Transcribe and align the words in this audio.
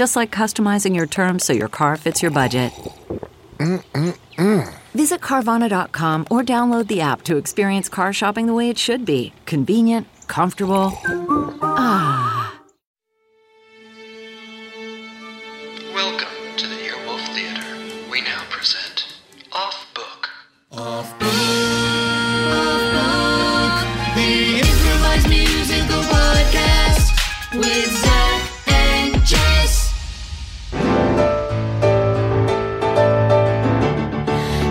Just 0.00 0.16
like 0.16 0.30
customizing 0.30 0.96
your 0.96 1.06
terms 1.06 1.44
so 1.44 1.52
your 1.52 1.68
car 1.68 1.94
fits 1.94 2.22
your 2.22 2.30
budget. 2.30 2.72
Mm-mm-mm. 3.58 4.74
Visit 4.94 5.20
Carvana.com 5.20 6.26
or 6.30 6.42
download 6.42 6.86
the 6.86 7.02
app 7.02 7.20
to 7.24 7.36
experience 7.36 7.90
car 7.90 8.10
shopping 8.14 8.46
the 8.46 8.54
way 8.54 8.70
it 8.70 8.78
should 8.78 9.04
be 9.04 9.34
convenient, 9.44 10.06
comfortable. 10.26 10.98
Ah. 11.60 12.58
Welcome 15.92 16.56
to 16.56 16.66
the 16.66 16.76
Earwolf 16.76 17.34
Theater. 17.34 18.10
We 18.10 18.22
now 18.22 18.42
present 18.48 19.18
Off 19.52 19.86
Book. 19.92 20.30
Off 20.72 21.18
book, 21.18 21.28
off 21.28 22.84
book, 22.96 24.16
the 24.16 24.60
improvised 24.60 25.28
musical 25.28 26.00
podcast 26.04 27.58
with 27.58 27.92
Zach 28.00 28.08
and 28.08 28.08
Jess. 28.08 28.29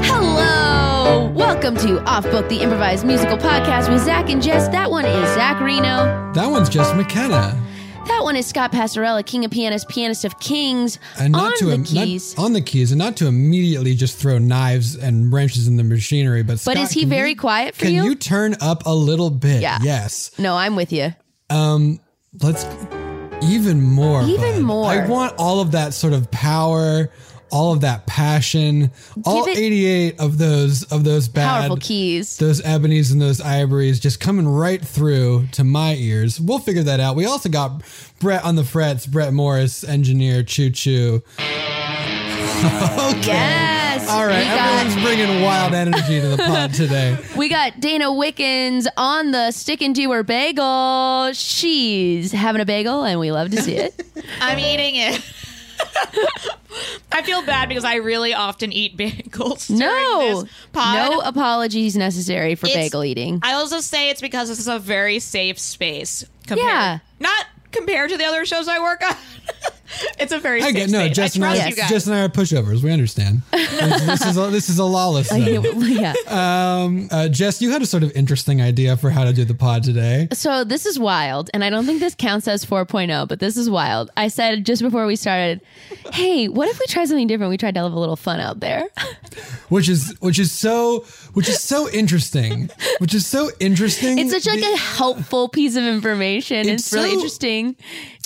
Hello! 0.03 1.29
Welcome 1.35 1.75
to 1.77 2.01
Off 2.05 2.23
Book, 2.25 2.47
the 2.47 2.61
improvised 2.61 3.05
musical 3.05 3.37
podcast 3.37 3.91
with 3.91 4.01
Zach 4.03 4.29
and 4.29 4.41
Jess. 4.41 4.67
That 4.69 4.89
one 4.91 5.05
is 5.05 5.33
Zach 5.33 5.59
Reino. 5.61 6.31
That 6.33 6.47
one's 6.47 6.69
Jess 6.69 6.93
McKenna. 6.95 7.59
That 8.07 8.21
one 8.23 8.35
is 8.35 8.47
Scott 8.47 8.71
Passarella, 8.71 9.25
king 9.25 9.43
of 9.45 9.51
pianists, 9.51 9.91
pianist 9.91 10.23
of 10.25 10.39
kings. 10.39 10.99
And 11.19 11.33
not 11.33 11.51
on 11.53 11.57
to 11.57 11.65
the 11.65 11.71
im- 11.73 11.79
not- 11.81 11.87
keys. 11.87 12.35
on 12.37 12.53
the 12.53 12.61
keys, 12.61 12.91
and 12.91 12.99
not 12.99 13.17
to 13.17 13.27
immediately 13.27 13.93
just 13.95 14.17
throw 14.17 14.37
knives 14.37 14.95
and 14.95 15.31
wrenches 15.33 15.67
in 15.67 15.75
the 15.77 15.83
machinery. 15.83 16.41
But 16.43 16.53
but 16.53 16.59
Scott, 16.73 16.77
is 16.77 16.91
he 16.91 17.01
can 17.01 17.09
very 17.09 17.31
you- 17.31 17.35
quiet 17.35 17.75
for 17.75 17.85
Can 17.85 17.93
you? 17.93 18.03
you 18.05 18.15
turn 18.15 18.55
up 18.61 18.83
a 18.85 18.95
little 18.95 19.29
bit? 19.29 19.61
Yeah. 19.61 19.79
Yes. 19.81 20.31
No, 20.37 20.55
I'm 20.55 20.75
with 20.75 20.93
you. 20.93 21.13
Um. 21.49 21.99
Let's 22.41 22.63
even 23.41 23.81
more. 23.81 24.23
Even 24.23 24.55
bud. 24.55 24.61
more. 24.61 24.91
I 24.91 25.07
want 25.07 25.35
all 25.37 25.61
of 25.61 25.71
that 25.71 25.93
sort 25.93 26.13
of 26.13 26.29
power, 26.31 27.09
all 27.51 27.73
of 27.73 27.81
that 27.81 28.05
passion, 28.05 28.91
all 29.25 29.47
88 29.47 30.19
of 30.19 30.37
those 30.37 30.83
of 30.83 31.03
those 31.03 31.27
bad 31.27 31.61
Powerful 31.61 31.77
keys. 31.77 32.37
those 32.37 32.61
ebonies 32.61 33.11
and 33.11 33.21
those 33.21 33.41
ivories 33.41 33.99
just 33.99 34.19
coming 34.19 34.47
right 34.47 34.81
through 34.81 35.47
to 35.53 35.63
my 35.63 35.95
ears. 35.95 36.39
We'll 36.39 36.59
figure 36.59 36.83
that 36.83 36.99
out. 36.99 37.15
We 37.15 37.25
also 37.25 37.49
got 37.49 37.81
Brett 38.19 38.43
on 38.43 38.55
the 38.55 38.63
frets, 38.63 39.05
Brett 39.07 39.33
Morris, 39.33 39.83
engineer, 39.83 40.43
choo 40.43 40.69
choo. 40.69 41.23
okay. 41.39 43.27
Yes. 43.27 43.88
All 44.09 44.25
right, 44.25 44.39
We 44.39 44.43
got, 44.45 44.81
everyone's 44.85 45.03
bringing 45.05 45.41
wild 45.43 45.73
energy 45.73 46.19
to 46.21 46.27
the 46.29 46.37
pod 46.37 46.73
today. 46.73 47.17
we 47.37 47.47
got 47.49 47.79
Dana 47.79 48.11
Wickens 48.11 48.87
on 48.97 49.31
the 49.31 49.51
stick 49.51 49.81
and 49.81 49.93
do 49.93 50.11
her 50.11 50.23
bagel. 50.23 51.31
She's 51.33 52.31
having 52.31 52.61
a 52.61 52.65
bagel, 52.65 53.03
and 53.03 53.19
we 53.19 53.31
love 53.31 53.51
to 53.51 53.61
see 53.61 53.75
it. 53.75 54.03
I'm 54.41 54.57
eating 54.59 54.95
it. 54.95 55.21
I 57.11 57.21
feel 57.23 57.41
bad 57.45 57.67
because 57.69 57.83
I 57.83 57.95
really 57.95 58.33
often 58.33 58.71
eat 58.71 58.97
bagels. 58.97 59.69
no, 59.69 60.41
this 60.43 60.51
pod. 60.71 60.95
no 61.11 61.19
apologies 61.21 61.95
necessary 61.95 62.55
for 62.55 62.67
It's- 62.67 62.85
bagel 62.85 63.03
eating. 63.03 63.39
I 63.43 63.53
also 63.53 63.79
say 63.79 64.09
it's 64.09 64.21
because 64.21 64.49
this 64.49 64.59
is 64.59 64.67
a 64.67 64.79
very 64.79 65.19
safe 65.19 65.59
space. 65.59 66.25
Compared, 66.47 66.67
Yeah. 66.67 66.99
Not 67.19 67.45
compared 67.71 68.09
to 68.11 68.17
the 68.17 68.25
other 68.25 68.45
shows 68.45 68.67
I 68.67 68.79
work 68.79 69.03
on. 69.07 69.15
it's 70.19 70.31
a 70.31 70.39
very 70.39 70.61
I 70.61 70.71
get 70.71 70.89
no. 70.89 71.05
space. 71.05 71.15
Jess 71.15 71.35
I 71.35 71.37
and 71.37 71.45
I, 71.45 71.55
trust 71.55 71.69
you 71.69 71.75
guys. 71.75 71.89
Jess 71.89 72.07
and 72.07 72.15
I 72.15 72.23
are 72.25 72.29
pushovers. 72.29 72.83
We 72.83 72.91
understand. 72.91 73.41
this, 73.51 74.25
is 74.25 74.37
a, 74.37 74.47
this 74.49 74.69
is 74.69 74.79
a 74.79 74.85
lawless 74.85 75.27
zone. 75.29 75.63
yeah. 75.81 76.13
Um, 76.27 77.07
uh, 77.11 77.27
Jess, 77.29 77.61
you 77.61 77.71
had 77.71 77.81
a 77.81 77.85
sort 77.85 78.03
of 78.03 78.11
interesting 78.13 78.61
idea 78.61 78.97
for 78.97 79.09
how 79.09 79.23
to 79.23 79.33
do 79.33 79.45
the 79.45 79.53
pod 79.55 79.83
today. 79.83 80.27
So 80.33 80.63
this 80.63 80.85
is 80.85 80.99
wild, 80.99 81.49
and 81.53 81.63
I 81.63 81.69
don't 81.69 81.85
think 81.85 81.99
this 81.99 82.15
counts 82.15 82.47
as 82.47 82.65
4.0, 82.65 83.27
but 83.27 83.39
this 83.39 83.57
is 83.57 83.69
wild. 83.69 84.09
I 84.17 84.27
said 84.27 84.65
just 84.65 84.81
before 84.81 85.05
we 85.05 85.15
started, 85.15 85.61
"Hey, 86.13 86.47
what 86.47 86.67
if 86.69 86.79
we 86.79 86.85
try 86.87 87.05
something 87.05 87.27
different? 87.27 87.49
We 87.49 87.57
tried 87.57 87.73
to 87.75 87.81
have 87.81 87.91
a 87.93 87.99
little 87.99 88.15
fun 88.15 88.39
out 88.39 88.59
there." 88.59 88.83
which 89.69 89.87
is 89.87 90.15
which 90.19 90.39
is 90.39 90.51
so 90.51 91.05
which 91.33 91.47
is 91.47 91.61
so 91.61 91.87
interesting 91.91 92.69
which 92.97 93.13
is 93.13 93.25
so 93.27 93.49
interesting 93.59 94.17
It's 94.17 94.31
such 94.31 94.47
like 94.47 94.59
The- 94.59 94.73
a 94.73 94.77
helpful 94.77 95.47
piece 95.49 95.75
of 95.75 95.83
information. 95.83 96.67
It's, 96.67 96.85
It's 96.87 96.93
really 96.93 97.13
interesting. 97.13 97.75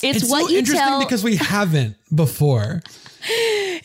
It's, 0.01 0.23
it's 0.23 0.29
what 0.31 0.43
so 0.45 0.49
you 0.49 0.59
interesting 0.59 0.85
tell. 0.85 0.99
because 1.01 1.23
we 1.23 1.35
haven't 1.53 1.95
before 2.13 2.81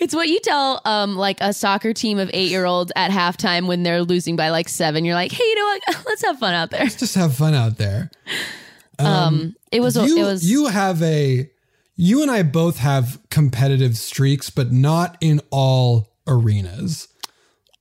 it's 0.00 0.14
what 0.14 0.26
you 0.28 0.40
tell, 0.40 0.80
um, 0.84 1.14
like 1.16 1.38
a 1.40 1.52
soccer 1.52 1.92
team 1.92 2.18
of 2.18 2.28
eight 2.32 2.50
year 2.50 2.64
olds 2.64 2.90
at 2.96 3.10
halftime 3.12 3.66
when 3.68 3.82
they're 3.84 4.02
losing 4.02 4.34
by 4.34 4.50
like 4.50 4.68
seven. 4.68 5.04
You're 5.04 5.14
like, 5.14 5.30
"Hey, 5.30 5.44
you 5.44 5.54
know 5.54 5.64
what? 5.64 5.82
Let's 6.06 6.22
have 6.24 6.38
fun 6.38 6.54
out 6.54 6.70
there." 6.70 6.86
just 6.86 7.14
have 7.14 7.34
fun 7.36 7.54
out 7.54 7.76
there 7.78 8.10
Um, 8.98 9.54
it 9.70 9.80
was. 9.80 9.96
you 9.96 10.18
it 10.18 10.22
was. 10.24 10.50
you 10.50 10.66
have 10.66 11.02
a 11.02 11.48
you 12.00 12.22
and 12.22 12.30
i 12.30 12.42
both 12.44 12.78
have 12.78 13.18
competitive 13.30 13.96
streaks 13.96 14.50
but 14.50 14.70
not 14.72 15.16
in 15.20 15.40
all 15.50 16.08
arenas 16.28 17.07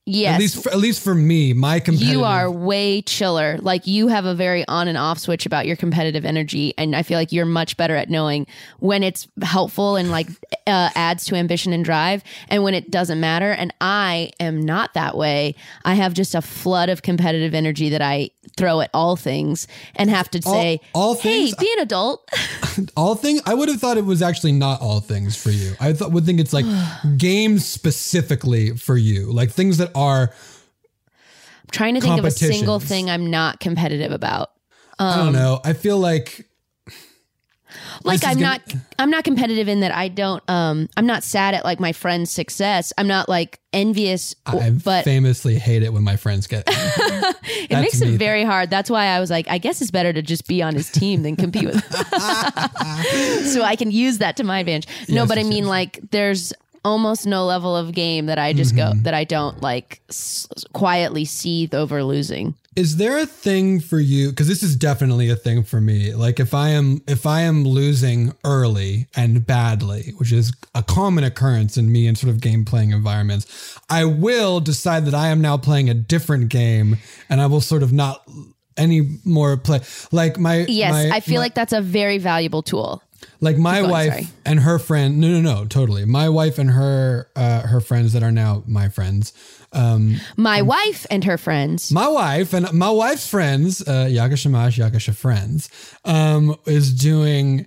yes. 0.08 0.34
at 0.34 0.40
least 0.40 0.62
for, 0.62 0.70
at 0.70 0.78
least 0.78 1.02
for 1.02 1.14
me 1.14 1.52
my 1.52 1.80
competitive 1.80 2.12
you 2.12 2.24
are 2.24 2.50
way 2.50 3.02
chiller. 3.02 3.58
Like 3.58 3.86
you 3.86 4.08
have 4.08 4.24
a 4.24 4.34
very 4.34 4.66
on 4.66 4.88
and 4.88 4.96
off 4.96 5.18
switch 5.18 5.46
about 5.46 5.66
your 5.66 5.76
competitive 5.76 6.24
energy, 6.24 6.74
and 6.78 6.96
I 6.96 7.02
feel 7.02 7.18
like 7.18 7.32
you're 7.32 7.46
much 7.46 7.76
better 7.76 7.96
at 7.96 8.08
knowing 8.10 8.46
when 8.78 9.02
it's 9.02 9.28
helpful 9.42 9.96
and 9.96 10.10
like 10.10 10.28
uh, 10.66 10.90
adds 10.94 11.24
to 11.26 11.34
ambition 11.34 11.72
and 11.72 11.84
drive, 11.84 12.22
and 12.48 12.62
when 12.62 12.74
it 12.74 12.90
doesn't 12.90 13.20
matter. 13.20 13.52
And 13.52 13.72
I 13.80 14.30
am 14.40 14.62
not 14.62 14.94
that 14.94 15.16
way. 15.16 15.54
I 15.84 15.94
have 15.94 16.14
just 16.14 16.34
a 16.34 16.42
flood 16.42 16.88
of 16.88 17.02
competitive 17.02 17.54
energy 17.54 17.90
that 17.90 18.02
I 18.02 18.30
throw 18.56 18.80
at 18.80 18.90
all 18.94 19.16
things, 19.16 19.66
and 19.94 20.10
have 20.10 20.30
to 20.30 20.42
say, 20.42 20.80
all 20.94 21.14
"Hey, 21.14 21.46
things- 21.46 21.56
be 21.56 21.72
an 21.76 21.82
adult." 21.82 22.28
all 22.96 23.14
thing 23.14 23.40
i 23.46 23.54
would 23.54 23.68
have 23.68 23.80
thought 23.80 23.96
it 23.96 24.04
was 24.04 24.22
actually 24.22 24.52
not 24.52 24.80
all 24.80 25.00
things 25.00 25.36
for 25.36 25.50
you 25.50 25.74
i 25.80 25.92
thought 25.92 26.12
would 26.12 26.24
think 26.24 26.40
it's 26.40 26.52
like 26.52 26.66
games 27.16 27.66
specifically 27.66 28.76
for 28.76 28.96
you 28.96 29.30
like 29.32 29.50
things 29.50 29.78
that 29.78 29.90
are 29.98 30.30
I'm 30.32 31.70
trying 31.72 31.94
to 31.96 32.00
think 32.00 32.18
of 32.18 32.24
a 32.24 32.30
single 32.30 32.80
thing 32.80 33.10
I'm 33.10 33.30
not 33.30 33.60
competitive 33.60 34.12
about. 34.12 34.50
i 34.98 35.12
Um, 35.12 35.26
don't 35.26 35.32
know 35.34 35.60
i 35.64 35.72
feel 35.74 35.98
like 35.98 36.44
like 38.02 38.24
I'm 38.24 38.34
gonna- 38.38 38.40
not 38.40 38.62
I'm 38.98 39.10
not 39.10 39.24
competitive 39.24 39.68
in 39.68 39.80
that 39.80 39.92
I 39.94 40.08
don't 40.08 40.42
um 40.48 40.88
I'm 40.96 41.04
not 41.06 41.22
sad 41.22 41.52
at 41.54 41.64
like 41.64 41.78
my 41.78 41.92
friend's 41.92 42.30
success. 42.30 42.92
I'm 42.96 43.06
not 43.06 43.28
like 43.28 43.60
envious 43.74 44.34
I 44.46 44.70
but 44.70 45.04
famously 45.04 45.58
hate 45.58 45.82
it 45.82 45.92
when 45.92 46.02
my 46.02 46.16
friends 46.16 46.46
get. 46.46 46.64
it 46.66 47.70
makes 47.78 48.00
it 48.00 48.18
very 48.18 48.42
hard. 48.44 48.70
That's 48.70 48.88
why 48.88 49.06
I 49.06 49.20
was 49.20 49.28
like 49.30 49.46
I 49.50 49.58
guess 49.58 49.82
it's 49.82 49.90
better 49.90 50.14
to 50.14 50.22
just 50.22 50.48
be 50.48 50.62
on 50.62 50.74
his 50.74 50.90
team 50.90 51.22
than 51.24 51.36
compete 51.36 51.66
with 51.66 51.84
So 53.52 53.62
I 53.62 53.76
can 53.76 53.90
use 53.90 54.18
that 54.18 54.36
to 54.38 54.44
my 54.44 54.60
advantage. 54.60 54.88
No, 55.08 55.22
Yes, 55.22 55.28
but 55.28 55.38
I 55.38 55.42
mean 55.42 55.64
yes. 55.64 55.66
like 55.66 56.00
there's 56.10 56.52
almost 56.88 57.26
no 57.26 57.44
level 57.46 57.76
of 57.76 57.92
game 57.92 58.26
that 58.26 58.38
I 58.38 58.52
just 58.52 58.74
Mm-hmm. 58.74 58.98
go 58.98 59.02
that 59.04 59.14
I 59.14 59.24
don't 59.24 59.60
like 59.62 60.00
s- 60.08 60.46
quietly 60.72 61.24
seethe 61.24 61.74
over 61.74 62.02
losing. 62.02 62.54
is 62.76 62.96
there 62.96 63.18
a 63.18 63.26
thing 63.26 63.80
for 63.80 63.98
you? 63.98 64.30
Because 64.30 64.46
this 64.48 64.62
is 64.62 64.76
definitely 64.76 65.28
a 65.30 65.36
thing 65.36 65.64
for 65.64 65.80
me. 65.80 66.14
Like 66.14 66.38
if 66.40 66.52
I 66.54 66.68
am 66.70 67.02
if 67.06 67.26
I 67.26 67.40
am 67.42 67.64
losing 67.64 68.32
early 68.44 69.06
and 69.16 69.44
badly, 69.46 70.12
which 70.18 70.32
is 70.32 70.52
a 70.74 70.82
common 70.82 71.24
occurrence 71.24 71.76
in 71.76 71.90
me 71.90 72.06
in 72.06 72.14
sort 72.14 72.30
of 72.30 72.40
game 72.40 72.64
playing 72.64 72.90
environments, 72.92 73.46
I 73.90 74.04
will 74.04 74.60
decide 74.60 75.04
that 75.06 75.14
I 75.14 75.28
am 75.28 75.40
now 75.40 75.56
playing 75.56 75.90
a 75.90 75.94
different 75.94 76.48
game, 76.50 76.98
and 77.28 77.40
I 77.40 77.46
will 77.46 77.60
sort 77.60 77.82
of 77.82 77.92
not 77.92 78.22
any 78.76 79.00
more 79.24 79.56
play 79.56 79.80
like 80.12 80.38
my 80.38 80.64
Yes, 80.68 80.92
my- 80.92 81.16
I 81.16 81.20
feel 81.20 81.36
my- 81.40 81.46
like 81.46 81.54
that's 81.54 81.72
a 81.72 81.80
very 81.80 82.18
valuable 82.18 82.62
tool. 82.62 83.02
Like 83.40 83.56
my 83.56 83.80
going, 83.80 83.90
wife 83.90 84.12
sorry. 84.12 84.28
and 84.44 84.60
her 84.60 84.78
friend 84.78 85.18
no 85.20 85.28
no 85.28 85.40
no 85.40 85.64
totally 85.66 86.04
my 86.04 86.28
wife 86.28 86.58
and 86.58 86.70
her 86.70 87.28
uh 87.36 87.62
her 87.66 87.80
friends 87.80 88.12
that 88.12 88.22
are 88.22 88.32
now 88.32 88.62
my 88.66 88.88
friends 88.88 89.32
um 89.72 90.16
My 90.36 90.62
wife 90.62 91.06
and 91.10 91.24
her 91.24 91.36
friends. 91.38 91.90
my 91.92 92.08
wife 92.08 92.52
and 92.54 92.72
my 92.72 92.90
wife's 92.90 93.28
friends 93.28 93.86
uh 93.86 94.08
Yaka 94.10 94.36
Shamash 94.36 94.78
Yakasha 94.78 95.14
friends 95.14 95.68
um 96.04 96.56
is 96.66 96.94
doing 96.94 97.66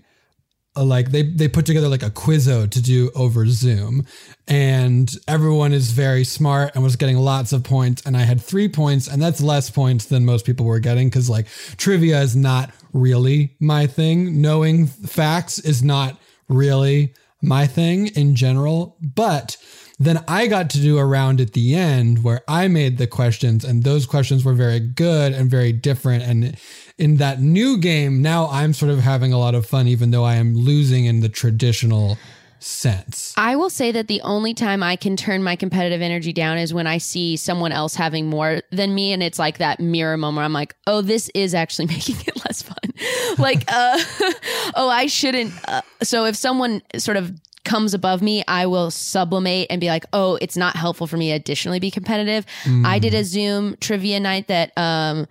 a, 0.76 0.84
like 0.86 1.12
they 1.12 1.24
they 1.24 1.50
put 1.50 1.66
together 1.66 1.90
like 1.90 2.02
a 2.02 2.10
quizzo 2.10 2.70
to 2.70 2.82
do 2.82 3.12
over 3.14 3.46
Zoom 3.46 4.06
and 4.48 5.12
everyone 5.28 5.74
is 5.74 5.92
very 5.92 6.24
smart 6.24 6.72
and 6.76 6.84
was 6.84 6.96
getting 6.96 7.18
lots 7.18 7.52
of 7.52 7.64
points 7.64 8.02
and 8.06 8.16
I 8.16 8.22
had 8.22 8.40
3 8.42 8.70
points 8.70 9.08
and 9.10 9.22
that's 9.22 9.42
less 9.42 9.70
points 9.70 10.06
than 10.06 10.24
most 10.26 10.46
people 10.46 10.66
were 10.66 10.80
getting 10.80 11.12
cuz 11.12 11.30
like 11.30 11.48
trivia 11.78 12.22
is 12.22 12.36
not 12.38 12.72
really 12.94 13.56
my 13.60 13.88
thing 13.88 14.42
knowing 14.42 14.88
facts 14.88 15.60
is 15.60 15.84
not 15.84 16.20
really 16.48 17.14
my 17.42 17.66
thing 17.66 18.08
in 18.08 18.36
general 18.36 18.98
but 19.02 19.58
then 20.02 20.24
I 20.28 20.48
got 20.48 20.72
to 20.72 20.80
do 20.80 20.98
a 20.98 21.06
round 21.06 21.40
at 21.40 21.54
the 21.54 21.76
end 21.76 22.24
where 22.24 22.42
I 22.48 22.68
made 22.68 22.98
the 22.98 23.06
questions, 23.06 23.64
and 23.64 23.84
those 23.84 24.08
questions 24.08 24.44
were 24.44 24.56
very 24.56 24.80
good 24.80 25.32
and 25.32 25.48
very 25.48 25.72
different. 25.72 26.24
And 26.24 26.58
in 26.98 27.18
that 27.18 27.40
new 27.40 27.78
game, 27.78 28.20
now 28.20 28.48
I'm 28.48 28.74
sort 28.74 28.90
of 28.90 28.98
having 28.98 29.32
a 29.32 29.38
lot 29.38 29.54
of 29.54 29.68
fun, 29.68 29.88
even 29.88 30.10
though 30.10 30.24
I 30.24 30.36
am 30.36 30.56
losing 30.56 31.06
in 31.06 31.20
the 31.20 31.30
traditional 31.30 32.18
sense. 32.64 33.34
I 33.38 33.56
will 33.56 33.70
say 33.70 33.92
that 33.92 34.08
the 34.08 34.22
only 34.22 34.54
time 34.54 34.84
I 34.84 34.96
can 34.96 35.18
turn 35.18 35.44
my 35.44 35.56
competitive 35.56 36.02
energy 36.02 36.34
down 36.34 36.58
is 36.58 36.74
when 36.74 36.88
I 36.88 36.98
see 36.98 37.36
someone 37.38 37.72
else 37.72 37.96
having 37.96 38.28
more 38.28 38.62
than 38.72 38.94
me. 38.94 39.14
And 39.14 39.24
it's 39.24 39.40
like 39.40 39.58
that 39.58 39.80
mirror 39.80 40.18
moment 40.18 40.38
where 40.38 40.46
I'm 40.46 40.54
like, 40.54 40.76
oh, 40.88 41.02
this 41.02 41.30
is 41.34 41.54
actually 41.54 41.86
making 41.96 42.18
it 42.28 42.38
less 42.46 42.62
fun. 42.62 42.78
like, 43.38 43.64
uh, 43.68 43.98
oh, 44.76 44.90
I 44.90 45.08
shouldn't. 45.08 45.54
Uh, 45.68 45.82
so 46.04 46.26
if 46.26 46.36
someone 46.36 46.82
sort 46.98 47.18
of 47.18 47.34
comes 47.64 47.94
above 47.94 48.22
me, 48.22 48.44
I 48.48 48.66
will 48.66 48.92
sublimate 48.92 49.68
and 49.70 49.80
be 49.80 49.88
like, 49.88 50.06
oh, 50.14 50.38
it's 50.42 50.58
not 50.58 50.76
helpful 50.76 51.08
for 51.08 51.18
me 51.18 51.30
to 51.30 51.36
additionally 51.36 51.80
be 51.80 51.92
competitive. 51.92 52.46
I 52.84 53.00
did 53.00 53.14
a 53.14 53.24
Zoom 53.24 53.78
trivia 53.80 54.20
night 54.20 54.48
that, 54.48 54.76
um, 54.78 55.28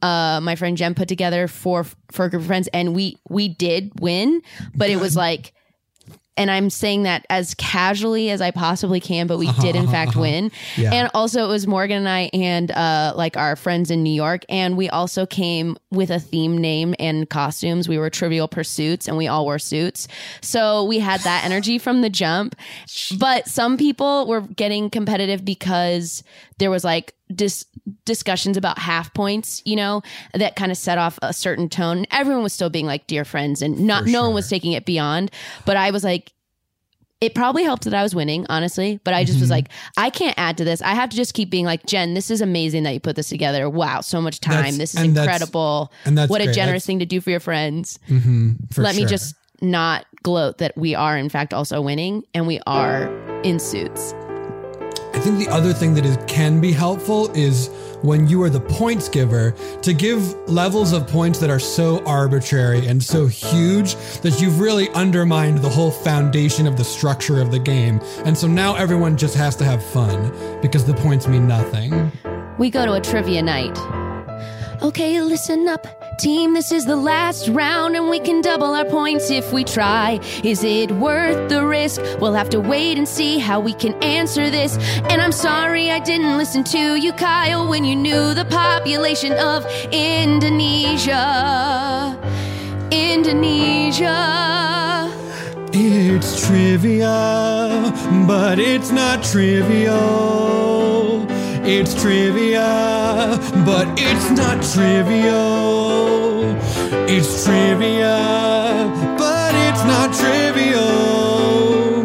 uh, 0.00 0.40
my 0.40 0.54
friend 0.54 0.76
Jen 0.76 0.94
put 0.94 1.08
together 1.08 1.48
for 1.48 1.84
for 2.12 2.26
a 2.26 2.30
group 2.30 2.42
of 2.42 2.46
friends, 2.46 2.68
and 2.72 2.94
we 2.94 3.18
we 3.28 3.48
did 3.48 3.90
win, 3.98 4.40
but 4.76 4.90
it 4.90 5.00
was 5.00 5.16
like 5.16 5.54
and 6.36 6.50
I'm 6.50 6.70
saying 6.70 7.02
that 7.02 7.26
as 7.28 7.54
casually 7.54 8.30
as 8.30 8.40
I 8.40 8.50
possibly 8.52 9.00
can, 9.00 9.26
but 9.26 9.38
we 9.38 9.48
uh-huh, 9.48 9.62
did 9.62 9.76
in 9.76 9.84
uh-huh, 9.84 9.92
fact 9.92 10.10
uh-huh. 10.12 10.20
win. 10.20 10.52
Yeah. 10.76 10.92
And 10.92 11.10
also 11.14 11.44
it 11.44 11.48
was 11.48 11.66
Morgan 11.66 11.98
and 11.98 12.08
I 12.08 12.30
and 12.32 12.70
uh 12.70 13.12
like 13.16 13.36
our 13.36 13.54
friends 13.54 13.90
in 13.90 14.02
New 14.02 14.12
York 14.12 14.44
and 14.48 14.76
we 14.76 14.88
also 14.88 15.26
came 15.26 15.76
with 15.90 16.10
a 16.10 16.18
theme 16.18 16.56
name 16.56 16.94
and 16.98 17.28
costumes. 17.28 17.88
We 17.88 17.98
were 17.98 18.08
Trivial 18.08 18.48
Pursuits 18.48 19.08
and 19.08 19.16
we 19.16 19.28
all 19.28 19.44
wore 19.44 19.58
suits. 19.58 20.08
So 20.40 20.84
we 20.84 21.00
had 21.00 21.20
that 21.20 21.44
energy 21.52 21.78
from 21.78 22.00
the 22.00 22.10
jump. 22.10 22.56
But 23.18 23.46
some 23.46 23.76
people 23.76 24.26
were 24.26 24.40
getting 24.40 24.88
competitive 24.88 25.44
because 25.44 26.22
there 26.58 26.70
was 26.70 26.84
like 26.84 27.14
dis- 27.34 27.64
discussions 28.04 28.56
about 28.56 28.78
half 28.78 29.12
points, 29.14 29.62
you 29.64 29.76
know, 29.76 30.02
that 30.34 30.56
kind 30.56 30.70
of 30.72 30.78
set 30.78 30.98
off 30.98 31.18
a 31.22 31.32
certain 31.32 31.68
tone. 31.68 32.06
Everyone 32.10 32.42
was 32.42 32.52
still 32.52 32.70
being 32.70 32.86
like 32.86 33.06
dear 33.06 33.24
friends 33.24 33.62
and 33.62 33.80
not 33.80 34.06
no 34.06 34.22
one 34.24 34.34
was 34.34 34.48
taking 34.48 34.72
it 34.72 34.84
beyond. 34.84 35.30
But 35.64 35.76
I 35.76 35.90
was 35.90 36.04
like, 36.04 36.32
it 37.20 37.36
probably 37.36 37.62
helped 37.62 37.84
that 37.84 37.94
I 37.94 38.02
was 38.02 38.16
winning, 38.16 38.46
honestly. 38.48 38.98
But 39.04 39.14
I 39.14 39.22
just 39.22 39.36
Mm-hmm. 39.36 39.42
was 39.42 39.50
like, 39.50 39.68
I 39.96 40.10
can't 40.10 40.36
add 40.36 40.58
to 40.58 40.64
this. 40.64 40.82
I 40.82 40.94
have 40.94 41.08
to 41.10 41.16
just 41.16 41.34
keep 41.34 41.50
being 41.50 41.64
like, 41.64 41.86
Jen, 41.86 42.14
this 42.14 42.32
is 42.32 42.40
amazing 42.40 42.82
that 42.82 42.94
you 42.94 43.00
put 43.00 43.14
this 43.14 43.28
together. 43.28 43.70
Wow, 43.70 44.00
so 44.00 44.20
much 44.20 44.40
time. 44.40 44.54
That's- 44.56 44.76
this 44.78 44.94
is 44.94 45.00
and 45.00 45.14
that's- 45.16 45.32
incredible. 45.32 45.92
and 46.04 46.18
that's 46.18 46.28
what 46.28 46.40
a 46.40 46.46
generous 46.46 46.56
That's- 46.82 46.86
thing 46.86 46.98
to 46.98 47.06
do 47.06 47.20
for 47.20 47.30
your 47.30 47.38
friends. 47.40 47.98
For 48.72 48.82
Let 48.82 48.96
me 48.96 49.04
just 49.06 49.36
not 49.60 50.04
gloat 50.24 50.58
that 50.58 50.76
we 50.76 50.96
are 50.96 51.16
in 51.16 51.28
fact 51.28 51.54
also 51.54 51.80
winning 51.80 52.24
and 52.34 52.48
we 52.48 52.58
are 52.66 53.04
in 53.42 53.60
suits. 53.60 54.12
I 55.22 55.24
think 55.24 55.38
the 55.38 55.52
other 55.52 55.72
thing 55.72 55.94
that 55.94 56.04
is 56.04 56.18
can 56.26 56.60
be 56.60 56.72
helpful 56.72 57.30
is 57.30 57.68
when 58.02 58.26
you 58.26 58.42
are 58.42 58.50
the 58.50 58.58
points 58.58 59.08
giver 59.08 59.54
to 59.82 59.94
give 59.94 60.20
levels 60.48 60.92
of 60.92 61.06
points 61.06 61.38
that 61.38 61.48
are 61.48 61.60
so 61.60 62.04
arbitrary 62.04 62.88
and 62.88 63.00
so 63.00 63.28
huge 63.28 63.94
that 64.22 64.40
you've 64.40 64.58
really 64.58 64.88
undermined 64.94 65.58
the 65.58 65.68
whole 65.68 65.92
foundation 65.92 66.66
of 66.66 66.76
the 66.76 66.82
structure 66.82 67.40
of 67.40 67.52
the 67.52 67.60
game. 67.60 68.00
And 68.24 68.36
so 68.36 68.48
now 68.48 68.74
everyone 68.74 69.16
just 69.16 69.36
has 69.36 69.54
to 69.58 69.64
have 69.64 69.80
fun 69.90 70.60
because 70.60 70.84
the 70.86 70.94
points 70.94 71.28
mean 71.28 71.46
nothing. 71.46 72.10
We 72.58 72.68
go 72.68 72.84
to 72.84 72.94
a 72.94 73.00
trivia 73.00 73.42
night. 73.42 73.78
Okay, 74.82 75.20
listen 75.20 75.68
up, 75.68 75.86
team. 76.18 76.54
This 76.54 76.72
is 76.72 76.86
the 76.86 76.96
last 76.96 77.46
round, 77.50 77.94
and 77.94 78.10
we 78.10 78.18
can 78.18 78.40
double 78.40 78.74
our 78.74 78.84
points 78.84 79.30
if 79.30 79.52
we 79.52 79.62
try. 79.62 80.18
Is 80.42 80.64
it 80.64 80.90
worth 80.90 81.48
the 81.48 81.64
risk? 81.64 82.00
We'll 82.20 82.32
have 82.34 82.50
to 82.50 82.58
wait 82.58 82.98
and 82.98 83.06
see 83.06 83.38
how 83.38 83.60
we 83.60 83.74
can 83.74 83.94
answer 84.02 84.50
this. 84.50 84.76
And 85.08 85.22
I'm 85.22 85.30
sorry 85.30 85.92
I 85.92 86.00
didn't 86.00 86.36
listen 86.36 86.64
to 86.64 86.96
you, 86.96 87.12
Kyle, 87.12 87.68
when 87.68 87.84
you 87.84 87.94
knew 87.94 88.34
the 88.34 88.44
population 88.46 89.34
of 89.34 89.64
Indonesia. 89.92 91.22
Indonesia. 92.90 94.18
It's 95.72 96.44
trivia, 96.44 97.92
but 98.26 98.58
it's 98.58 98.90
not 98.90 99.22
trivial. 99.22 100.72
It's 101.64 101.94
trivia, 101.94 103.38
but 103.64 103.86
it's 103.96 104.30
not 104.32 104.62
trivial. 104.74 106.42
It's 107.08 107.44
trivia, 107.44 108.90
but 109.16 109.54
it's 109.54 109.84
not 109.84 110.12
trivial. 110.12 112.02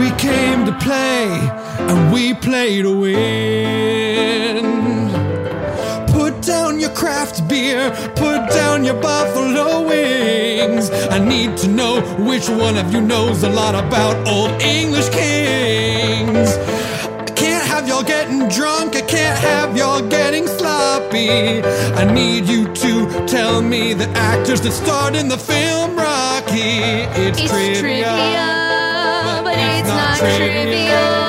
We 0.00 0.10
came 0.16 0.64
to 0.64 0.72
play, 0.80 1.28
and 1.80 2.12
we 2.14 2.32
play 2.32 2.80
to 2.80 2.98
win. 2.98 4.64
Put 6.08 6.40
down 6.40 6.80
your 6.80 6.90
craft 6.90 7.46
beer, 7.46 7.90
put 8.16 8.48
down 8.50 8.84
your 8.84 9.00
buffalo 9.02 9.86
wings. 9.86 10.90
I 11.10 11.18
need 11.18 11.58
to 11.58 11.68
know 11.68 12.00
which 12.24 12.48
one 12.48 12.78
of 12.78 12.90
you 12.92 13.02
knows 13.02 13.42
a 13.42 13.50
lot 13.50 13.74
about 13.74 14.26
old 14.26 14.62
English 14.62 15.10
kings. 15.10 16.56
I 17.18 17.24
can't 17.36 17.66
have 17.66 17.86
y'all 17.88 18.02
getting 18.02 18.48
drunk, 18.48 18.93
have 19.34 19.76
y'all 19.76 20.06
getting 20.08 20.46
sloppy. 20.46 21.62
I 21.94 22.04
need 22.04 22.46
you 22.46 22.72
to 22.74 23.26
tell 23.26 23.62
me 23.62 23.94
the 23.94 24.08
actors 24.10 24.60
that 24.62 24.72
starred 24.72 25.14
in 25.14 25.28
the 25.28 25.38
film 25.38 25.96
Rocky. 25.96 27.04
It's, 27.20 27.40
It's 27.40 27.50
trivia, 27.50 27.80
trivia, 27.80 29.40
but 29.44 29.56
it's 29.56 29.88
not 29.88 30.18
trivial. 30.18 30.72
It's 30.72 31.23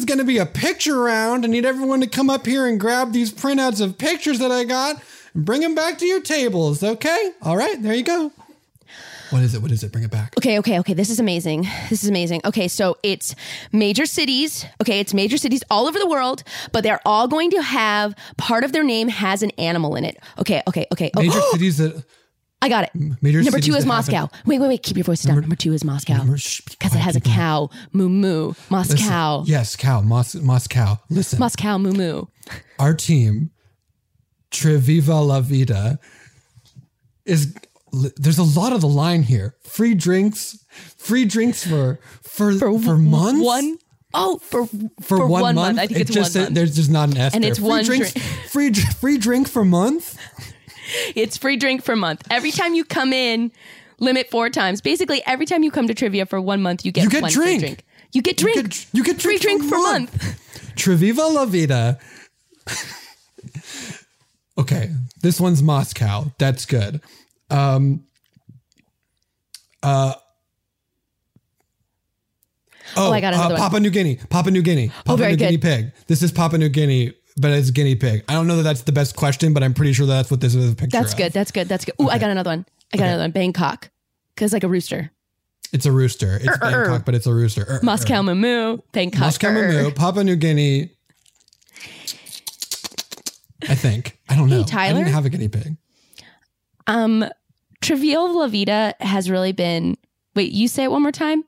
is 0.00 0.04
gonna 0.06 0.24
be 0.24 0.38
a 0.38 0.46
picture 0.46 1.00
round. 1.00 1.44
I 1.44 1.48
need 1.48 1.64
everyone 1.64 2.00
to 2.00 2.06
come 2.06 2.30
up 2.30 2.46
here 2.46 2.66
and 2.66 2.80
grab 2.80 3.12
these 3.12 3.32
printouts 3.32 3.80
of 3.80 3.98
pictures 3.98 4.38
that 4.38 4.50
I 4.50 4.64
got 4.64 5.00
and 5.34 5.44
bring 5.44 5.60
them 5.60 5.74
back 5.74 5.98
to 5.98 6.06
your 6.06 6.20
tables. 6.20 6.82
Okay? 6.82 7.32
All 7.42 7.56
right, 7.56 7.80
there 7.80 7.94
you 7.94 8.02
go. 8.02 8.32
What 9.30 9.42
is 9.42 9.54
it? 9.54 9.62
What 9.62 9.70
is 9.70 9.84
it? 9.84 9.92
Bring 9.92 10.02
it 10.02 10.10
back. 10.10 10.36
Okay, 10.38 10.58
okay, 10.58 10.80
okay. 10.80 10.92
This 10.92 11.08
is 11.08 11.20
amazing. 11.20 11.62
This 11.88 12.02
is 12.02 12.08
amazing. 12.08 12.40
Okay, 12.44 12.66
so 12.66 12.98
it's 13.04 13.36
major 13.70 14.04
cities. 14.04 14.66
Okay, 14.80 14.98
it's 14.98 15.14
major 15.14 15.36
cities 15.36 15.62
all 15.70 15.86
over 15.86 16.00
the 16.00 16.08
world, 16.08 16.42
but 16.72 16.82
they're 16.82 17.00
all 17.06 17.28
going 17.28 17.52
to 17.52 17.62
have 17.62 18.16
part 18.38 18.64
of 18.64 18.72
their 18.72 18.82
name 18.82 19.06
has 19.06 19.44
an 19.44 19.50
animal 19.56 19.94
in 19.94 20.04
it. 20.04 20.18
Okay, 20.38 20.62
okay, 20.66 20.86
okay. 20.92 21.12
Oh, 21.16 21.20
Major 21.22 21.40
cities 21.52 21.78
that 21.78 22.04
I 22.62 22.68
got 22.68 22.84
it. 22.84 22.90
major 23.22 23.42
Number 23.42 23.58
two 23.60 23.74
is 23.74 23.86
Moscow. 23.86 24.24
an- 24.24 24.28
Wait, 24.44 24.58
wait, 24.60 24.68
wait. 24.68 24.82
Keep 24.82 24.98
your 24.98 25.04
voice 25.04 25.22
down. 25.22 25.40
Number 25.40 25.56
two 25.56 25.72
is 25.72 25.82
Moscow 25.82 26.18
Number- 26.18 26.34
because 26.34 26.94
it 26.94 26.98
has 26.98 27.16
a 27.16 27.20
cow. 27.20 27.70
Moo 27.92 28.08
moo. 28.10 28.48
Listen, 28.48 28.64
Moscow. 28.70 29.44
yes, 29.46 29.76
cow. 29.76 30.02
Mos- 30.02 30.34
Moscow. 30.34 30.98
Listen, 31.08 31.38
Moscow. 31.38 31.78
Moo 31.78 31.92
moo. 31.92 32.24
our 32.78 32.92
team, 32.94 33.50
Treviva 34.50 35.26
La 35.26 35.40
Vida, 35.40 35.98
is 37.24 37.54
there's 38.16 38.38
a 38.38 38.42
lot 38.42 38.72
of 38.72 38.80
the 38.82 38.88
line 38.88 39.22
here. 39.22 39.54
Free 39.64 39.94
drinks, 39.94 40.58
free 40.98 41.24
drinks 41.24 41.66
for 41.66 41.98
for 42.22 42.52
for, 42.58 42.96
months. 42.98 43.42
One. 43.44 43.78
Oh, 44.12 44.38
for 44.38 44.66
for, 45.00 45.24
one, 45.26 45.54
month. 45.54 45.78
I 45.78 45.86
think 45.86 46.00
It 46.00 46.02
it's 46.02 46.10
just 46.10 46.34
one 46.34 46.44
month. 46.46 46.54
There's 46.56 46.74
just 46.76 46.90
not 46.90 47.08
an 47.10 47.16
S 47.16 47.32
And 47.32 47.44
there. 47.44 47.50
it's 47.50 47.60
free 47.60 47.68
one 47.68 47.84
drinks, 47.84 48.12
drink. 48.12 48.26
free 48.50 48.72
free 48.72 49.18
drink 49.18 49.48
for 49.48 49.64
month. 49.64 50.16
It's 51.14 51.36
free 51.36 51.56
drink 51.56 51.82
for 51.82 51.92
a 51.92 51.96
month. 51.96 52.26
Every 52.30 52.50
time 52.50 52.74
you 52.74 52.84
come 52.84 53.12
in, 53.12 53.52
limit 53.98 54.30
four 54.30 54.50
times. 54.50 54.80
Basically, 54.80 55.22
every 55.26 55.46
time 55.46 55.62
you 55.62 55.70
come 55.70 55.86
to 55.86 55.94
trivia 55.94 56.26
for 56.26 56.40
one 56.40 56.62
month, 56.62 56.84
you 56.84 56.92
get, 56.92 57.04
You 57.04 57.10
get 57.10 57.22
one 57.22 57.30
free 57.30 57.44
drink. 57.44 57.60
drink. 57.60 57.84
You 58.12 58.22
get 58.22 58.36
drink. 58.36 58.56
You 58.56 58.62
get, 58.64 58.86
you 58.92 59.04
get 59.04 59.22
free 59.22 59.38
drink 59.38 59.60
drink 59.60 59.72
for 59.72 59.78
a 59.78 59.82
month. 59.82 60.12
Treviva 60.76 61.32
La 61.32 61.44
Vida. 61.46 61.98
okay, 64.58 64.90
this 65.22 65.40
one's 65.40 65.62
Moscow. 65.62 66.32
That's 66.38 66.66
good. 66.66 67.00
Um, 67.50 68.04
uh, 69.82 70.14
oh, 72.96 73.12
I 73.12 73.20
got 73.20 73.34
another 73.34 73.54
uh. 73.54 73.58
Papua 73.58 73.80
New 73.80 73.90
Guinea. 73.90 74.18
Papua 74.28 74.50
New 74.50 74.62
Guinea. 74.62 74.88
Papua 75.04 75.16
very 75.16 75.32
New 75.32 75.38
Guinea 75.38 75.58
pig. 75.58 75.92
This 76.06 76.22
is 76.22 76.32
Papua 76.32 76.58
New 76.58 76.68
Guinea, 76.68 77.12
but 77.36 77.52
it's 77.52 77.70
guinea 77.70 77.94
pig. 77.94 78.24
I 78.28 78.34
don't 78.34 78.46
know 78.46 78.56
that 78.56 78.62
that's 78.62 78.82
the 78.82 78.92
best 78.92 79.16
question, 79.16 79.52
but 79.52 79.62
I'm 79.62 79.74
pretty 79.74 79.92
sure 79.92 80.06
that's 80.06 80.30
what 80.30 80.40
this 80.40 80.54
is 80.54 80.72
a 80.72 80.74
picture 80.74 80.98
That's 80.98 81.12
of. 81.12 81.18
good. 81.18 81.32
That's 81.32 81.50
good. 81.50 81.68
That's 81.68 81.84
good. 81.84 81.94
Ooh, 82.00 82.08
I 82.08 82.18
got 82.18 82.30
another 82.30 82.50
one. 82.50 82.66
I 82.92 82.96
got 82.96 83.04
another 83.04 83.24
one. 83.24 83.30
Bangkok. 83.30 83.90
Because 84.34 84.52
like 84.52 84.64
a 84.64 84.68
rooster. 84.68 85.10
It's 85.72 85.86
a 85.86 85.92
rooster. 85.92 86.38
It's 86.40 86.58
Bangkok, 86.58 87.04
but 87.04 87.14
it's 87.14 87.26
a 87.26 87.32
rooster. 87.34 87.62
Er, 87.62 87.76
er. 87.76 87.80
Moscow 87.82 88.22
Moo. 88.22 88.78
Bangkok. 88.92 89.20
Moscow 89.20 89.48
er. 89.48 89.68
Moo, 89.68 89.90
Papua 89.90 90.24
New 90.24 90.36
Guinea. 90.36 90.90
I 93.68 93.74
think. 93.74 94.18
I 94.28 94.36
don't 94.36 94.48
know. 94.48 94.60
I 94.60 94.64
Tyler? 94.64 94.98
didn't 94.98 95.12
have 95.12 95.26
a 95.26 95.28
guinea 95.28 95.48
pig. 95.48 95.76
Um, 96.86 97.24
Trivial 97.80 98.38
La 98.38 98.48
Vida 98.48 98.94
has 99.00 99.30
really 99.30 99.52
been. 99.52 99.96
Wait, 100.34 100.52
you 100.52 100.68
say 100.68 100.84
it 100.84 100.90
one 100.90 101.02
more 101.02 101.12
time. 101.12 101.44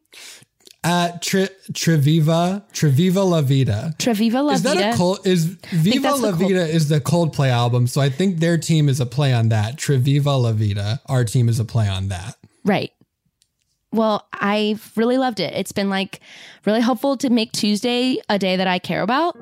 Uh, 0.85 1.17
tri- 1.21 1.49
Treviva, 1.73 2.65
Treviva 2.73 3.25
La 3.29 3.41
Vida. 3.41 3.95
Treviva 3.99 4.43
La 4.45 4.55
Vida. 4.55 4.55
is 4.55 4.62
that 4.62 4.95
a 4.95 4.97
cold? 4.97 5.25
Is 5.25 5.45
Viva 5.71 6.09
La 6.11 6.17
the 6.17 6.37
Cold- 6.37 6.39
Vida 6.51 6.67
is 6.67 6.89
the 6.89 7.01
Coldplay 7.01 7.51
album? 7.51 7.87
So 7.87 8.01
I 8.01 8.09
think 8.09 8.39
their 8.41 8.59
team 8.59 8.89
is 8.89 8.99
a 8.99 9.07
play 9.07 9.33
on 9.33 9.49
that. 9.51 9.77
Treviva 9.77 10.43
La 10.43 10.51
Vida. 10.53 11.01
Our 11.07 11.25
team 11.25 11.49
is 11.49 11.61
a 11.61 11.65
play 11.65 11.87
on 11.89 12.09
that. 12.09 12.37
Right. 12.65 12.91
Well, 13.93 14.27
I've 14.33 14.91
really 14.97 15.19
loved 15.19 15.39
it. 15.39 15.55
It's 15.55 15.71
been 15.73 15.89
like 15.91 16.21
really 16.65 16.81
helpful 16.81 17.17
to 17.19 17.31
make 17.31 17.53
Tuesday 17.53 18.17
a 18.29 18.39
day 18.39 18.57
that 18.57 18.67
I 18.67 18.79
care 18.81 19.03
about. 19.03 19.37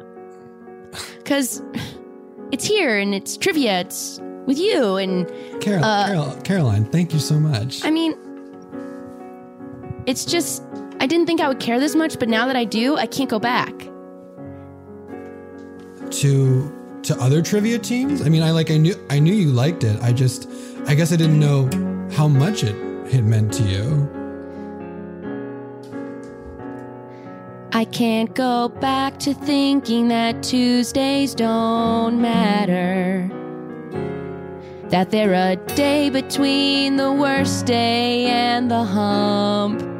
Cause 1.24 1.62
it's 2.52 2.64
here 2.66 2.98
and 2.98 3.14
it's 3.14 3.36
trivia. 3.38 3.80
It's 3.80 4.20
with 4.46 4.58
you. 4.58 4.96
And 4.96 5.26
Carol, 5.62 5.82
Carol, 5.82 6.36
Caroline, 6.42 6.84
thank 6.84 7.14
you 7.14 7.18
so 7.20 7.38
much. 7.40 7.82
Uh, 7.82 7.88
I 7.88 7.90
mean, 7.92 8.14
it's 10.06 10.24
just, 10.24 10.62
I 11.00 11.06
didn't 11.06 11.26
think 11.26 11.40
I 11.40 11.48
would 11.48 11.60
care 11.60 11.80
this 11.80 11.96
much, 11.96 12.18
but 12.18 12.28
now 12.28 12.46
that 12.46 12.56
I 12.56 12.64
do, 12.64 12.96
I 12.96 13.06
can't 13.06 13.28
go 13.28 13.38
back. 13.40 13.74
to 16.10 16.76
to 17.02 17.16
other 17.18 17.40
trivia 17.40 17.78
teams. 17.78 18.20
I 18.20 18.28
mean, 18.28 18.42
I 18.42 18.50
like 18.50 18.70
I 18.70 18.76
knew 18.76 18.94
I 19.08 19.18
knew 19.18 19.32
you 19.32 19.50
liked 19.50 19.84
it. 19.84 20.00
I 20.02 20.12
just 20.12 20.48
I 20.86 20.94
guess 20.94 21.12
I 21.12 21.16
didn't 21.16 21.40
know 21.40 21.68
how 22.12 22.28
much 22.28 22.64
it 22.64 22.74
had 23.10 23.24
meant 23.24 23.52
to 23.54 23.62
you. 23.62 24.08
I 27.72 27.84
can't 27.84 28.34
go 28.34 28.68
back 28.68 29.18
to 29.20 29.32
thinking 29.32 30.08
that 30.08 30.42
Tuesdays 30.42 31.34
don't 31.34 32.20
matter. 32.20 33.30
That 34.88 35.10
they're 35.10 35.52
a 35.52 35.56
day 35.76 36.10
between 36.10 36.96
the 36.96 37.12
worst 37.12 37.64
day 37.66 38.26
and 38.26 38.68
the 38.70 38.82
hump. 38.82 39.99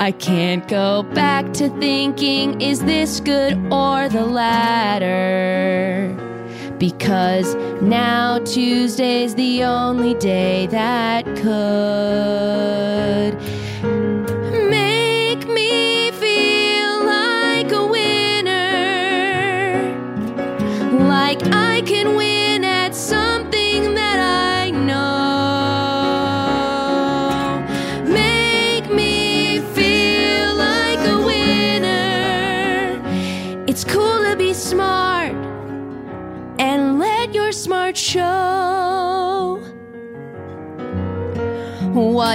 I 0.00 0.12
can't 0.12 0.68
go 0.68 1.02
back 1.02 1.52
to 1.54 1.68
thinking, 1.80 2.60
is 2.60 2.84
this 2.84 3.18
good 3.18 3.54
or 3.72 4.08
the 4.08 4.24
latter? 4.24 6.14
Because 6.78 7.56
now 7.82 8.38
Tuesday's 8.38 9.34
the 9.34 9.64
only 9.64 10.14
day 10.14 10.68
that 10.68 11.24
could 11.38 13.34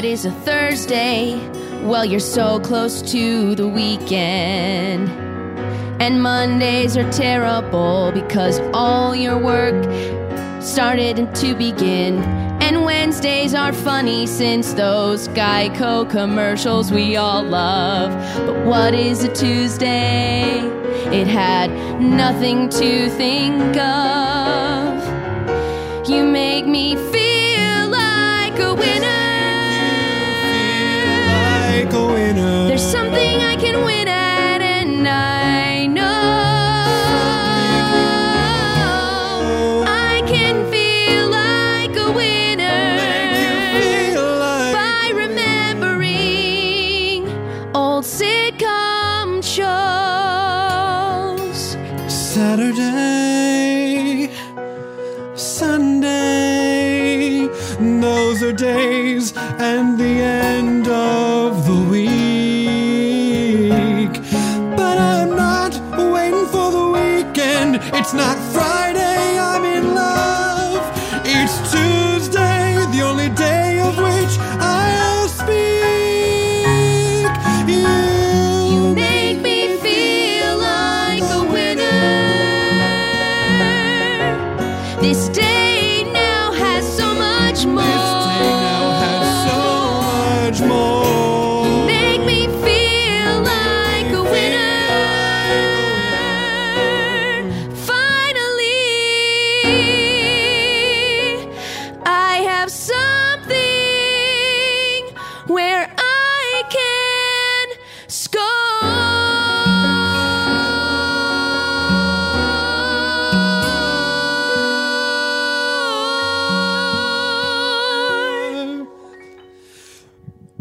What 0.04 0.12
is 0.12 0.26
a 0.26 0.32
Thursday? 0.32 1.40
Well, 1.82 2.04
you're 2.04 2.20
so 2.20 2.60
close 2.60 3.02
to 3.14 3.56
the 3.56 3.70
weekend. 3.70 5.08
And 6.02 6.22
Mondays 6.22 6.98
are 6.98 7.10
terrible 7.10 8.12
because 8.12 8.60
all 8.74 9.16
your 9.16 9.38
work 9.38 9.82
started 10.62 11.34
to 11.36 11.56
begin. 11.56 12.22
And 12.62 12.84
Wednesdays 12.84 13.54
are 13.56 13.72
funny 13.72 14.28
since 14.28 14.74
those 14.74 15.30
Geico 15.30 16.10
commercials 16.10 16.92
we 16.92 17.16
all 17.16 17.42
love. 17.42 18.12
But 18.46 18.66
what 18.66 18.94
is 18.94 19.24
a 19.24 19.34
Tuesday? 19.34 20.60
It 21.18 21.28
had 21.28 21.72
nothing 22.02 22.68
to 22.72 23.10
think 23.12 23.78
of. 23.78 25.00
You 26.10 26.26
make 26.26 26.68
me 26.68 26.98
feel 26.98 27.23
Like 32.36 32.73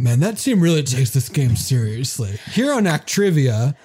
Man, 0.02 0.18
that 0.20 0.36
team 0.36 0.60
really 0.60 0.82
takes 0.82 1.10
this 1.10 1.28
game 1.28 1.54
seriously. 1.54 2.38
Here 2.50 2.72
on 2.72 2.88
Act 2.88 3.08
Trivia, 3.08 3.76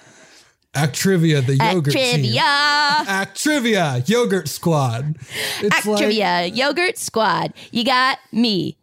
Actrivia, 0.75 1.39
Actrivia, 1.39 1.41
the 1.41 1.55
yogurt 1.55 1.93
team. 1.93 2.35
Actrivia. 2.35 3.05
Actrivia, 3.07 4.03
yogurt 4.07 4.47
squad. 4.47 5.17
It's 5.61 5.85
like 5.85 6.03
Actrivia 6.03 6.55
Yogurt 6.55 6.97
Squad. 6.97 7.53
You 7.71 7.83
got 7.83 8.19
me, 8.31 8.77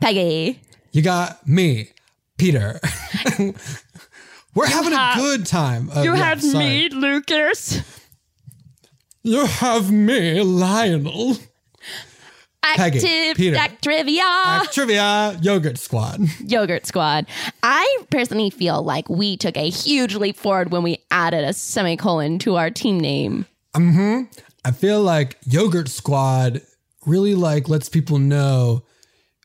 Peggy. 0.00 0.60
you 0.92 1.02
got 1.02 1.46
me, 1.46 1.90
Peter. 2.38 2.80
We're 4.54 4.66
having 4.66 4.92
have- 4.92 5.18
a 5.18 5.20
good 5.20 5.46
time. 5.46 5.90
Uh, 5.90 6.02
yeah, 6.02 6.36
sorry. 6.36 6.88
Lucas. 6.88 7.82
You 9.22 9.44
have 9.44 9.90
me, 9.92 10.40
Lionel. 10.40 11.36
Peggy, 12.74 12.98
Active 12.98 13.36
Peter. 13.36 13.56
Actrivia. 13.56 14.62
Actrivia, 14.62 15.38
yogurt 15.42 15.78
squad. 15.78 16.20
Yogurt 16.44 16.86
Squad. 16.86 17.26
I 17.62 17.98
personally 18.10 18.50
feel 18.50 18.82
like 18.82 19.08
we 19.08 19.36
took 19.36 19.56
a 19.56 19.68
huge 19.70 20.14
leap 20.16 20.36
forward 20.36 20.72
when 20.72 20.82
we 20.82 20.98
added 21.10 21.44
a 21.44 21.52
semicolon 21.52 22.38
to 22.40 22.56
our 22.56 22.70
team 22.70 22.98
name. 22.98 23.46
hmm 23.74 24.22
I 24.64 24.72
feel 24.72 25.00
like 25.00 25.36
Yogurt 25.46 25.88
Squad 25.88 26.60
really 27.06 27.36
like 27.36 27.68
lets 27.68 27.88
people 27.88 28.18
know 28.18 28.82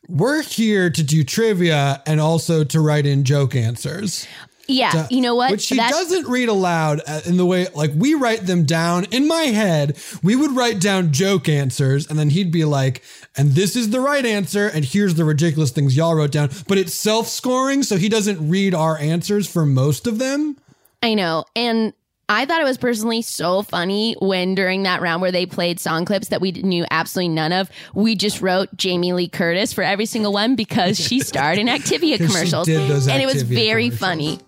we're 0.08 0.42
here 0.42 0.90
to 0.90 1.02
do 1.04 1.22
trivia 1.22 2.02
and 2.06 2.20
also 2.20 2.64
to 2.64 2.80
write 2.80 3.06
in 3.06 3.22
joke 3.22 3.54
answers. 3.54 4.26
Yeah, 4.68 5.06
you 5.10 5.20
know 5.20 5.34
what? 5.34 5.50
Which 5.50 5.62
she 5.62 5.76
That- 5.76 5.90
doesn't 5.90 6.28
read 6.28 6.48
aloud 6.48 7.00
uh, 7.06 7.20
in 7.26 7.36
the 7.36 7.44
way 7.46 7.66
like 7.74 7.90
we 7.96 8.14
write 8.14 8.46
them 8.46 8.64
down 8.64 9.04
in 9.10 9.26
my 9.26 9.42
head. 9.44 9.96
We 10.22 10.36
would 10.36 10.52
write 10.52 10.80
down 10.80 11.12
joke 11.12 11.48
answers 11.48 12.06
and 12.08 12.18
then 12.18 12.30
he'd 12.30 12.52
be 12.52 12.64
like, 12.64 13.02
and 13.36 13.52
this 13.52 13.74
is 13.76 13.90
the 13.90 14.00
right 14.00 14.24
answer 14.24 14.68
and 14.68 14.84
here's 14.84 15.14
the 15.14 15.24
ridiculous 15.24 15.70
things 15.72 15.96
y'all 15.96 16.14
wrote 16.14 16.30
down. 16.32 16.50
But 16.68 16.78
it's 16.78 16.94
self-scoring, 16.94 17.82
so 17.82 17.96
he 17.96 18.08
doesn't 18.08 18.48
read 18.48 18.74
our 18.74 18.96
answers 18.98 19.50
for 19.50 19.66
most 19.66 20.06
of 20.06 20.18
them. 20.18 20.56
I 21.02 21.14
know. 21.14 21.44
And 21.56 21.92
I 22.28 22.46
thought 22.46 22.60
it 22.60 22.64
was 22.64 22.78
personally 22.78 23.20
so 23.20 23.62
funny 23.62 24.14
when 24.20 24.54
during 24.54 24.84
that 24.84 25.02
round 25.02 25.20
where 25.20 25.32
they 25.32 25.44
played 25.44 25.80
song 25.80 26.04
clips 26.04 26.28
that 26.28 26.40
we 26.40 26.52
knew 26.52 26.86
absolutely 26.90 27.34
none 27.34 27.52
of, 27.52 27.68
we 27.94 28.14
just 28.14 28.40
wrote 28.40 28.74
Jamie 28.76 29.12
Lee 29.12 29.28
Curtis 29.28 29.72
for 29.72 29.82
every 29.82 30.06
single 30.06 30.32
one 30.32 30.54
because 30.54 30.98
she 30.98 31.20
starred 31.20 31.58
in 31.58 31.66
Activia 31.68 32.16
commercials. 32.16 32.68
and 32.68 33.20
it 33.22 33.26
was 33.26 33.42
very 33.42 33.90
funny. 33.90 34.38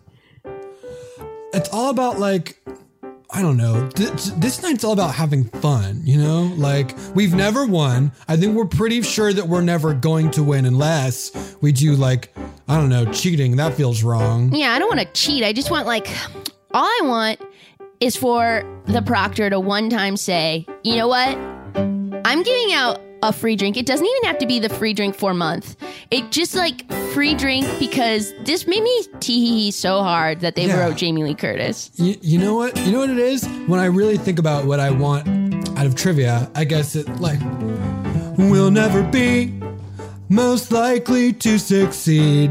It's 1.54 1.68
all 1.70 1.90
about 1.90 2.18
like 2.18 2.60
I 3.30 3.42
don't 3.42 3.56
know. 3.56 3.88
This, 3.88 4.30
this 4.36 4.62
night's 4.62 4.84
all 4.84 4.92
about 4.92 5.12
having 5.12 5.44
fun, 5.44 6.02
you 6.04 6.16
know? 6.18 6.54
Like 6.56 6.94
we've 7.16 7.34
never 7.34 7.66
won. 7.66 8.12
I 8.28 8.36
think 8.36 8.54
we're 8.54 8.64
pretty 8.64 9.02
sure 9.02 9.32
that 9.32 9.48
we're 9.48 9.60
never 9.62 9.92
going 9.92 10.30
to 10.32 10.44
win 10.44 10.66
unless 10.66 11.56
we 11.60 11.72
do 11.72 11.96
like 11.96 12.32
I 12.68 12.76
don't 12.76 12.88
know, 12.88 13.04
cheating. 13.12 13.56
That 13.56 13.74
feels 13.74 14.02
wrong. 14.02 14.54
Yeah, 14.54 14.72
I 14.72 14.78
don't 14.78 14.88
want 14.88 15.00
to 15.00 15.20
cheat. 15.20 15.44
I 15.44 15.52
just 15.52 15.70
want 15.70 15.86
like 15.86 16.08
all 16.72 16.84
I 16.84 17.00
want 17.04 17.40
is 18.00 18.16
for 18.16 18.62
the 18.86 19.02
proctor 19.02 19.50
to 19.50 19.60
one 19.60 19.90
time 19.90 20.16
say, 20.16 20.66
"You 20.82 20.96
know 20.96 21.08
what? 21.08 21.36
I'm 22.24 22.42
giving 22.42 22.72
out 22.72 23.00
a 23.28 23.32
free 23.32 23.56
drink. 23.56 23.76
It 23.76 23.86
doesn't 23.86 24.06
even 24.06 24.22
have 24.24 24.38
to 24.38 24.46
be 24.46 24.58
the 24.58 24.68
free 24.68 24.92
drink 24.92 25.14
for 25.14 25.30
a 25.30 25.34
month. 25.34 25.76
It 26.10 26.30
just 26.30 26.54
like 26.54 26.90
free 27.12 27.34
drink 27.34 27.66
because 27.78 28.34
this 28.44 28.66
made 28.66 28.82
me 28.82 29.02
tee 29.20 29.40
hee 29.40 29.64
hee 29.64 29.70
so 29.70 30.02
hard 30.02 30.40
that 30.40 30.56
they 30.56 30.66
Yeah. 30.66 30.80
wrote 30.80 30.96
Jamie 30.96 31.24
Lee 31.24 31.34
Curtis. 31.34 31.90
You, 31.96 32.16
you 32.20 32.38
know 32.38 32.54
what? 32.54 32.76
You 32.84 32.92
know 32.92 33.00
what 33.00 33.10
it 33.10 33.18
is? 33.18 33.44
When 33.66 33.80
I 33.80 33.86
really 33.86 34.18
think 34.18 34.38
about 34.38 34.66
what 34.66 34.80
I 34.80 34.90
want 34.90 35.26
out 35.78 35.86
of 35.86 35.94
trivia, 35.94 36.50
I 36.54 36.64
guess 36.64 36.96
it 36.96 37.08
like 37.20 37.40
will 38.36 38.70
never 38.70 39.02
be 39.02 39.54
most 40.28 40.72
likely 40.72 41.32
to 41.32 41.58
succeed. 41.58 42.50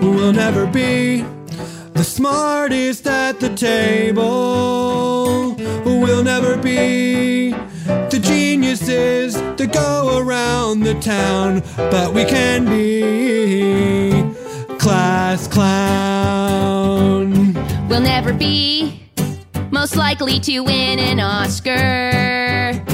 We'll 0.00 0.32
never 0.32 0.66
be 0.66 1.24
the 1.94 2.04
smartest 2.04 3.06
at 3.06 3.40
the 3.40 3.54
table. 3.54 5.54
We'll 5.84 6.24
never 6.24 6.56
be 6.56 7.54
the 8.10 8.18
geniuses 8.18 9.34
that 9.34 9.72
go 9.72 10.18
around 10.18 10.80
the 10.80 10.94
town, 11.00 11.62
but 11.76 12.12
we 12.12 12.24
can 12.24 12.64
be 12.66 14.12
class 14.78 15.46
clown. 15.48 17.32
We'll 17.88 18.00
never 18.00 18.32
be 18.32 19.00
most 19.70 19.96
likely 19.96 20.40
to 20.40 20.60
win 20.60 20.98
an 20.98 21.20
Oscar. 21.20 22.84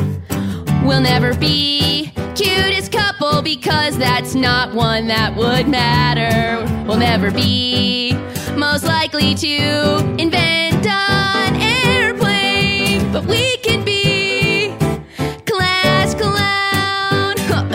We'll 0.84 1.00
never 1.00 1.34
be 1.34 2.12
cutest 2.34 2.92
couple 2.92 3.42
because 3.42 3.98
that's 3.98 4.34
not 4.34 4.74
one 4.74 5.08
that 5.08 5.34
would 5.36 5.68
matter. 5.68 6.64
We'll 6.86 6.98
never 6.98 7.30
be 7.30 8.14
most 8.56 8.84
likely 8.84 9.34
to 9.34 9.98
invent 10.18 10.86
an 10.86 11.56
airplane, 11.56 13.12
but 13.12 13.24
we 13.26 13.56
can 13.58 13.84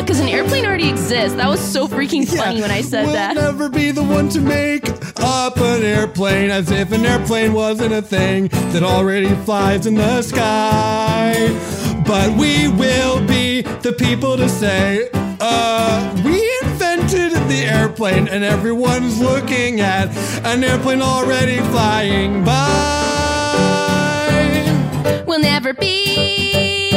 Because 0.04 0.20
an 0.20 0.28
airplane 0.28 0.66
already 0.66 0.89
exists. 0.89 1.38
That 1.38 1.48
was 1.48 1.62
so 1.62 1.88
freaking 1.88 2.28
funny 2.28 2.60
when 2.62 2.72
I 2.72 2.82
said 2.82 3.06
that. 3.06 3.06
we'll 3.06 3.13
that. 3.13 3.36
never 3.36 3.70
be 3.70 3.92
the 3.92 4.04
one 4.04 4.28
to 4.30 4.42
make 4.42 4.89
up 5.22 5.56
an 5.58 5.82
airplane 5.82 6.52
as 6.52 6.70
if 6.72 6.92
an 6.92 7.06
airplane 7.06 7.54
wasn't 7.54 7.94
a 7.94 8.02
thing 8.02 8.50
that 8.74 8.84
already 8.84 9.34
flies 9.46 9.88
in 9.88 9.96
the 9.96 10.22
sky. 10.22 11.34
But 12.06 12.38
we 12.38 12.68
will 12.68 13.26
be 13.26 13.62
the 13.62 13.94
people 13.94 14.36
to 14.36 14.50
say, 14.50 15.10
uh, 15.39 16.22
we 16.26 16.52
invented 16.63 17.32
the 17.48 17.63
airplane 17.66 18.28
and 18.28 18.44
everyone's 18.44 19.22
looking 19.22 19.80
at 19.80 20.10
an 20.46 20.66
airplane 20.66 21.02
already 21.02 21.60
flying 21.72 22.44
by. 22.44 22.60
We'll 25.26 25.39
never 25.39 25.74
be 25.74 26.92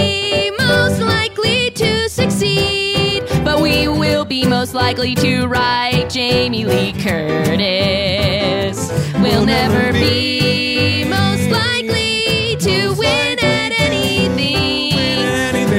be 4.29 4.45
most 4.47 4.75
likely 4.75 5.15
to 5.15 5.47
write 5.47 6.09
Jamie 6.11 6.65
Lee 6.65 6.93
Curtis. 6.95 8.91
We'll 9.15 9.45
never 9.47 9.93
be 9.93 11.05
most 11.05 11.49
likely 11.51 12.57
to 12.59 12.93
win 12.95 13.39
at 13.39 13.73
anything, 13.79 14.97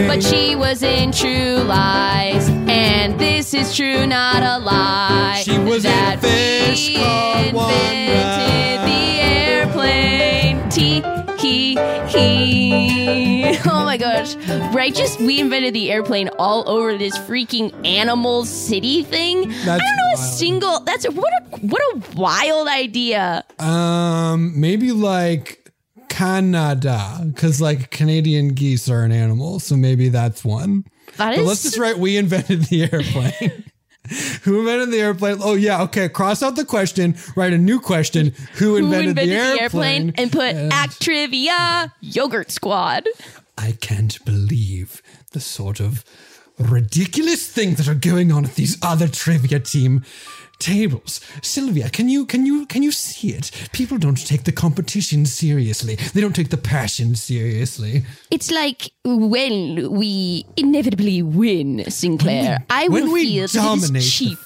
but 0.08 0.24
she 0.24 0.56
was 0.56 0.82
in 0.82 1.12
True 1.12 1.58
Lies, 1.64 2.48
and 2.70 3.20
this 3.20 3.54
is 3.54 3.76
true, 3.76 4.08
not 4.08 4.44
a 4.44 4.60
lie. 4.64 5.42
She 5.44 5.58
was 5.60 5.84
in 5.84 6.20
Fish 6.20 6.90
we 6.90 6.96
Called 6.96 7.54
Wanda. 7.54 7.76
invented 7.76 8.88
the 8.88 9.20
airplane. 9.22 10.37
T 10.78 11.02
he 11.40 11.76
he. 12.08 13.58
Oh 13.66 13.84
my 13.84 13.98
gosh! 13.98 14.36
Right? 14.76 14.94
Just 14.94 15.20
we 15.20 15.40
invented 15.40 15.74
the 15.74 15.92
airplane 15.92 16.30
all 16.38 16.70
over 16.70 16.96
this 16.98 17.18
freaking 17.18 17.74
animal 17.84 18.46
city 18.46 19.02
thing. 19.02 19.52
I 19.52 19.80
don't 19.80 19.80
know 19.80 20.14
a 20.14 20.18
single. 20.18 20.80
That's 20.82 21.06
a, 21.06 21.12
what 21.12 21.34
a 21.34 21.58
what 21.66 21.82
a 21.82 22.16
wild 22.16 22.68
idea. 22.68 23.44
Um, 23.58 24.60
maybe 24.60 24.92
like 24.92 25.72
Canada, 26.10 27.22
because 27.26 27.60
like 27.60 27.90
Canadian 27.90 28.50
geese 28.50 28.88
are 28.88 29.04
an 29.04 29.12
animal, 29.12 29.60
so 29.60 29.76
maybe 29.76 30.10
that's 30.10 30.46
one. 30.46 30.84
That 31.18 31.32
But 31.32 31.40
is 31.40 31.48
let's 31.48 31.64
just 31.64 31.80
write 31.80 31.98
we 31.98 32.18
invented 32.18 32.66
the 32.66 32.84
airplane. 32.94 33.64
Who 34.44 34.60
invented 34.60 34.92
the 34.92 35.00
airplane? 35.00 35.38
Oh 35.42 35.56
yeah, 35.56 35.84
okay. 35.84 36.10
Cross 36.10 36.44
out 36.44 36.56
the 36.56 36.66
question. 36.66 37.16
Write 37.36 37.54
a 37.54 37.58
new 37.58 37.80
question. 37.80 38.34
Who 38.56 38.68
who 38.68 38.76
invented, 38.78 39.10
invented 39.10 39.58
the, 39.58 39.62
airplane? 39.62 40.14
and 40.18 40.32
put 40.32 40.56
And 40.56 40.74
Act 40.74 41.02
Trivia 41.02 41.94
Yogurt 42.02 42.52
Squad. 42.52 43.08
I 43.58 43.74
can't 43.74 44.24
believe 44.26 45.02
the 45.32 45.40
sort 45.40 45.80
of 45.80 46.04
ridiculous 46.60 47.48
things 47.50 47.78
that 47.78 47.88
are 47.88 47.96
going 47.96 48.32
on 48.32 48.46
at 48.46 48.56
these 48.56 48.78
other 48.82 49.08
trivia 49.08 49.60
team 49.60 50.04
tables. 50.60 51.22
Sylvia, 51.42 51.90
can 51.90 52.10
you 52.10 52.26
can 52.26 52.46
you 52.46 52.66
can 52.66 52.84
you 52.84 52.92
see 52.92 53.30
it? 53.30 53.52
People 53.72 53.98
don't 53.98 54.18
take 54.26 54.44
the 54.44 54.52
competition 54.52 55.26
seriously. 55.26 55.96
They 55.96 56.22
don't 56.22 56.36
take 56.36 56.50
the 56.50 56.58
passion 56.58 57.16
seriously. 57.16 58.06
It's 58.32 58.52
like 58.52 58.92
when 59.04 59.92
we 59.92 60.46
inevitably 60.56 61.22
win, 61.22 61.90
Sinclair. 61.90 62.60
I 62.70 62.88
when 62.88 63.06
will 63.06 63.14
we 63.14 63.26
feel 63.26 63.48
that 63.48 63.84
it 63.84 63.94
the 63.94 64.00
cheap. 64.00 64.40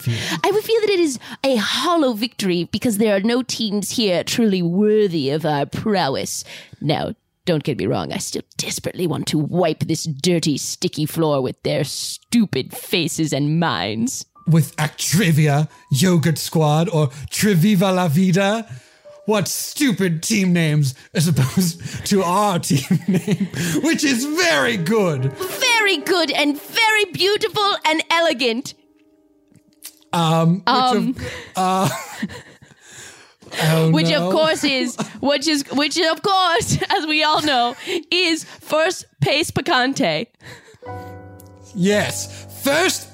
I 0.43 0.51
will 0.51 0.61
feel 0.61 0.81
that 0.81 0.89
it 0.89 0.99
is 0.99 1.19
a 1.43 1.55
hollow 1.55 2.13
victory 2.13 2.65
because 2.65 2.97
there 2.97 3.15
are 3.15 3.21
no 3.21 3.41
teams 3.43 3.91
here 3.91 4.23
truly 4.23 4.61
worthy 4.61 5.29
of 5.29 5.45
our 5.45 5.65
prowess. 5.65 6.43
Now, 6.79 7.13
don't 7.45 7.63
get 7.63 7.77
me 7.77 7.87
wrong, 7.87 8.13
I 8.13 8.17
still 8.17 8.43
desperately 8.57 9.07
want 9.07 9.27
to 9.27 9.39
wipe 9.39 9.79
this 9.79 10.03
dirty, 10.03 10.57
sticky 10.57 11.05
floor 11.05 11.41
with 11.41 11.61
their 11.63 11.83
stupid 11.83 12.71
faces 12.75 13.33
and 13.33 13.59
minds. 13.59 14.25
With 14.51 14.75
Actrivia, 14.77 15.67
Yogurt 15.89 16.37
Squad, 16.37 16.89
or 16.89 17.07
Triviva 17.29 17.91
La 17.91 18.07
Vida? 18.07 18.67
What 19.25 19.47
stupid 19.47 20.23
team 20.23 20.51
names 20.51 20.95
as 21.13 21.27
opposed 21.27 22.05
to 22.07 22.23
our 22.23 22.59
team 22.59 22.99
name, 23.07 23.47
which 23.83 24.03
is 24.03 24.25
very 24.25 24.77
good. 24.77 25.31
Very 25.33 25.97
good 25.97 26.31
and 26.31 26.59
very 26.59 27.05
beautiful 27.05 27.75
and 27.85 28.03
elegant. 28.09 28.73
Um, 30.13 30.63
Um, 30.67 31.13
which, 31.13 31.23
of, 31.55 31.89
uh, 33.55 33.89
which 33.91 34.11
of 34.11 34.31
course 34.31 34.63
is 34.65 34.97
which 35.21 35.47
is 35.47 35.63
which 35.71 35.97
of 35.97 36.21
course, 36.21 36.79
as 36.89 37.05
we 37.05 37.23
all 37.23 37.41
know, 37.41 37.75
is 38.11 38.43
first 38.43 39.05
pace 39.21 39.51
picante. 39.51 40.27
Yes, 41.73 42.47
first 42.63 43.07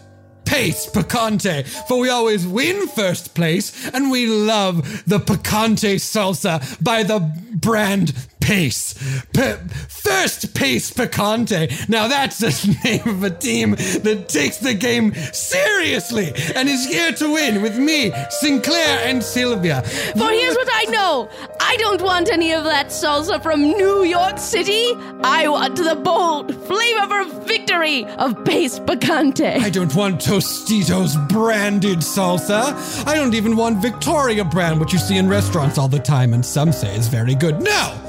pace 0.47 0.87
picante, 0.87 1.67
for 1.87 1.99
we 1.99 2.09
always 2.09 2.47
win 2.47 2.87
first 2.87 3.35
place, 3.35 3.89
and 3.93 4.09
we 4.09 4.25
love 4.25 5.03
the 5.05 5.19
picante 5.19 5.95
salsa 5.95 6.83
by 6.83 7.03
the 7.03 7.19
brand 7.53 8.13
Pace. 8.47 8.93
P- 9.33 9.41
first 9.89 10.55
Pace 10.55 10.89
Picante. 10.89 11.89
Now 11.89 12.07
that's 12.07 12.37
the 12.37 12.77
name 12.85 13.05
of 13.05 13.21
a 13.21 13.29
team 13.29 13.71
that 13.71 14.29
takes 14.29 14.59
the 14.59 14.73
game 14.73 15.13
seriously 15.33 16.31
and 16.55 16.69
is 16.69 16.85
here 16.85 17.11
to 17.11 17.33
win 17.33 17.61
with 17.61 17.77
me, 17.77 18.13
Sinclair, 18.29 19.05
and 19.05 19.21
Sylvia. 19.21 19.81
For 19.81 20.29
here's 20.29 20.55
what 20.55 20.69
I 20.71 20.85
know 20.85 21.29
I 21.59 21.75
don't 21.75 22.01
want 22.01 22.31
any 22.31 22.53
of 22.53 22.63
that 22.63 22.87
salsa 22.87 23.43
from 23.43 23.61
New 23.63 24.05
York 24.05 24.37
City. 24.37 24.93
I 25.25 25.49
want 25.49 25.75
the 25.75 25.95
bold, 25.95 26.55
flavor 26.67 27.19
of 27.23 27.45
victory 27.45 28.05
of 28.05 28.45
Pace 28.45 28.79
Picante. 28.79 29.59
I 29.59 29.69
don't 29.69 29.93
want 29.93 30.21
Tostitos 30.21 31.17
branded 31.27 31.99
salsa. 31.99 33.05
I 33.05 33.15
don't 33.15 33.33
even 33.33 33.57
want 33.57 33.81
Victoria 33.81 34.45
brand, 34.45 34.79
which 34.79 34.93
you 34.93 34.99
see 34.99 35.17
in 35.17 35.27
restaurants 35.27 35.77
all 35.77 35.89
the 35.89 35.99
time 35.99 36.33
and 36.33 36.45
some 36.45 36.71
say 36.71 36.95
is 36.95 37.09
very 37.09 37.35
good. 37.35 37.61
No! 37.61 38.06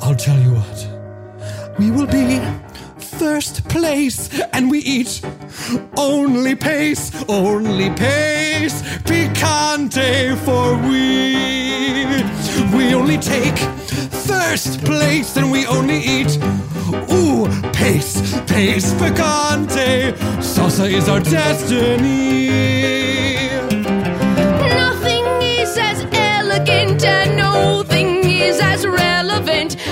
I'll 0.00 0.14
tell 0.14 0.38
you 0.38 0.54
what. 0.54 1.78
We 1.78 1.90
will 1.90 2.06
be 2.06 2.40
first 2.98 3.68
place 3.68 4.30
and 4.52 4.70
we 4.70 4.78
eat 4.78 5.20
only 5.96 6.54
pace, 6.54 7.10
only 7.28 7.90
pace, 7.90 8.82
picante 9.02 10.36
for 10.44 10.76
we. 10.88 12.08
We 12.76 12.94
only 12.94 13.18
take 13.18 13.58
first 14.28 14.84
place 14.84 15.36
and 15.36 15.50
we 15.50 15.66
only 15.66 15.98
eat 15.98 16.38
ooh, 17.10 17.48
pace, 17.72 18.38
pace, 18.46 18.92
picante. 18.94 20.12
Salsa 20.38 20.90
is 20.90 21.08
our 21.08 21.20
destiny. 21.20 22.48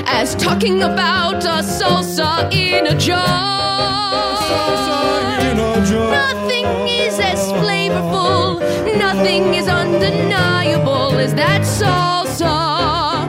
As 0.07 0.35
talking 0.37 0.83
about 0.83 1.45
a 1.45 1.63
salsa 1.63 2.53
in 2.53 2.87
a 2.87 2.95
jar. 2.99 4.37
Salsa 4.51 5.51
in 5.51 5.59
a 5.59 5.87
jar. 5.87 6.11
Nothing 6.11 6.67
is 6.89 7.19
as 7.19 7.41
flavorful, 7.53 8.61
nothing 8.99 9.55
is 9.55 9.69
undeniable 9.69 11.19
as 11.19 11.35
that 11.35 11.63
salsa. 11.63 13.27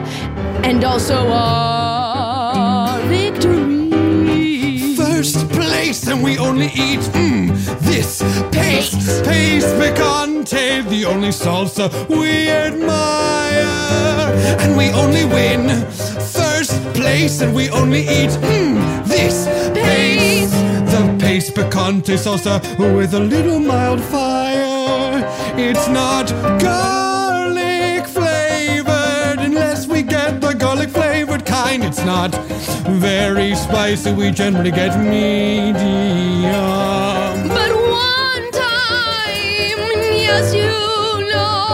And 0.64 0.84
also 0.84 1.16
our 1.28 3.00
victory. 3.08 4.94
First 4.94 5.48
place, 5.50 6.06
and 6.06 6.22
we 6.22 6.38
only 6.38 6.66
eat 6.66 7.00
mm, 7.00 7.50
this 7.80 8.22
pace, 8.52 9.20
pace 9.22 9.66
picante, 9.80 10.88
the 10.88 11.04
only 11.06 11.30
salsa 11.30 11.90
we 12.08 12.48
admire. 12.50 13.66
And 14.60 14.76
we 14.76 14.90
only 14.90 15.24
win 15.24 15.68
first 16.58 16.82
place, 16.92 17.40
and 17.40 17.54
we 17.54 17.70
only 17.70 18.00
eat 18.00 18.30
mm, 18.50 19.06
this 19.06 19.46
pace, 19.74 20.50
the 20.92 21.16
pace 21.20 21.50
picante 21.50 22.16
salsa 22.24 22.56
with 22.96 23.14
a 23.14 23.20
little 23.20 23.60
mild 23.60 24.00
fire. 24.00 25.22
It's 25.56 25.86
not 25.88 26.26
garlic 26.60 28.06
flavored 28.08 29.38
unless 29.48 29.86
we 29.86 30.02
get 30.02 30.40
the 30.40 30.52
garlic 30.52 30.90
flavored 30.90 31.46
kind. 31.46 31.84
It's 31.84 32.04
not 32.04 32.34
very 33.06 33.54
spicy, 33.54 34.12
we 34.12 34.32
generally 34.32 34.72
get 34.72 34.98
medium. 34.98 35.78
But 37.56 37.70
one 38.10 38.46
time, 38.50 39.78
yes, 40.26 40.52
you 40.54 40.72
know, 41.30 41.68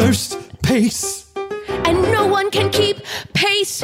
First 0.00 0.38
pace. 0.62 1.26
and 1.84 2.00
no 2.10 2.26
one 2.26 2.50
can 2.50 2.70
keep 2.70 2.96
pace 3.34 3.82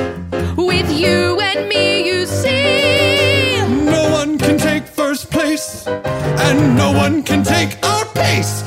with 0.56 0.88
you 0.90 1.38
and 1.40 1.68
me, 1.68 2.06
you 2.08 2.24
see. 2.24 3.60
No 3.84 4.10
one 4.10 4.38
can 4.38 4.56
take 4.56 4.84
first 4.84 5.30
place, 5.30 5.86
and 5.86 6.76
no 6.76 6.90
one 6.92 7.22
can 7.22 7.44
take 7.44 7.72
our 7.84 8.06
pace. 8.14 8.64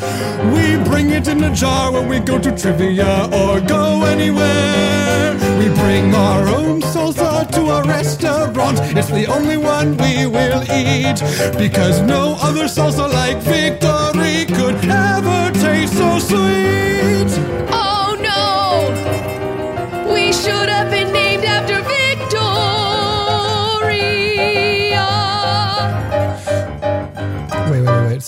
We 0.54 0.78
bring 0.90 1.10
it 1.10 1.28
in 1.28 1.44
a 1.44 1.54
jar 1.56 1.92
when 1.92 2.08
we 2.08 2.20
go 2.20 2.38
to 2.38 2.52
trivia 2.56 3.28
or 3.34 3.60
go 3.62 4.04
anywhere. 4.04 5.34
We 5.60 5.70
bring 5.82 6.14
our 6.14 6.48
own 6.48 6.82
salsa 6.82 7.50
to 7.56 7.62
a 7.78 7.84
restaurant. 7.84 8.78
It's 8.98 9.10
the 9.10 9.26
only 9.26 9.58
one 9.58 9.98
we 9.98 10.28
will 10.28 10.62
eat 10.72 11.20
because 11.58 12.02
no 12.02 12.38
other 12.48 12.66
salsa 12.66 13.12
like 13.12 13.38
Victory 13.38 14.46
could 14.58 14.78
ever 14.86 15.52
taste 15.60 15.98
so 15.98 16.20
sweet. 16.20 16.99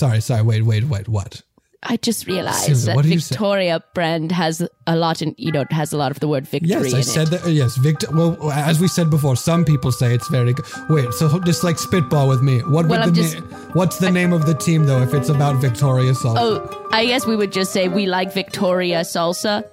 Sorry, 0.01 0.19
sorry. 0.21 0.41
Wait, 0.41 0.63
wait, 0.71 0.85
wait. 0.93 1.07
What? 1.07 1.41
I 1.83 1.97
just 1.97 2.27
realized 2.27 2.65
Sylvia, 2.65 2.85
that 2.85 2.95
what 2.95 3.03
did 3.05 3.13
you 3.13 3.19
say? 3.19 3.33
Victoria 3.35 3.83
brand 3.95 4.31
has 4.31 4.55
a 4.87 4.95
lot 4.95 5.21
in 5.23 5.33
you 5.37 5.51
know 5.51 5.63
has 5.71 5.91
a 5.93 5.97
lot 5.97 6.11
of 6.11 6.19
the 6.19 6.27
word 6.27 6.45
victory 6.47 6.69
Yes, 6.69 6.93
I 6.93 7.01
said 7.01 7.27
it. 7.33 7.41
that. 7.43 7.51
Yes, 7.51 7.75
Victor. 7.77 8.07
Well, 8.17 8.51
as 8.51 8.79
we 8.79 8.87
said 8.87 9.09
before, 9.09 9.35
some 9.35 9.63
people 9.65 9.91
say 9.91 10.13
it's 10.17 10.27
very 10.29 10.53
good. 10.53 10.65
Wait, 10.89 11.11
so 11.13 11.39
just 11.39 11.63
like 11.63 11.77
spitball 11.79 12.27
with 12.29 12.41
me. 12.49 12.59
What 12.75 12.85
Well, 12.87 13.05
would 13.05 13.15
the 13.15 13.21
just- 13.21 13.39
na- 13.39 13.57
What's 13.79 13.97
the 13.97 14.11
name 14.11 14.31
of 14.33 14.45
the 14.45 14.53
team 14.67 14.85
though? 14.85 15.01
If 15.07 15.13
it's 15.15 15.29
about 15.29 15.55
Victoria 15.67 16.13
salsa, 16.13 16.37
Oh, 16.39 16.87
I 16.91 17.05
guess 17.05 17.25
we 17.27 17.35
would 17.35 17.51
just 17.51 17.71
say 17.73 17.87
we 17.87 18.05
like 18.05 18.31
Victoria 18.33 19.01
salsa, 19.01 19.63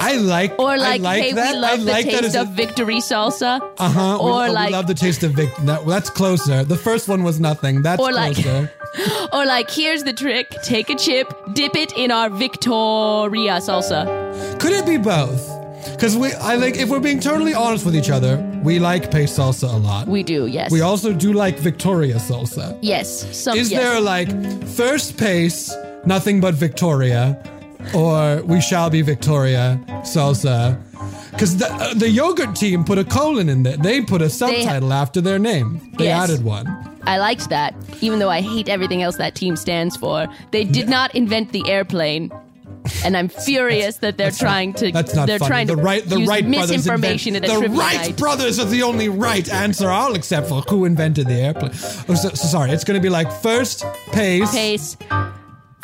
I 0.00 0.16
like. 0.18 0.58
or 0.58 0.76
like, 0.76 1.00
I 1.00 1.04
like 1.04 1.22
hey, 1.22 1.32
that. 1.32 1.54
we 1.54 1.60
love 1.60 1.80
I 1.80 1.82
like 1.82 2.04
the 2.04 2.10
that 2.12 2.20
taste 2.22 2.36
as 2.36 2.42
of 2.42 2.48
victory 2.48 2.96
salsa. 3.00 3.52
Uh 3.78 3.88
huh. 3.88 4.18
or 4.18 4.42
we, 4.44 4.50
like- 4.50 4.68
we 4.68 4.72
love 4.74 4.86
the 4.86 4.94
taste 4.94 5.22
of 5.22 5.32
Vic. 5.32 5.48
That, 5.64 5.86
that's 5.86 6.10
closer. 6.10 6.62
The 6.64 6.76
first 6.76 7.08
one 7.08 7.22
was 7.22 7.40
nothing. 7.40 7.80
That's 7.82 8.00
Or 8.02 8.12
like- 8.12 8.34
closer. 8.36 8.70
Or 9.32 9.46
like, 9.46 9.70
here's 9.70 10.02
the 10.04 10.12
trick: 10.12 10.50
take 10.62 10.90
a 10.90 10.96
chip, 10.96 11.32
dip 11.54 11.76
it 11.76 11.92
in 11.96 12.10
our 12.10 12.28
Victoria 12.30 13.58
salsa. 13.60 14.58
Could 14.60 14.72
it 14.72 14.86
be 14.86 14.96
both? 14.96 15.48
Because 15.92 16.16
we, 16.16 16.32
I 16.32 16.56
like. 16.56 16.76
If 16.76 16.88
we're 16.88 17.00
being 17.00 17.20
totally 17.20 17.54
honest 17.54 17.84
with 17.84 17.94
each 17.96 18.10
other, 18.10 18.36
we 18.64 18.78
like 18.78 19.10
pace 19.10 19.38
salsa 19.38 19.72
a 19.72 19.76
lot. 19.76 20.06
We 20.08 20.22
do, 20.22 20.46
yes. 20.46 20.70
We 20.70 20.80
also 20.82 21.12
do 21.12 21.32
like 21.32 21.58
Victoria 21.58 22.16
salsa. 22.16 22.76
yes. 22.82 23.08
Some, 23.36 23.56
Is 23.56 23.70
yes. 23.70 23.80
there 23.80 24.00
like 24.00 24.28
first 24.66 25.16
pace, 25.16 25.74
nothing 26.04 26.40
but 26.40 26.54
Victoria, 26.54 27.40
or 27.94 28.42
we 28.44 28.60
shall 28.60 28.90
be 28.90 29.02
Victoria 29.02 29.78
salsa? 30.02 30.78
Because 31.30 31.56
the 31.56 31.72
uh, 31.72 31.94
the 31.94 32.10
yogurt 32.10 32.54
team 32.56 32.84
put 32.84 32.98
a 32.98 33.04
colon 33.04 33.48
in 33.48 33.62
there. 33.62 33.76
They 33.76 34.02
put 34.02 34.20
a 34.20 34.28
subtitle 34.28 34.92
after 34.92 35.20
their 35.20 35.38
name. 35.38 35.80
They 35.96 36.04
Yes. 36.06 36.30
added 36.30 36.44
one. 36.44 36.66
I 37.04 37.18
liked 37.18 37.48
that, 37.50 37.74
even 38.00 38.18
though 38.18 38.30
I 38.30 38.40
hate 38.40 38.68
everything 38.68 39.02
else 39.02 39.16
that 39.16 39.34
team 39.34 39.56
stands 39.56 39.96
for. 39.96 40.26
They 40.50 40.64
did 40.64 40.88
not 40.88 41.14
invent 41.14 41.52
the 41.52 41.68
airplane. 41.68 42.30
And 43.04 43.14
I'm 43.16 43.28
furious 43.28 43.98
that 43.98 44.16
they're 44.16 44.30
trying 44.30 44.72
to. 44.74 44.90
That's 44.90 45.14
not 45.14 45.26
They're 45.26 45.38
funny. 45.38 45.48
trying 45.48 45.66
the 45.66 45.76
to 45.76 45.82
right, 45.82 46.04
the 46.04 46.20
use 46.20 46.28
right 46.28 46.42
brothers 46.48 46.70
misinformation 46.70 47.36
invent, 47.36 47.52
at 47.52 47.56
a 47.56 47.60
the 47.60 47.66
trivia 47.66 47.78
right 47.80 47.96
night. 48.08 48.16
brothers 48.16 48.58
are 48.58 48.64
the 48.64 48.82
only 48.82 49.08
right 49.10 49.48
answer. 49.52 49.90
I'll 49.90 50.14
accept 50.14 50.48
for 50.48 50.62
who 50.62 50.86
invented 50.86 51.26
the 51.26 51.34
airplane. 51.34 51.72
Oh, 52.08 52.14
so, 52.14 52.30
so 52.30 52.34
sorry. 52.34 52.70
It's 52.70 52.84
going 52.84 52.98
to 52.98 53.02
be 53.02 53.10
like 53.10 53.30
first 53.30 53.84
pace. 54.12 54.50
pace. 54.50 54.96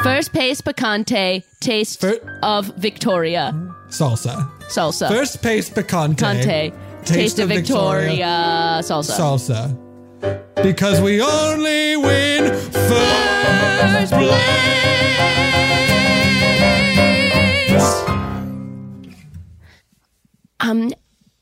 First 0.02 0.32
pace 0.32 0.60
picante, 0.62 1.44
taste 1.60 2.00
Fir- 2.00 2.38
of 2.42 2.66
Victoria 2.76 3.52
salsa. 3.88 4.50
salsa. 4.68 5.08
First 5.08 5.42
pace 5.42 5.68
picante. 5.70 6.16
picante, 6.16 7.04
taste, 7.04 7.38
of 7.38 7.48
Victoria, 7.48 8.80
salsa. 8.82 9.18
salsa. 9.18 9.85
Because 10.62 11.00
we 11.00 11.20
only 11.22 11.96
win 11.96 12.52
first 12.72 14.12
place. 14.12 14.66
Um, 20.60 20.92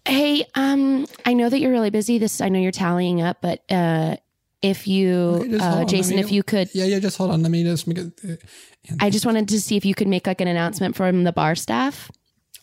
hey, 0.06 0.44
um, 0.54 1.06
I 1.24 1.32
know 1.34 1.48
that 1.48 1.58
you're 1.60 1.70
really 1.70 1.90
busy. 1.90 2.18
This 2.18 2.40
I 2.40 2.48
know 2.48 2.58
you're 2.58 2.72
tallying 2.72 3.22
up, 3.22 3.38
but 3.40 3.62
uh, 3.70 4.16
if 4.60 4.86
you, 4.86 5.58
hold 5.60 5.60
uh, 5.60 5.84
Jason, 5.84 6.16
me- 6.16 6.22
if 6.22 6.32
you 6.32 6.42
could, 6.42 6.68
Yeah, 6.74 6.84
yeah, 6.84 6.98
just 6.98 7.16
hold 7.16 7.30
on. 7.30 7.42
Let 7.42 7.50
me 7.50 7.62
just 7.62 7.86
make 7.86 7.98
it. 7.98 8.12
uh, 8.28 8.94
I 9.00 9.10
just 9.10 9.24
wanted 9.24 9.48
to 9.48 9.60
see 9.60 9.76
if 9.76 9.84
you 9.84 9.94
could 9.94 10.08
make 10.08 10.26
like 10.26 10.40
an 10.40 10.48
announcement 10.48 10.96
from 10.96 11.24
the 11.24 11.32
bar 11.32 11.54
staff. 11.54 12.10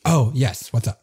Oh 0.06 0.32
yes, 0.36 0.72
what's 0.74 0.88
up? 0.88 1.02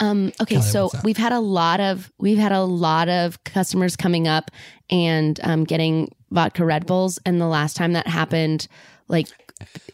Um, 0.00 0.32
okay, 0.40 0.56
Kelly, 0.56 0.66
so 0.66 0.90
we've 1.04 1.16
had 1.18 1.32
a 1.32 1.40
lot 1.40 1.78
of 1.80 2.10
we've 2.18 2.38
had 2.38 2.52
a 2.52 2.62
lot 2.62 3.08
of 3.08 3.42
customers 3.44 3.96
coming 3.96 4.26
up 4.26 4.50
and 4.88 5.38
um, 5.42 5.64
getting 5.64 6.10
vodka 6.30 6.64
Red 6.64 6.86
Bulls, 6.86 7.18
and 7.26 7.40
the 7.40 7.46
last 7.46 7.76
time 7.76 7.92
that 7.92 8.06
happened, 8.06 8.66
like 9.08 9.28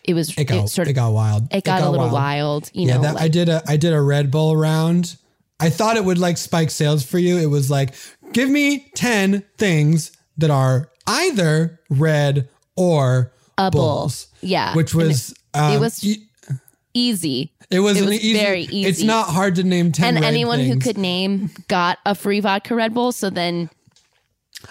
it 0.05 0.15
was 0.15 0.37
It 0.39 0.45
got 0.45 0.69
sort 0.71 0.87
it 0.87 0.91
of 0.93 0.95
got 0.97 1.13
wild. 1.13 1.49
it 1.53 1.65
got, 1.65 1.83
a 1.83 1.91
little 1.91 2.11
wild. 2.11 2.71
You 2.73 2.87
yeah, 2.87 2.97
know, 2.97 3.03
that, 3.03 3.15
like- 3.17 3.25
I 3.25 3.29
did 3.29 3.49
a 3.49 3.63
I 3.67 3.77
did 3.77 3.93
a 3.93 4.01
Red 4.01 4.31
Bull 4.31 4.57
round. 4.57 5.17
I 5.59 5.71
thought 5.71 5.97
it 5.97 6.05
would 6.05 6.19
like 6.19 6.37
spike 6.37 6.71
sales 6.71 7.03
for 7.03 7.19
you. 7.19 7.39
It 7.39 7.47
was 7.47 7.71
like, 7.71 7.95
give 8.33 8.49
me 8.51 8.91
ten 8.95 9.43
things 9.59 10.13
that 10.39 10.51
are 10.51 10.91
either 11.07 11.81
red 11.89 12.49
or 12.77 13.33
A 13.59 13.71
bull. 13.71 13.81
bulls. 14.01 14.27
Yeah. 14.43 14.75
which 14.77 14.95
was 14.95 15.31
it 15.33 15.37
um, 15.59 15.81
was 15.81 16.05
e- 16.05 16.26
easy. 16.97 17.53
it 17.71 17.81
was, 17.81 17.97
it 17.97 18.03
an 18.03 18.09
was 18.09 18.21
easy, 18.21 18.39
very 18.39 18.65
It's 18.65 19.03
not 19.03 19.29
hard 19.29 19.55
to 19.57 19.65
name 19.65 19.93
ten. 19.93 20.17
and 20.17 20.25
anyone 20.25 20.61
who 20.61 20.79
could 20.79 20.97
name 20.99 21.51
got 21.69 21.99
a 22.07 22.15
free 22.15 22.41
vodka 22.41 22.75
Red 22.75 22.95
Bull. 22.95 23.13
So 23.13 23.29
then, 23.31 23.69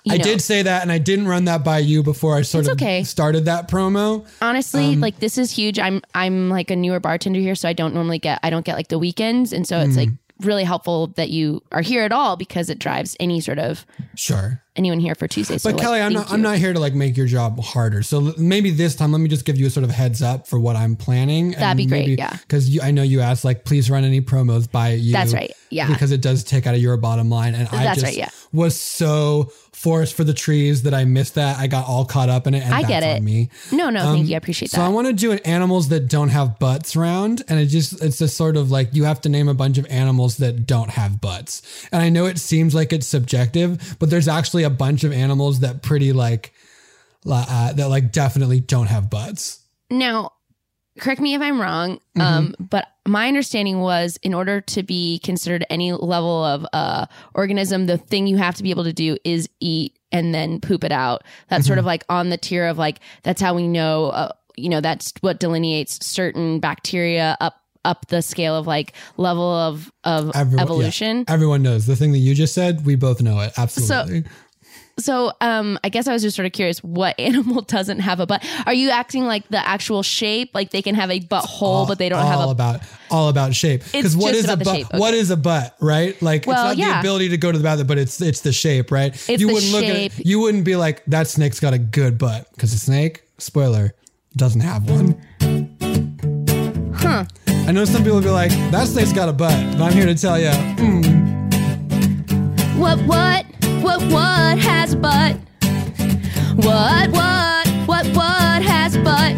you 0.03 0.13
I 0.13 0.17
know, 0.17 0.23
did 0.23 0.41
say 0.41 0.63
that, 0.63 0.81
and 0.81 0.91
I 0.91 0.97
didn't 0.97 1.27
run 1.27 1.45
that 1.45 1.63
by 1.63 1.79
you 1.79 2.03
before 2.03 2.35
I 2.35 2.41
sort 2.41 2.63
It's 2.65 2.69
of 2.71 2.77
okay. 2.77 3.03
started 3.03 3.45
that 3.45 3.69
promo. 3.69 4.25
honestly 4.41 4.93
Um, 4.93 4.99
like 5.01 5.19
this 5.19 5.37
is 5.37 5.51
huge. 5.51 5.77
I'm 5.79 6.01
I'm 6.13 6.49
like 6.49 6.71
a 6.71 6.75
newer 6.75 6.99
bartender 6.99 7.39
here, 7.39 7.55
so 7.55 7.69
I 7.69 7.73
don't 7.73 7.93
normally 7.93 8.19
get 8.19 8.39
I 8.43 8.49
don't 8.49 8.65
get 8.65 8.75
like 8.75 8.87
the 8.89 8.99
weekends, 8.99 9.53
and 9.53 9.67
so 9.67 9.79
it's 9.79 9.95
like 9.97 10.09
Mm. 10.09 10.17
Really 10.41 10.63
helpful 10.63 11.07
that 11.15 11.29
you 11.29 11.61
are 11.71 11.81
here 11.81 12.03
at 12.03 12.11
all 12.11 12.35
because 12.35 12.69
it 12.69 12.79
drives 12.79 13.15
any 13.19 13.39
sort 13.39 13.59
of 13.59 13.85
Sure. 14.15 14.61
anyone 14.75 14.99
here 14.99 15.15
for 15.15 15.27
Tuesday. 15.27 15.57
So 15.57 15.69
But 15.69 15.77
like, 15.77 15.83
Kelly, 15.83 16.01
I'm 16.01 16.13
not. 16.13 16.31
I'm 16.31 16.41
not 16.41 16.57
here 16.57 16.73
to 16.73 16.79
like 16.79 16.93
make 16.93 17.15
your 17.15 17.27
job 17.27 17.59
harder. 17.59 18.03
So 18.03 18.33
maybe 18.37 18.71
this 18.71 18.95
time, 18.95 19.11
let 19.11 19.19
me 19.19 19.29
just 19.29 19.45
give 19.45 19.57
you 19.57 19.67
a 19.67 19.69
sort 19.69 19.83
of 19.83 19.91
heads 19.91 20.21
up 20.21 20.47
for 20.47 20.59
what 20.59 20.75
I'm 20.75 20.95
planning. 20.95 21.51
That'd 21.51 21.77
be 21.77 21.85
great, 21.85 22.17
yeah. 22.19 22.35
Because 22.41 22.79
I 22.81 22.91
know 22.91 23.03
you 23.03 23.21
asked, 23.21 23.45
like, 23.45 23.63
please 23.65 23.89
run 23.89 24.03
any 24.03 24.21
promos 24.21 24.69
by 24.69 24.89
you. 24.89 25.13
That's 25.13 25.33
right, 25.33 25.51
yeah. 25.69 25.87
Because 25.87 26.11
it 26.11 26.21
does 26.21 26.43
take 26.43 26.67
out 26.67 26.75
of 26.75 26.81
your 26.81 26.97
bottom 26.97 27.29
line, 27.29 27.55
and 27.55 27.67
I 27.69 27.93
just 27.93 28.03
right, 28.03 28.17
yeah. 28.17 28.29
was 28.51 28.79
so 28.79 29.51
forest 29.75 30.15
for 30.15 30.23
the 30.23 30.33
trees 30.33 30.83
that 30.83 30.93
I 30.93 31.05
missed 31.05 31.35
that. 31.35 31.57
I 31.59 31.67
got 31.67 31.87
all 31.87 32.05
caught 32.05 32.29
up 32.29 32.47
in 32.47 32.53
it, 32.55 32.63
and 32.63 32.73
I 32.73 32.81
that's 32.81 32.87
get 32.89 33.03
it. 33.03 33.21
me. 33.21 33.49
No, 33.71 33.89
no, 33.89 33.99
Um, 34.05 34.15
thank 34.15 34.27
you. 34.29 34.33
I 34.35 34.37
appreciate 34.37 34.71
that. 34.71 34.77
So 34.77 34.81
I 34.81 34.87
want 34.87 35.07
to 35.07 35.13
do 35.13 35.31
an 35.31 35.39
animals 35.39 35.89
that 35.89 36.07
don't 36.07 36.29
have 36.29 36.57
butts 36.59 36.95
round, 36.95 37.43
and 37.47 37.59
it 37.59 37.67
just 37.67 38.01
it's 38.01 38.17
just 38.17 38.35
sort 38.37 38.57
of 38.57 38.71
like 38.71 38.93
you 38.93 39.03
have 39.03 39.21
to 39.21 39.29
name 39.29 39.47
a 39.47 39.53
bunch 39.53 39.77
of 39.77 39.85
animals 39.87 40.37
that 40.37 40.65
don't 40.65 40.89
have 40.91 41.21
butts. 41.21 41.61
And 41.91 42.01
I 42.01 42.09
know 42.09 42.25
it 42.25 42.39
seems 42.39 42.73
like 42.73 42.93
it's 42.93 43.05
subjective, 43.05 43.95
but 43.99 44.09
there's 44.09 44.27
actually 44.27 44.63
a 44.63 44.69
bunch 44.69 45.03
of 45.03 45.11
animals 45.11 45.59
that 45.59 45.83
pretty 45.83 46.13
like 46.13 46.53
uh, 47.29 47.73
that 47.73 47.89
like 47.89 48.11
definitely 48.11 48.59
don't 48.61 48.87
have 48.87 49.09
butts. 49.09 49.59
Now, 49.89 50.31
correct 50.99 51.21
me 51.21 51.33
if 51.35 51.41
I'm 51.41 51.59
wrong, 51.61 51.99
Mm-hmm. 52.17 52.21
um, 52.21 52.55
but 52.59 52.87
my 53.05 53.27
understanding 53.27 53.79
was 53.81 54.17
in 54.23 54.33
order 54.33 54.61
to 54.61 54.81
be 54.83 55.19
considered 55.19 55.65
any 55.69 55.91
level 55.91 56.43
of 56.45 56.65
uh, 56.73 57.05
organism, 57.33 57.85
the 57.87 57.97
thing 57.97 58.25
you 58.27 58.37
have 58.37 58.55
to 58.55 58.63
be 58.63 58.69
able 58.71 58.85
to 58.85 58.93
do 58.93 59.17
is 59.23 59.49
eat 59.59 59.97
and 60.11 60.33
then 60.33 60.61
poop 60.61 60.83
it 60.83 60.91
out. 60.93 61.23
That's 61.49 61.63
Mm-hmm. 61.63 61.67
sort 61.67 61.79
of 61.79 61.85
like 61.85 62.03
on 62.09 62.29
the 62.29 62.37
tier 62.37 62.67
of 62.67 62.77
like, 62.77 62.99
that's 63.23 63.41
how 63.41 63.53
we 63.53 63.67
know, 63.67 64.07
uh, 64.07 64.31
you 64.55 64.69
know, 64.69 64.79
that's 64.81 65.13
what 65.21 65.39
delineates 65.39 66.05
certain 66.05 66.59
bacteria 66.59 67.35
up 67.41 67.61
up 67.83 68.07
the 68.07 68.19
scale 68.23 68.55
of 68.55 68.65
like 68.65 68.93
level 69.17 69.43
of 69.53 69.91
of 70.05 70.31
Everyone- 70.35 70.57
yeah, 70.57 70.63
evolution. 70.63 71.25
everyone 71.27 71.61
knows 71.61 71.85
the 71.85 71.95
thing 71.95 72.13
that 72.13 72.17
you 72.17 72.33
just 72.33 72.55
said. 72.55 72.83
We 72.83 72.95
both 72.95 73.21
know 73.21 73.39
it. 73.41 73.53
Absolutely. 73.59 74.23
So, 74.23 74.27
um, 75.41 75.77
I 75.83 75.89
guess 75.89 76.07
I 76.07 76.13
was 76.13 76.21
just 76.21 76.35
sort 76.35 76.45
of 76.45 76.51
curious 76.53 76.83
what 76.83 77.19
animal 77.19 77.61
doesn't 77.63 77.99
have 77.99 78.19
a 78.19 78.25
butt. 78.25 78.45
Are 78.65 78.73
you 78.73 78.89
acting 78.91 79.25
like 79.25 79.47
the 79.49 79.57
actual 79.57 80.03
shape, 80.03 80.51
like 80.53 80.71
they 80.71 80.81
can 80.81 80.95
have 80.95 81.11
a 81.11 81.19
butthole, 81.19 81.87
but 81.87 81.97
they 81.99 82.07
don't 82.09 82.25
have 82.25 82.39
a 82.39 82.49
about 82.49 82.81
all 83.11 83.29
about 83.29 83.53
shape. 83.53 83.83
Because 83.91 84.15
what 84.15 84.33
is 84.35 84.47
a 84.49 84.55
butt? 84.57 84.67
shape, 84.75 84.87
What 84.93 85.13
okay. 85.13 85.19
is 85.19 85.31
a 85.31 85.37
butt? 85.37 85.75
Right? 85.81 86.19
Like 86.21 86.45
Well, 86.47 86.71
it's 86.71 86.79
not 86.79 86.93
the 86.93 86.99
ability 86.99 87.29
to 87.29 87.37
go 87.37 87.51
to 87.51 87.57
the 87.57 87.63
bathroom, 87.63 87.87
but 87.87 87.97
it's 87.97 88.21
it's 88.21 88.41
the 88.41 88.53
shape, 88.53 88.89
right? 88.91 89.13
It's 89.13 89.41
you 89.41 89.47
the 89.47 89.53
wouldn't 89.53 89.71
look 89.73 89.83
shape. 89.83 90.11
at 90.13 90.19
it, 90.19 90.25
you 90.25 90.39
wouldn't 90.39 90.63
be 90.65 90.75
like 90.75 91.03
that 91.05 91.27
snake's 91.27 91.59
got 91.59 91.73
a 91.73 91.77
good 91.79 92.17
butt 92.17 92.47
because 92.53 92.73
a 92.73 92.77
snake, 92.79 93.23
spoiler, 93.37 93.93
doesn't 94.37 94.61
have 94.61 94.89
one. 94.89 95.21
Huh. 96.95 97.25
I 97.67 97.71
know 97.71 97.83
some 97.85 98.01
people 98.03 98.15
will 98.17 98.23
be 98.23 98.29
like, 98.29 98.51
that 98.71 98.87
snake's 98.87 99.11
got 99.13 99.27
a 99.29 99.33
butt, 99.33 99.51
but 99.77 99.81
I'm 99.81 99.93
here 99.93 100.05
to 100.05 100.15
tell 100.15 100.39
you, 100.39 100.49
Mm. 100.49 101.25
What, 102.77 102.99
what, 103.07 103.44
what, 103.85 104.01
what 104.11 104.57
has 104.57 104.93
a 104.93 104.97
butt? 104.97 105.35
What, 106.55 107.11
what, 107.11 107.67
what, 107.85 108.07
what 108.17 108.61
has 108.63 108.95
a 108.95 109.03
butt? 109.03 109.35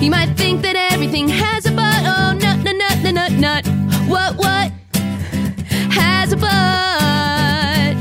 You 0.00 0.10
might 0.10 0.32
think 0.36 0.62
that 0.62 0.76
everything 0.92 1.28
has 1.28 1.66
a 1.66 1.72
butt. 1.72 2.00
Oh, 2.06 2.32
nut, 2.32 2.58
nut, 2.62 2.76
nut, 2.76 2.98
nut, 3.02 3.14
nut, 3.14 3.32
nut. 3.32 3.66
What, 4.08 4.36
what 4.36 4.70
has 5.90 6.32
a 6.32 6.36
butt? 6.36 7.96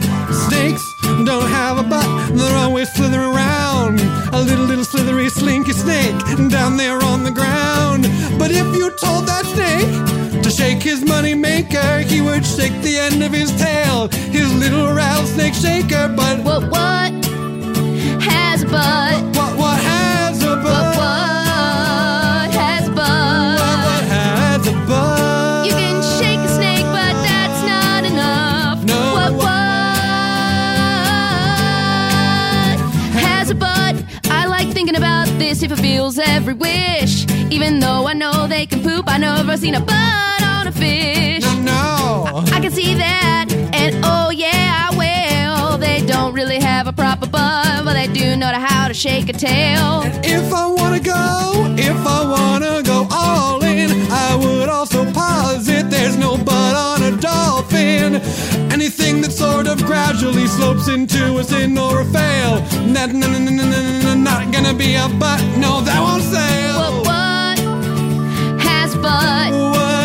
snakes 0.47 0.83
don't 1.25 1.49
have 1.49 1.79
a 1.79 1.83
butt. 1.83 2.37
They're 2.37 2.57
always 2.57 2.87
slithering 2.93 3.33
around. 3.33 3.99
A 4.33 4.39
little, 4.39 4.65
little 4.65 4.85
slithery, 4.85 5.29
slinky 5.29 5.73
snake 5.73 6.15
down 6.51 6.77
there 6.77 7.01
on 7.03 7.23
the 7.23 7.31
ground. 7.31 8.03
But 8.37 8.51
if 8.51 8.67
you 8.75 8.91
told 9.01 9.25
that 9.25 9.45
snake 9.45 10.20
to 10.51 10.57
shake 10.57 10.81
his 10.83 11.03
money 11.05 11.33
maker, 11.33 11.99
he 11.99 12.21
would 12.21 12.45
shake 12.45 12.73
the 12.81 12.97
end 12.97 13.23
of 13.23 13.31
his 13.31 13.51
tail, 13.57 14.07
his 14.09 14.53
little 14.55 14.93
rattlesnake 14.93 15.53
shaker. 15.53 16.07
But 16.15 16.39
What, 16.43 16.63
what 16.71 17.11
has 18.23 18.63
a 18.63 18.65
butt? 18.65 19.23
what, 19.35 19.57
what 19.57 19.79
has 19.79 20.43
a 20.43 20.47
What, 20.49 20.63
butt? 20.63 20.97
what 20.97 22.51
has 22.53 22.87
a 22.87 22.91
What, 22.91 23.77
what 23.87 24.03
has 24.17 24.67
a 24.67 24.73
butt? 24.87 25.65
You 25.67 25.73
can 25.73 26.01
shake 26.19 26.39
a 26.39 26.49
snake, 26.49 26.85
but 26.85 27.13
that's 27.27 27.61
not 27.65 28.03
enough. 28.11 28.83
No. 28.83 29.13
What, 29.13 29.33
what 29.33 29.55
has 33.21 33.49
a 33.49 33.55
butt? 33.55 33.95
I 34.25 34.45
like 34.47 34.69
thinking 34.73 34.95
about 34.97 35.27
this. 35.39 35.63
It 35.63 35.69
fulfills 35.69 36.19
every 36.19 36.53
wish. 36.55 37.25
Even 37.51 37.79
though 37.79 38.07
I 38.07 38.13
know 38.13 38.47
they 38.47 38.65
can 38.65 38.81
poop, 38.81 39.05
I 39.07 39.17
never 39.17 39.55
seen 39.57 39.75
a 39.75 39.79
butt 39.79 40.30
fish. 40.81 41.45
No. 41.71 42.43
I 42.55 42.59
can 42.63 42.71
see 42.71 42.93
that, 42.95 43.45
and 43.81 43.93
oh 44.03 44.29
yeah, 44.31 44.87
I 44.87 44.89
will. 45.01 45.77
They 45.77 45.99
don't 46.13 46.33
really 46.33 46.59
have 46.59 46.85
a 46.87 46.93
proper 46.93 47.27
butt, 47.27 47.83
but 47.85 47.93
they 47.93 48.07
do 48.07 48.35
know 48.35 48.47
how 48.69 48.87
to 48.87 48.93
shake 48.93 49.29
a 49.29 49.33
tail. 49.33 50.01
If 50.37 50.47
I 50.53 50.65
wanna 50.79 50.99
go, 50.99 51.75
if 51.89 51.99
I 52.17 52.19
wanna 52.35 52.81
go 52.83 53.07
all 53.11 53.63
in, 53.63 53.89
I 54.11 54.35
would 54.43 54.69
also 54.69 54.99
posit 55.11 55.89
there's 55.89 56.17
no 56.17 56.31
butt 56.37 56.75
on 56.87 56.99
a 57.09 57.11
dolphin. 57.29 58.09
Anything 58.77 59.21
that 59.21 59.31
sort 59.31 59.67
of 59.67 59.77
gradually 59.85 60.47
slopes 60.47 60.87
into 60.87 61.37
a 61.37 61.43
sin 61.43 61.77
or 61.77 62.01
a 62.01 62.05
fail, 62.17 62.53
that 62.95 63.09
n- 63.09 63.23
n- 63.23 63.47
n- 63.47 63.59
n- 63.59 63.73
n- 64.07 64.23
not 64.23 64.51
gonna 64.53 64.73
be 64.73 64.95
a 64.95 65.07
butt. 65.21 65.41
No, 65.57 65.81
that 65.87 65.99
won't 66.05 66.23
sail. 66.35 66.75
What 66.81 66.95
what 67.09 67.57
has 68.67 68.95
butt? 69.05 69.51
What 69.75 70.00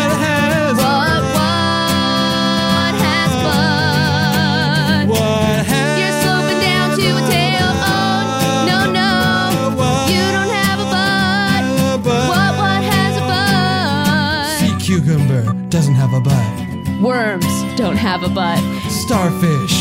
a 16.17 16.21
butt. 16.21 17.01
Worms 17.01 17.45
don't 17.75 17.95
have 17.95 18.23
a 18.23 18.29
butt. 18.29 18.59
Starfish 18.89 19.75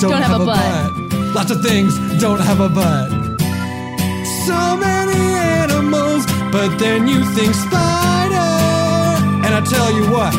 don't, 0.00 0.20
have, 0.20 0.40
a, 0.40 0.44
butt. 0.44 0.92
Lots 1.34 1.50
of 1.50 1.62
things 1.62 1.96
don't 2.20 2.40
have 2.40 2.60
a 2.60 2.68
butt. 2.68 3.08
So 4.46 4.76
many 4.76 5.18
animals, 5.62 6.26
but 6.52 6.76
then 6.76 7.08
you 7.08 7.24
think 7.34 7.54
spider. 7.54 8.50
And 9.44 9.54
I 9.54 9.62
tell 9.64 9.90
you 9.96 10.04
what, 10.12 10.34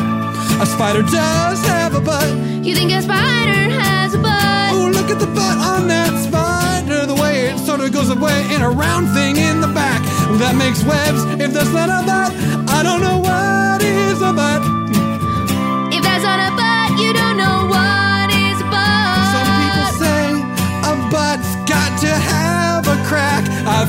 a 0.62 0.66
spider 0.66 1.02
does 1.02 1.60
have 1.66 1.94
a 1.94 2.00
butt. 2.00 2.30
You 2.64 2.74
think 2.74 2.92
a 2.92 3.02
spider 3.02 3.74
has 3.74 4.14
a 4.14 4.18
butt? 4.18 4.70
Oh, 4.72 4.90
look 4.92 5.10
at 5.10 5.18
the 5.18 5.26
butt 5.26 5.58
on 5.58 5.88
that 5.88 6.12
spider. 6.26 7.06
The 7.06 7.20
way 7.20 7.48
it 7.48 7.58
sort 7.58 7.80
of 7.80 7.92
goes 7.92 8.10
away 8.10 8.38
in 8.54 8.62
a 8.62 8.70
round 8.70 9.08
thing 9.14 9.36
in 9.36 9.60
the 9.60 9.72
back 9.74 10.00
that 10.38 10.54
makes 10.54 10.84
webs. 10.84 11.24
If 11.40 11.52
that's 11.52 11.72
not 11.72 11.88
a 11.88 12.06
butt, 12.06 12.30
I 12.70 12.82
don't 12.84 13.00
know 13.00 13.18
what 13.18 13.49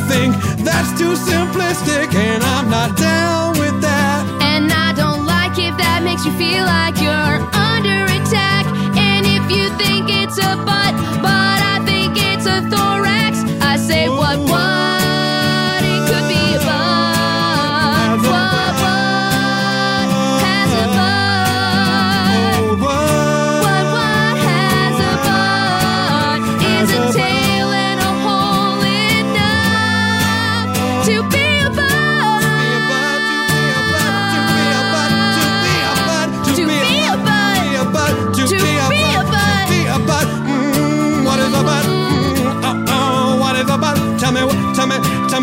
think 0.07 0.35
that's 0.63 0.91
too 0.99 1.13
simplistic, 1.13 2.13
and 2.15 2.43
I'm 2.43 2.69
not 2.69 2.97
down 2.97 3.57
with 3.59 3.81
that. 3.81 4.21
And 4.41 4.71
I 4.71 4.93
don't 4.93 5.25
like 5.25 5.57
if 5.57 5.75
that 5.77 6.01
makes 6.03 6.25
you 6.25 6.33
feel 6.33 6.65
like 6.65 6.95
you're 7.01 7.60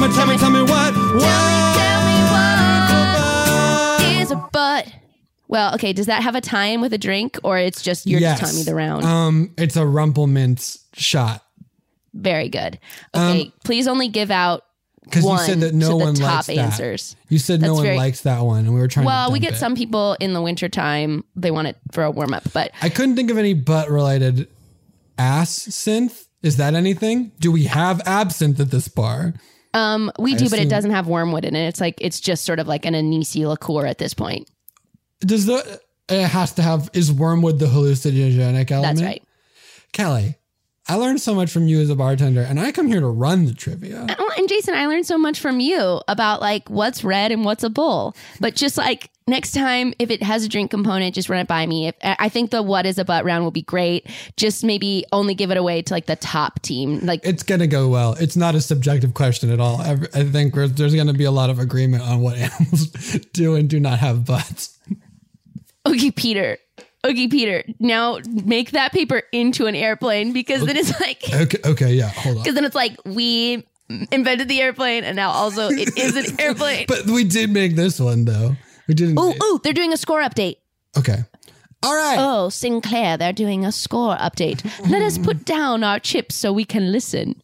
me, 0.08 0.14
tell 0.14 0.26
me, 0.26 0.36
tell 0.38 0.50
me 0.50 0.62
what? 0.62 0.94
What? 0.94 1.74
tell 1.76 2.02
me 2.06 2.18
what 4.02 4.22
is 4.22 4.30
a 4.30 4.36
butt. 4.52 4.92
Well, 5.48 5.74
okay. 5.74 5.92
Does 5.92 6.06
that 6.06 6.22
have 6.22 6.34
a 6.34 6.40
tie-in 6.40 6.80
with 6.80 6.92
a 6.92 6.98
drink, 6.98 7.38
or 7.42 7.58
it's 7.58 7.82
just 7.82 8.06
you're 8.06 8.20
Yes. 8.20 8.38
just 8.40 8.52
telling 8.52 8.56
me 8.60 8.64
the 8.64 8.74
round? 8.74 9.04
Um, 9.04 9.50
it's 9.56 9.76
a 9.76 9.86
Rumple 9.86 10.26
Minze 10.26 10.78
shot 10.94 11.42
Very 12.14 12.48
good. 12.48 12.78
Okay, 13.14 13.52
please 13.64 13.86
only 13.86 14.08
give 14.08 14.30
out 14.30 14.64
because 15.04 15.24
Um, 15.24 15.30
you 15.30 15.36
one 15.36 15.46
said 15.46 15.60
that 15.60 15.74
no 15.74 15.86
to 15.86 15.90
the 15.90 15.96
one 15.96 16.14
top 16.14 16.34
likes 16.34 16.46
that. 16.48 16.58
answers. 16.58 17.16
You 17.28 17.38
said 17.38 17.60
no 17.60 17.68
That's 17.68 17.76
one 17.76 17.84
very- 17.84 17.96
likes 17.96 18.20
that 18.22 18.40
one, 18.44 18.64
and 18.64 18.74
we 18.74 18.80
were 18.80 18.88
trying. 18.88 19.06
Well, 19.06 19.28
to 19.28 19.32
we 19.32 19.38
dump 19.38 19.50
get 19.50 19.56
it. 19.56 19.60
some 19.60 19.74
people 19.76 20.16
in 20.20 20.32
the 20.32 20.42
wintertime, 20.42 21.24
they 21.36 21.50
want 21.50 21.68
it 21.68 21.76
for 21.92 22.02
a 22.04 22.10
warm 22.10 22.34
up, 22.34 22.42
but 22.52 22.72
I 22.82 22.88
couldn't 22.88 23.14
think 23.16 23.30
of 23.30 23.38
any 23.38 23.54
butt 23.54 23.90
related 23.90 24.48
ass 25.18 25.58
synth. 25.70 26.24
Is 26.42 26.56
that 26.56 26.74
anything? 26.74 27.32
Do 27.40 27.50
we 27.52 27.64
have 27.64 28.00
absinthe 28.06 28.60
at 28.60 28.70
this 28.70 28.88
bar? 28.88 29.34
Um, 29.74 30.10
we 30.18 30.34
do, 30.34 30.48
but 30.48 30.58
it 30.58 30.68
doesn't 30.68 30.90
have 30.90 31.06
wormwood 31.06 31.44
in 31.44 31.54
it. 31.54 31.68
It's 31.68 31.80
like 31.80 31.98
it's 32.00 32.20
just 32.20 32.44
sort 32.44 32.58
of 32.58 32.66
like 32.66 32.84
an 32.84 32.94
anise 32.94 33.36
liqueur 33.36 33.86
at 33.86 33.98
this 33.98 34.14
point. 34.14 34.48
Does 35.20 35.46
the 35.46 35.80
it 36.08 36.26
has 36.26 36.52
to 36.54 36.62
have 36.62 36.90
is 36.94 37.12
wormwood 37.12 37.58
the 37.58 37.66
hallucinogenic 37.66 38.70
element? 38.70 38.98
That's 38.98 39.02
right. 39.02 39.22
Kelly. 39.92 40.36
I 40.90 40.94
learned 40.94 41.20
so 41.20 41.34
much 41.34 41.50
from 41.50 41.68
you 41.68 41.82
as 41.82 41.90
a 41.90 41.94
bartender, 41.94 42.40
and 42.40 42.58
I 42.58 42.72
come 42.72 42.88
here 42.88 43.00
to 43.00 43.08
run 43.08 43.44
the 43.44 43.52
trivia. 43.52 44.06
Oh, 44.18 44.32
and 44.38 44.48
Jason, 44.48 44.72
I 44.72 44.86
learned 44.86 45.04
so 45.04 45.18
much 45.18 45.38
from 45.38 45.60
you 45.60 46.00
about 46.08 46.40
like 46.40 46.70
what's 46.70 47.04
red 47.04 47.30
and 47.30 47.44
what's 47.44 47.62
a 47.62 47.68
bull. 47.68 48.16
But 48.40 48.54
just 48.54 48.78
like 48.78 49.10
next 49.28 49.52
time, 49.52 49.94
if 49.98 50.10
it 50.10 50.22
has 50.22 50.44
a 50.44 50.48
drink 50.48 50.70
component, 50.70 51.14
just 51.14 51.28
run 51.28 51.40
it 51.40 51.46
by 51.46 51.66
me. 51.66 51.88
If, 51.88 51.94
I 52.02 52.28
think 52.28 52.50
the 52.50 52.62
what 52.62 52.86
is 52.86 52.98
a 52.98 53.04
butt 53.04 53.24
round 53.24 53.44
will 53.44 53.50
be 53.50 53.62
great. 53.62 54.06
Just 54.36 54.64
maybe 54.64 55.04
only 55.12 55.34
give 55.34 55.50
it 55.50 55.56
away 55.56 55.82
to 55.82 55.94
like 55.94 56.06
the 56.06 56.16
top 56.16 56.60
team. 56.62 57.00
Like 57.00 57.20
It's 57.24 57.42
gonna 57.42 57.66
go 57.66 57.88
well. 57.88 58.14
It's 58.18 58.36
not 58.36 58.54
a 58.54 58.60
subjective 58.60 59.14
question 59.14 59.50
at 59.50 59.60
all. 59.60 59.80
I, 59.80 59.92
I 60.14 60.24
think 60.24 60.56
we're, 60.56 60.66
there's 60.68 60.94
gonna 60.94 61.12
be 61.12 61.24
a 61.24 61.30
lot 61.30 61.50
of 61.50 61.58
agreement 61.58 62.02
on 62.02 62.20
what 62.20 62.36
animals 62.38 62.86
do 63.32 63.54
and 63.54 63.68
do 63.68 63.78
not 63.78 63.98
have 64.00 64.24
butts. 64.24 64.76
okay, 65.86 66.10
Peter. 66.10 66.58
Okay, 67.04 67.28
Peter. 67.28 67.62
Now 67.78 68.18
make 68.28 68.72
that 68.72 68.92
paper 68.92 69.22
into 69.32 69.66
an 69.66 69.74
airplane 69.76 70.32
because 70.32 70.64
then 70.66 70.76
it's 70.76 70.98
like 71.00 71.22
Okay, 71.32 71.58
okay, 71.64 71.92
yeah, 71.94 72.08
hold 72.08 72.38
on. 72.38 72.42
because 72.42 72.54
then 72.56 72.64
it's 72.64 72.74
like 72.74 72.96
we 73.04 73.64
invented 74.10 74.48
the 74.48 74.60
airplane 74.60 75.04
and 75.04 75.16
now 75.16 75.30
also 75.30 75.68
it 75.68 75.96
is 75.96 76.16
an 76.16 76.40
airplane. 76.40 76.86
But 76.88 77.06
we 77.06 77.24
did 77.24 77.50
make 77.50 77.76
this 77.76 78.00
one 78.00 78.24
though. 78.24 78.56
We 78.88 78.94
didn't. 78.94 79.18
Oh, 79.18 79.34
oh, 79.40 79.60
they're 79.62 79.72
doing 79.72 79.92
a 79.92 79.96
score 79.96 80.20
update. 80.22 80.56
Okay. 80.96 81.18
All 81.82 81.94
right. 81.94 82.16
Oh, 82.18 82.48
Sinclair, 82.48 83.16
they're 83.16 83.32
doing 83.32 83.64
a 83.64 83.70
score 83.70 84.16
update. 84.16 84.64
Let 84.90 85.02
us 85.02 85.16
put 85.18 85.44
down 85.44 85.84
our 85.84 86.00
chips 86.00 86.34
so 86.34 86.52
we 86.52 86.64
can 86.64 86.90
listen. 86.90 87.40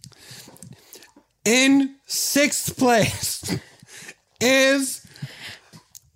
In 1.44 1.94
sixth 2.07 2.76
place 2.76 3.57
is 4.40 5.07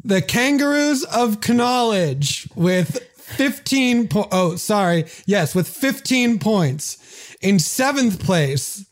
the 0.02 0.20
Kangaroos 0.22 1.04
of 1.04 1.46
Knowledge 1.48 2.48
with 2.56 2.98
15 3.18 4.08
po- 4.08 4.28
Oh, 4.32 4.56
sorry. 4.56 5.04
Yes, 5.26 5.54
with 5.54 5.68
15 5.68 6.38
points. 6.38 7.36
In 7.40 7.58
seventh 7.60 8.24
place, 8.24 8.84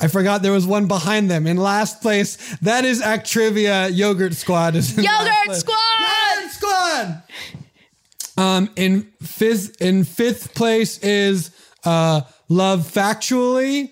I 0.00 0.08
forgot 0.08 0.42
there 0.42 0.52
was 0.52 0.66
one 0.66 0.86
behind 0.86 1.30
them. 1.30 1.46
In 1.46 1.56
last 1.56 2.00
place, 2.00 2.36
that 2.60 2.84
is 2.84 3.02
Actrivia 3.02 3.94
Yogurt 3.94 4.34
Squad. 4.34 4.74
Is 4.76 4.96
Yogurt. 4.96 5.56
Squad! 5.56 5.76
Yogurt 6.36 6.52
Squad! 6.52 7.22
Um, 8.36 8.70
in 8.76 9.02
fifth, 9.22 9.80
in 9.82 10.04
fifth 10.04 10.54
place 10.54 10.98
is 10.98 11.50
uh, 11.84 12.22
Love 12.48 12.80
Factually 12.90 13.90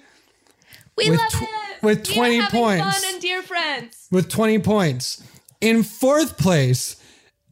We 0.97 1.11
With 1.11 1.19
love 1.21 1.31
tw- 1.33 1.43
it. 1.43 1.83
with 1.83 2.07
We 2.09 2.13
are 2.13 2.17
20 2.17 2.37
having 2.37 2.51
points. 2.61 3.01
Fun 3.05 3.13
and 3.15 3.23
dear 3.23 3.43
friends. 3.43 4.07
with 4.11 4.29
20 4.31 4.59
points. 4.61 5.23
In 5.61 5.83
fourth 5.83 6.39
place 6.39 6.97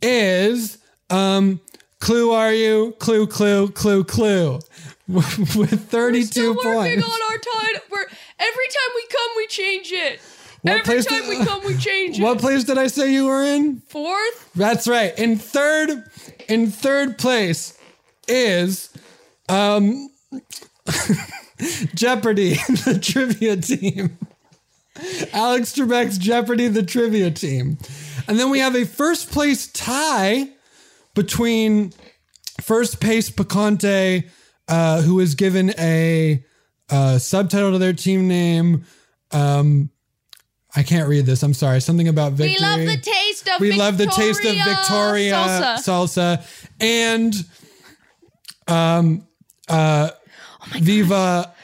is 0.01 0.79
um 1.11 1.61
Clue 2.01 2.31
Are 2.33 2.53
You? 2.53 2.95
Clue 2.99 3.27
Clue 3.27 3.69
Clue 3.71 4.05
Clue 4.05 4.61
with 5.09 5.89
32 5.91 6.55
points. 6.55 7.05
on 7.05 7.21
our 7.31 7.39
tide. 7.39 7.81
We're 7.91 8.07
every 8.39 8.67
time 8.69 8.91
we 8.95 9.07
come, 9.09 9.31
we 9.37 9.47
change 9.47 9.93
it. 9.93 10.21
What 10.63 10.85
place 10.85 11.07
did- 11.07 11.29
we 11.29 11.45
come, 11.45 11.65
we 11.65 11.77
change 11.77 12.19
it. 12.19 12.23
What 12.23 12.39
place 12.39 12.65
did 12.65 12.79
I 12.79 12.89
say 12.89 13.13
you 13.13 13.27
were 13.27 13.43
in? 13.45 13.81
Fourth. 13.89 14.51
That's 14.55 14.89
right. 14.89 15.17
In 15.19 15.37
third 15.39 16.05
in 16.49 16.71
third 16.71 17.19
place 17.19 17.79
is 18.29 18.91
um 19.49 20.11
Jeopardy, 21.95 22.55
the 22.85 22.99
trivia 23.01 23.57
team. 23.57 24.19
Alex 25.33 25.73
Trebek's 25.75 26.19
Jeopardy, 26.19 26.69
the 26.69 26.83
trivia 26.83 27.31
team. 27.31 27.79
And 28.29 28.39
then 28.39 28.51
we 28.51 28.59
have 28.61 28.75
a 28.75 28.85
first 28.85 29.31
place 29.31 29.67
tie 29.69 30.49
between 31.15 31.93
first 32.61 33.01
place 33.01 33.31
Picante, 33.31 34.29
uh, 34.69 35.03
who 35.03 35.15
was 35.17 35.35
given 35.35 35.73
a 35.79 36.43
uh, 36.91 37.19
subtitle 37.19 37.73
to 37.73 37.79
their 37.79 37.93
team 37.93 38.29
name. 38.29 38.85
Um, 39.33 39.91
I 40.75 40.83
can't 40.83 41.09
read 41.09 41.25
this. 41.27 41.43
I'm 41.43 41.55
sorry. 41.55 41.81
Something 41.81 42.09
about 42.09 42.33
We 42.33 42.49
victory. 42.49 42.67
love 42.67 42.81
the 42.81 42.99
taste 42.99 43.49
of 43.49 43.61
We 43.61 43.73
love 43.73 43.97
the 43.99 44.07
taste 44.07 44.45
of 44.45 44.55
Victoria 44.55 45.33
salsa. 45.35 45.77
salsa, 45.79 46.71
and 46.81 47.35
um 48.69 49.27
uh 49.69 50.11
Viva 50.81 51.55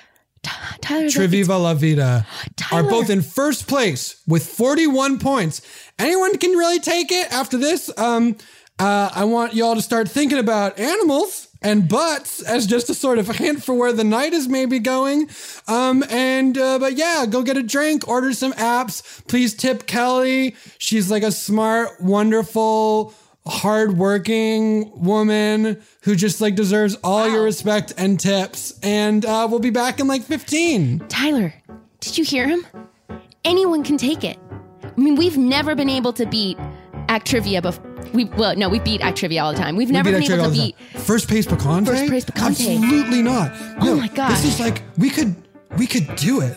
Tyler, 0.81 1.11
Triviva 1.11 1.57
La 1.59 1.75
Vida 1.75 2.27
are 2.73 2.83
both 2.83 3.11
in 3.11 3.23
first 3.23 3.69
place 3.69 4.21
with 4.27 4.45
41 4.47 5.19
points. 5.19 5.61
Anyone 5.99 6.37
can 6.39 6.51
really 6.53 6.81
take 6.81 7.13
it 7.13 7.31
after 7.33 7.59
this. 7.59 7.91
Um 7.99 8.37
uh 8.79 9.11
I 9.15 9.25
want 9.25 9.55
y'all 9.55 9.75
to 9.75 9.83
start 9.83 10.09
thinking 10.09 10.39
about 10.39 10.79
animals 10.79 11.49
and 11.62 11.88
butts 11.88 12.42
as 12.42 12.66
just 12.66 12.90
a 12.90 12.94
sort 12.94 13.18
of 13.18 13.29
a 13.31 13.33
hint 13.33 13.64
for 13.64 13.75
where 13.75 13.92
the 13.92 14.05
night 14.05 14.33
is 14.33 14.48
maybe 14.48 14.79
going. 14.79 15.29
Um 15.68 16.05
and 16.11 16.57
uh, 16.59 16.79
but 16.79 16.94
yeah, 16.94 17.27
go 17.29 17.42
get 17.42 17.57
a 17.57 17.62
drink, 17.62 18.07
order 18.09 18.33
some 18.33 18.53
apps. 18.55 19.27
Please 19.27 19.55
tip 19.55 19.87
Kelly. 19.87 20.57
She's 20.79 21.11
like 21.11 21.22
a 21.22 21.33
smart, 21.33 22.01
wonderful 22.01 23.14
hardworking 23.46 24.92
woman 25.01 25.83
who 26.03 26.14
just 26.14 26.40
like 26.40 26.55
deserves 26.55 26.96
all 27.03 27.29
your 27.29 27.42
respect 27.42 27.92
and 27.96 28.18
tips. 28.18 28.79
And 28.83 29.25
uh, 29.25 29.46
we'll 29.51 29.61
be 29.61 29.70
back 29.70 30.01
in 30.01 30.07
like 30.07 30.22
15. 30.22 31.07
Tyler, 31.09 31.53
did 32.01 32.18
you 32.18 32.25
hear 32.25 32.46
him? 32.46 32.66
Anyone 33.44 33.83
can 33.83 33.96
take 33.96 34.22
it. 34.25 34.38
I 34.85 35.01
mean, 35.01 35.16
we've 35.16 35.37
never 35.37 35.75
been 35.75 35.88
able 35.88 36.12
to 36.14 36.27
beat 36.27 36.57
Act 37.09 37.27
Trivia 37.27 37.61
before. 37.62 37.91
We 38.12 38.25
well, 38.25 38.55
no, 38.57 38.68
we 38.68 38.79
beat 38.81 39.01
Actrivia 39.01 39.43
all 39.43 39.53
the 39.53 39.59
time. 39.59 39.76
We've 39.76 39.91
never 39.91 40.11
been 40.12 40.22
able 40.22 40.45
to 40.45 40.51
beat. 40.51 40.76
first 40.97 41.28
place 41.28 41.47
pecan. 41.47 41.84
First 41.84 42.07
place 42.09 42.24
pecan. 42.24 42.49
Absolutely 42.51 43.22
not. 43.22 43.51
Oh 43.80 43.84
No, 43.84 43.97
my 43.97 44.09
god! 44.09 44.30
This 44.32 44.45
is 44.45 44.61
like 44.61 44.82
we 44.99 45.09
could 45.11 45.34
we 45.78 45.87
could 45.87 46.14
do 46.16 46.41
it. 46.41 46.57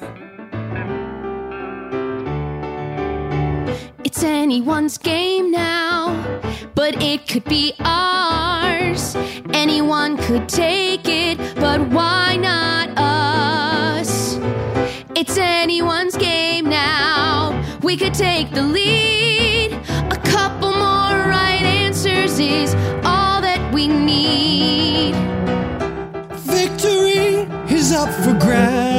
It's 4.04 4.24
anyone's 4.24 4.98
game 4.98 5.52
now, 5.52 6.14
but 6.76 7.02
it 7.02 7.28
could 7.28 7.44
be 7.46 7.74
ours. 7.80 9.16
Anyone 9.54 10.18
could 10.18 10.48
take 10.48 11.02
it, 11.08 11.38
but 11.56 11.82
why 11.90 12.38
not 12.38 12.90
us? 12.98 14.38
It's 15.16 15.38
anyone's 15.38 16.16
game 16.16 16.66
now. 16.66 17.52
We 17.82 17.98
could 17.98 18.14
take 18.14 18.52
the 18.52 18.62
lead. 18.64 19.74
A 19.74 20.18
couple 20.24 20.65
is 22.40 22.76
all 23.04 23.42
that 23.42 23.74
we 23.74 23.88
need. 23.88 25.16
Victory 26.36 27.48
is 27.74 27.92
up 27.92 28.10
for 28.24 28.34
grabs. 28.34 28.96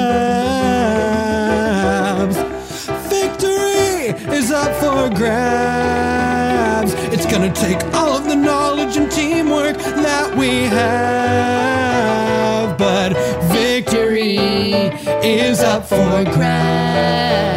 Victory 3.09 4.14
is 4.34 4.51
up 4.51 4.72
for 4.76 5.09
grabs. 5.14 6.95
It's 7.14 7.26
gonna 7.26 7.53
take 7.53 7.82
all 7.95 8.16
of 8.16 8.24
the 8.24 8.37
knowledge 8.37 8.97
and 8.97 9.11
teamwork 9.11 9.76
that 9.76 10.34
we 10.37 10.64
have, 10.64 11.57
but 12.78 13.12
victory 13.53 14.37
is 15.22 15.61
up 15.61 15.87
for 15.87 16.24
Grabs. 16.24 17.57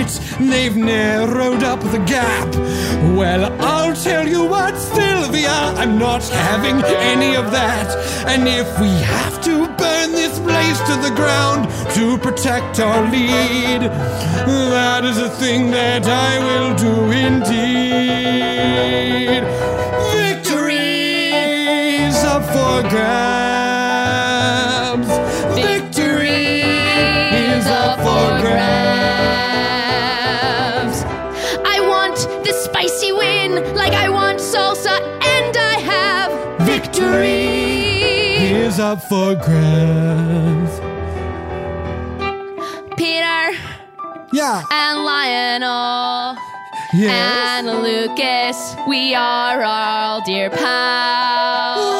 They've 0.00 0.74
narrowed 0.76 1.62
up 1.62 1.80
the 1.80 1.98
gap. 1.98 2.54
Well, 3.14 3.52
I'll 3.60 3.94
tell 3.94 4.26
you 4.26 4.46
what, 4.46 4.78
Sylvia, 4.78 5.50
I'm 5.50 5.98
not 5.98 6.22
having 6.24 6.82
any 6.84 7.36
of 7.36 7.50
that. 7.50 7.94
And 8.26 8.48
if 8.48 8.66
we 8.80 8.88
have 8.88 9.42
to 9.42 9.66
burn 9.76 10.12
this 10.12 10.38
place 10.38 10.80
to 10.88 10.96
the 10.96 11.10
ground 11.14 11.68
to 11.96 12.16
protect 12.16 12.80
our 12.80 13.02
lead, 13.10 13.82
that 14.70 15.04
is 15.04 15.18
a 15.18 15.28
thing 15.28 15.70
that 15.70 16.06
I 16.06 16.38
will 16.38 16.74
do 16.76 17.10
indeed. 17.10 17.60
Victory's 20.16 21.04
up 22.24 22.42
for 22.44 22.88
grabs. 22.88 23.49
Like 33.54 33.92
I 33.92 34.08
want 34.08 34.38
salsa 34.38 34.96
and 35.36 35.56
I 35.56 35.74
have 35.92 36.30
victory. 36.66 37.70
Is 38.64 38.78
up 38.78 39.02
for 39.08 39.34
grabs. 39.34 40.80
Peter 42.96 43.52
Yeah. 44.32 44.62
and 44.70 45.04
Lionel 45.04 46.36
Yes. 46.92 47.10
and 47.12 47.66
Lucas, 47.82 48.56
we 48.88 49.14
are 49.14 49.62
all 49.62 50.20
dear 50.24 50.50
pals. 50.50 51.99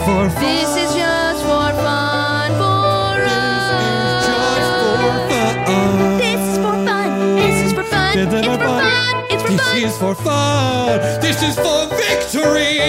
For 0.00 0.30
fun. 0.30 0.42
This 0.42 0.70
is 0.76 0.94
just 0.94 1.42
for 1.44 1.70
fun 1.84 2.50
for 2.60 3.14
us. 3.28 3.68
This 3.80 3.96
is 4.04 4.26
just 4.30 4.70
for 4.80 5.54
fun. 5.66 6.18
This 6.18 6.40
is 6.50 6.56
for 6.64 6.74
fun. 6.86 7.08
This 7.36 7.58
is 7.64 7.72
for 7.72 7.84
fun. 7.84 8.12
It's 8.16 8.36
for 8.36 8.54
fun. 8.64 8.86
It's 9.30 9.46
for 9.48 9.52
fun. 9.52 9.60
This 9.60 9.84
is 9.84 9.96
for 9.98 10.14
fun. 10.14 11.20
This 11.20 11.42
is. 11.42 11.54
For 11.56 11.82
victory. 11.96 12.80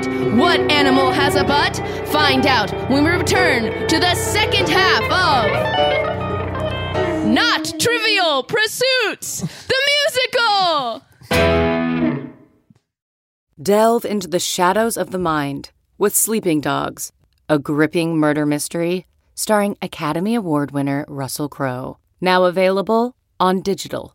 Tonight? 0.00 0.36
What 0.36 0.60
animal 0.70 1.10
has 1.10 1.34
a 1.34 1.44
butt? 1.44 1.76
Find 2.08 2.46
out 2.46 2.72
when 2.90 3.04
we 3.04 3.10
return 3.10 3.88
to 3.88 3.98
the 3.98 4.14
second 4.14 4.68
half 4.68 5.02
of 5.04 5.50
Not 7.26 7.74
Trivial 7.78 8.42
Pursuits, 8.44 9.40
the 9.66 9.74
musical. 10.00 11.02
Delve 13.60 14.04
into 14.04 14.28
the 14.28 14.38
shadows 14.40 14.96
of 14.96 15.10
the 15.10 15.18
mind 15.18 15.70
with 15.98 16.14
Sleeping 16.16 16.60
Dogs, 16.60 17.12
a 17.48 17.58
gripping 17.58 18.16
murder 18.18 18.46
mystery 18.46 19.06
starring 19.34 19.76
Academy 19.80 20.34
Award 20.34 20.72
winner 20.72 21.04
Russell 21.08 21.48
Crowe. 21.48 21.98
Now 22.20 22.44
available 22.44 23.16
on 23.40 23.62
digital. 23.62 24.14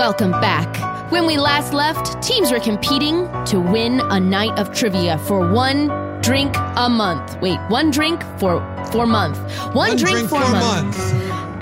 Welcome 0.00 0.30
back. 0.30 1.12
When 1.12 1.26
we 1.26 1.36
last 1.36 1.74
left, 1.74 2.22
teams 2.22 2.50
were 2.50 2.58
competing 2.58 3.28
to 3.44 3.60
win 3.60 4.00
a 4.00 4.18
night 4.18 4.58
of 4.58 4.72
trivia 4.72 5.18
for 5.18 5.52
one 5.52 5.88
drink 6.22 6.54
a 6.56 6.88
month. 6.88 7.38
Wait, 7.42 7.60
one 7.68 7.90
drink 7.90 8.22
for 8.38 8.60
for 8.92 9.04
month. 9.04 9.36
One, 9.74 9.98
drink, 9.98 10.26
for, 10.30 10.42
a 10.42 10.50
month. 10.52 10.98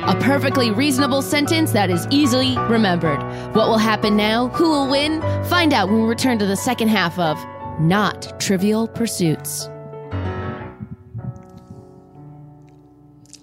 A 0.03 0.17
perfectly 0.21 0.71
reasonable 0.71 1.21
sentence 1.21 1.73
that 1.73 1.91
is 1.91 2.07
easily 2.11 2.57
remembered. 2.69 3.21
What 3.57 3.67
will 3.67 3.77
happen 3.77 4.17
now? 4.17 4.51
Who 4.51 4.71
will 4.71 4.89
win? 4.89 5.21
Find 5.47 5.73
out 5.73 5.89
when 5.89 6.03
we 6.03 6.07
return 6.07 6.39
to 6.39 6.47
the 6.47 6.55
second 6.55 6.91
half 6.91 7.19
of 7.19 7.45
Not 7.81 8.39
Trivial 8.39 8.87
Pursuits. 8.87 9.69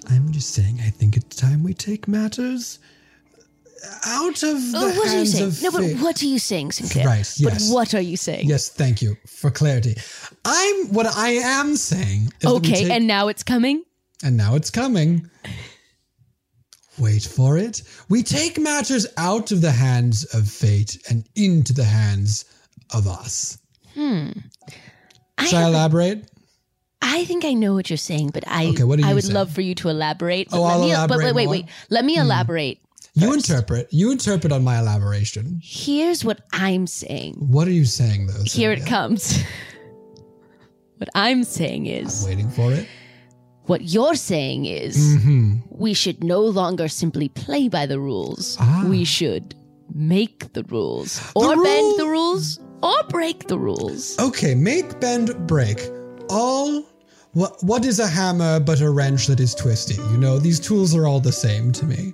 I'm 0.10 0.32
just 0.32 0.52
saying, 0.54 0.80
I 0.86 0.90
think 0.90 1.18
it's 1.18 1.36
time 1.36 1.64
we 1.64 1.74
take 1.74 2.08
matters 2.08 2.80
out 4.06 4.44
of 4.44 4.72
the 4.72 4.78
Oh, 4.78 4.88
what 4.88 5.08
are 5.08 5.12
you 5.12 5.18
hands 5.18 5.32
saying? 5.34 5.48
of 5.48 5.62
No, 5.64 5.72
but 5.72 6.02
what 6.04 6.22
are 6.22 6.26
you 6.26 6.40
saying, 6.40 6.72
Sinclair? 6.72 7.06
Right, 7.06 7.34
yes. 7.38 7.70
But 7.70 7.74
what 7.74 7.94
are 7.94 8.02
you 8.02 8.18
saying? 8.18 8.48
Yes, 8.48 8.70
thank 8.70 9.02
you 9.02 9.16
for 9.28 9.52
clarity. 9.52 9.96
I'm 10.44 10.88
what 10.94 11.06
I 11.08 11.32
am 11.32 11.76
saying. 11.76 12.32
Is 12.42 12.46
Okay, 12.50 12.84
take- 12.84 12.90
and 12.92 13.08
now 13.08 13.28
it's 13.28 13.44
coming? 13.44 13.84
and 14.24 14.38
now 14.38 14.56
it's 14.56 14.70
coming. 14.72 15.30
Wait 16.98 17.24
for 17.24 17.58
it. 17.58 17.82
We 18.08 18.24
take 18.24 18.58
matters 18.58 19.06
out 19.18 19.52
of 19.52 19.60
the 19.62 19.72
hands 19.72 20.24
of 20.34 20.48
fate 20.50 20.98
and 21.10 21.28
into 21.36 21.74
the 21.74 21.84
hands 21.84 22.46
of 22.94 23.06
us. 23.08 23.58
Hmm. 23.94 24.30
I 25.38 25.46
Shall 25.48 25.66
I 25.66 25.68
elaborate? 25.68 26.30
I 27.02 27.26
think 27.26 27.44
I 27.44 27.54
know 27.54 27.74
what 27.74 27.90
you're 27.90 27.98
saying, 27.98 28.30
but 28.34 28.46
I 28.48 28.68
Okay, 28.68 28.84
what 28.86 29.00
are 29.00 29.06
I 29.06 29.14
would 29.14 29.28
love 29.28 29.52
for 29.52 29.62
you 29.62 29.76
to 29.76 29.90
elaborate. 29.90 30.50
But 30.50 30.58
Oh, 30.60 30.64
let 30.64 30.74
I'll 30.98 31.02
me, 31.04 31.08
But 31.08 31.18
wait, 31.20 31.36
wait, 31.36 31.48
wait. 31.50 31.66
Let 31.90 32.06
me 32.06 32.16
elaborate. 32.18 32.80
You 33.18 33.34
interpret. 33.34 33.88
You 33.92 34.12
interpret 34.12 34.52
on 34.52 34.64
my 34.64 34.80
elaboration. 34.80 35.60
Here's 35.64 36.26
what 36.26 36.42
I'm 36.52 36.86
saying. 36.86 37.36
What 37.40 37.68
are 37.68 37.72
you 37.72 37.86
saying, 37.86 38.28
though? 38.28 38.44
Here 38.46 38.72
it 38.74 38.86
comes. 38.86 39.42
what 40.98 41.10
I'm 41.16 41.44
saying 41.44 41.86
is 41.86 42.26
Waiting 42.26 42.50
for 42.50 42.72
it. 42.72 42.88
what 43.64 43.82
you're 43.84 44.16
saying 44.16 44.66
is 44.66 44.98
Mm-hmm. 44.98 45.60
we 45.70 45.94
should 45.94 46.24
no 46.24 46.42
longer 46.42 46.88
simply 46.88 47.30
play 47.30 47.68
by 47.70 47.86
the 47.86 48.00
rules. 48.00 48.58
Ah. 48.60 48.86
We 48.88 49.06
should 49.06 49.56
make 49.94 50.52
the 50.54 50.64
rules 50.64 51.22
or 51.36 51.56
bend 51.56 52.00
the 52.00 52.08
rules 52.08 52.60
or 52.84 52.96
break 53.10 53.48
the 53.48 53.58
rules. 53.58 54.18
Okay, 54.20 54.56
make, 54.56 55.00
bend, 55.00 55.48
break. 55.48 55.80
All. 56.30 56.84
What, 57.34 57.62
what 57.64 57.84
is 57.86 58.00
a 58.00 58.08
hammer 58.08 58.60
but 58.62 58.80
a 58.80 58.90
wrench 58.90 59.28
that 59.28 59.40
is 59.42 59.54
twisty? 59.54 59.96
You 60.12 60.18
know, 60.18 60.40
these 60.40 60.60
tools 60.60 60.96
are 60.96 61.06
all 61.06 61.20
the 61.20 61.34
same 61.34 61.72
to 61.74 61.86
me. 61.86 62.14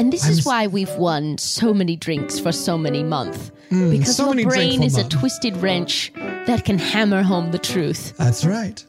And 0.00 0.10
this 0.10 0.24
I'm 0.24 0.32
is 0.32 0.46
why 0.46 0.66
we've 0.66 0.96
won 0.96 1.36
so 1.36 1.74
many 1.74 1.94
drinks 1.94 2.40
for 2.40 2.52
so 2.52 2.78
many 2.78 3.02
months. 3.02 3.52
Mm, 3.70 3.90
because 3.90 4.16
so 4.16 4.32
your 4.32 4.48
brain 4.48 4.82
is 4.82 4.96
a 4.96 5.02
month. 5.02 5.12
twisted 5.12 5.56
wrench 5.58 6.10
that 6.14 6.64
can 6.64 6.78
hammer 6.78 7.22
home 7.22 7.50
the 7.50 7.58
truth. 7.58 8.16
That's 8.16 8.46
right. 8.46 8.82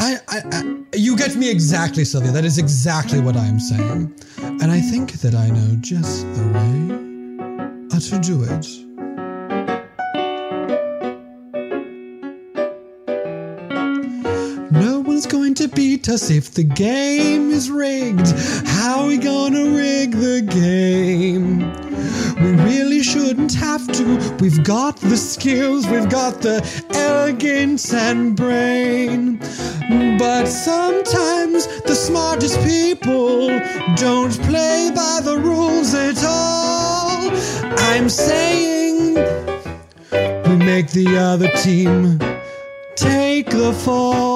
I, 0.00 0.16
I, 0.26 0.42
I, 0.50 0.76
you 0.94 1.16
get 1.16 1.36
me 1.36 1.48
exactly, 1.48 2.04
Sylvia. 2.04 2.32
That 2.32 2.44
is 2.44 2.58
exactly 2.58 3.20
what 3.20 3.36
I'm 3.36 3.60
saying. 3.60 4.12
And 4.42 4.72
I 4.72 4.80
think 4.80 5.12
that 5.20 5.36
I 5.36 5.48
know 5.48 5.76
just 5.80 6.26
the 6.34 6.46
way 6.48 6.98
to 8.00 8.18
do 8.18 8.42
it. 8.42 8.87
One's 15.18 15.26
going 15.26 15.54
to 15.54 15.66
beat 15.66 16.08
us 16.08 16.30
if 16.30 16.54
the 16.54 16.62
game 16.62 17.50
is 17.50 17.72
rigged. 17.72 18.28
How 18.68 19.00
are 19.00 19.08
we 19.08 19.18
gonna 19.18 19.68
rig 19.68 20.12
the 20.12 20.42
game? 20.42 21.58
We 22.36 22.52
really 22.62 23.02
shouldn't 23.02 23.52
have 23.54 23.84
to. 23.94 24.36
We've 24.38 24.62
got 24.62 24.94
the 24.98 25.16
skills, 25.16 25.88
we've 25.88 26.08
got 26.08 26.40
the 26.40 26.62
elegance 26.90 27.92
and 27.92 28.36
brain. 28.36 29.38
But 30.20 30.46
sometimes 30.46 31.66
the 31.82 31.96
smartest 31.96 32.56
people 32.64 33.48
don't 33.96 34.40
play 34.42 34.92
by 34.94 35.18
the 35.24 35.36
rules 35.36 35.94
at 35.94 36.22
all. 36.22 37.28
I'm 37.90 38.08
saying 38.08 39.14
we 40.46 40.64
make 40.64 40.92
the 40.92 41.16
other 41.18 41.48
team 41.56 42.20
take 42.94 43.50
the 43.50 43.72
fall. 43.72 44.27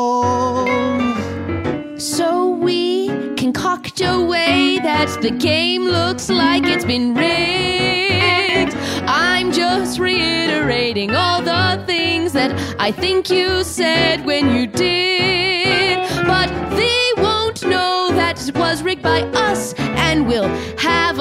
We 3.53 3.61
concoct 3.61 4.01
a 4.01 4.25
way 4.25 4.79
that 4.79 5.21
the 5.21 5.31
game 5.31 5.85
looks 5.85 6.29
like 6.31 6.65
it's 6.65 6.85
been 6.85 7.15
rigged. 7.15 8.75
I'm 9.07 9.53
just 9.53 9.99
reiterating 9.99 11.15
all 11.15 11.43
the 11.43 11.83
things 11.87 12.33
that 12.33 12.53
I 12.81 12.93
think 12.93 13.31
you 13.31 13.63
said 13.65 14.25
when 14.25 14.55
you 14.57 14.67
did. 14.67 15.99
But 16.27 16.49
they 16.77 17.23
won't 17.23 17.63
know 17.65 18.11
that 18.13 18.49
it 18.49 18.57
was 18.57 18.83
rigged 18.83 19.03
by 19.03 19.23
us, 19.49 19.75
and 19.79 20.27
we'll 20.27 20.49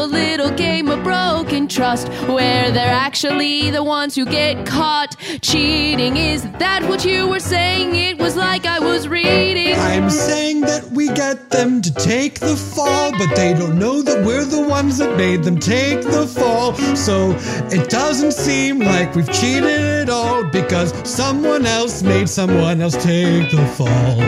a 0.01 0.05
little 0.05 0.49
game 0.49 0.89
of 0.89 1.03
broken 1.03 1.67
trust 1.67 2.07
where 2.27 2.71
they're 2.71 2.95
actually 3.07 3.69
the 3.69 3.83
ones 3.83 4.15
who 4.15 4.25
get 4.25 4.65
caught 4.65 5.15
cheating. 5.41 6.17
Is 6.17 6.41
that 6.53 6.81
what 6.89 7.05
you 7.05 7.27
were 7.27 7.39
saying? 7.39 7.95
It 7.95 8.17
was 8.17 8.35
like 8.35 8.65
I 8.65 8.79
was 8.79 9.07
reading. 9.07 9.75
I'm 9.75 10.09
saying 10.09 10.61
that 10.61 10.85
we 10.91 11.07
get 11.09 11.51
them 11.51 11.83
to 11.83 11.93
take 11.93 12.39
the 12.39 12.55
fall, 12.55 13.11
but 13.11 13.35
they 13.35 13.53
don't 13.53 13.77
know 13.77 14.01
that 14.01 14.25
we're 14.25 14.43
the 14.43 14.61
ones 14.67 14.97
that 14.97 15.15
made 15.17 15.43
them 15.43 15.59
take 15.59 16.01
the 16.01 16.25
fall. 16.25 16.73
So 16.95 17.35
it 17.69 17.89
doesn't 17.91 18.33
seem 18.33 18.79
like 18.79 19.13
we've 19.13 19.31
cheated 19.31 19.63
at 19.65 20.09
all 20.09 20.43
because 20.45 20.91
someone 21.07 21.67
else 21.67 22.01
made 22.01 22.27
someone 22.27 22.81
else 22.81 22.95
take 23.03 23.51
the 23.51 23.65
fall. 23.77 24.19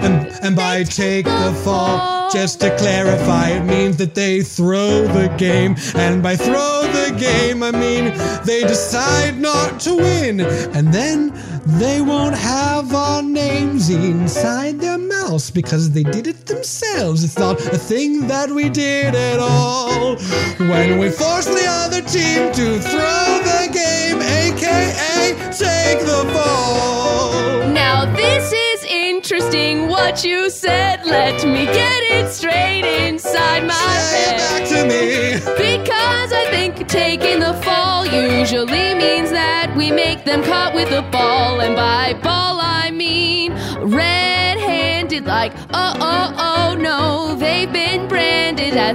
And, 0.00 0.28
and 0.42 0.56
by 0.56 0.84
take 0.84 1.26
the 1.26 1.52
fall, 1.62 2.19
just 2.32 2.60
to 2.60 2.76
clarify, 2.76 3.50
it 3.50 3.64
means 3.64 3.96
that 3.96 4.14
they 4.14 4.42
throw 4.42 5.06
the 5.06 5.28
game. 5.36 5.76
And 5.94 6.22
by 6.22 6.36
throw 6.36 6.82
the 6.92 7.16
game, 7.18 7.62
I 7.62 7.70
mean 7.70 8.04
they 8.44 8.62
decide 8.62 9.38
not 9.38 9.80
to 9.80 9.96
win. 9.96 10.40
And 10.40 10.92
then 10.92 11.32
they 11.78 12.00
won't 12.00 12.36
have 12.36 12.94
our 12.94 13.22
names 13.22 13.90
inside 13.90 14.80
their 14.80 14.98
mouths 14.98 15.50
because 15.50 15.90
they 15.90 16.02
did 16.02 16.26
it 16.26 16.46
themselves. 16.46 17.24
It's 17.24 17.38
not 17.38 17.60
a 17.60 17.78
thing 17.78 18.26
that 18.28 18.50
we 18.50 18.68
did 18.68 19.14
at 19.14 19.38
all. 19.38 20.16
When 20.58 20.98
we 20.98 21.10
force 21.10 21.46
the 21.46 21.64
other 21.66 22.02
team 22.02 22.52
to 22.52 22.78
throw 22.80 23.40
the 23.50 23.68
game, 23.72 24.20
aka 24.22 25.34
take 25.52 26.00
the 26.00 26.30
fall. 26.32 26.89
Now 29.30 29.36
this 29.36 29.44
is 29.44 29.54
interesting 29.54 29.88
what 29.88 30.24
you 30.24 30.50
said. 30.50 31.04
Let 31.04 31.44
me 31.46 31.66
get 31.66 32.02
it 32.02 32.30
straight 32.32 32.84
inside 33.08 33.66
my 33.66 33.74
Say 33.74 34.22
it 34.22 34.40
head. 34.40 34.60
back 34.60 34.68
to 34.68 34.84
me. 34.88 35.34
Because 35.56 36.32
I 36.32 36.46
think 36.50 36.88
taking 36.88 37.40
the 37.40 37.54
fall 37.62 38.06
usually 38.06 38.94
means 38.94 39.30
that 39.30 39.74
we 39.76 39.90
make 39.92 40.24
them 40.24 40.42
caught 40.42 40.74
with 40.74 40.90
a 40.90 41.02
ball. 41.10 41.60
And 41.60 41.76
by 41.76 42.14
ball, 42.14 42.58
I 42.60 42.90
mean 42.90 43.52
red 43.82 44.58
handed, 44.58 45.26
like, 45.26 45.52
oh, 45.54 45.94
oh, 46.00 46.00
oh, 46.00 46.00
no. 46.00 46.00
They've 46.00 46.38
been 46.38 46.49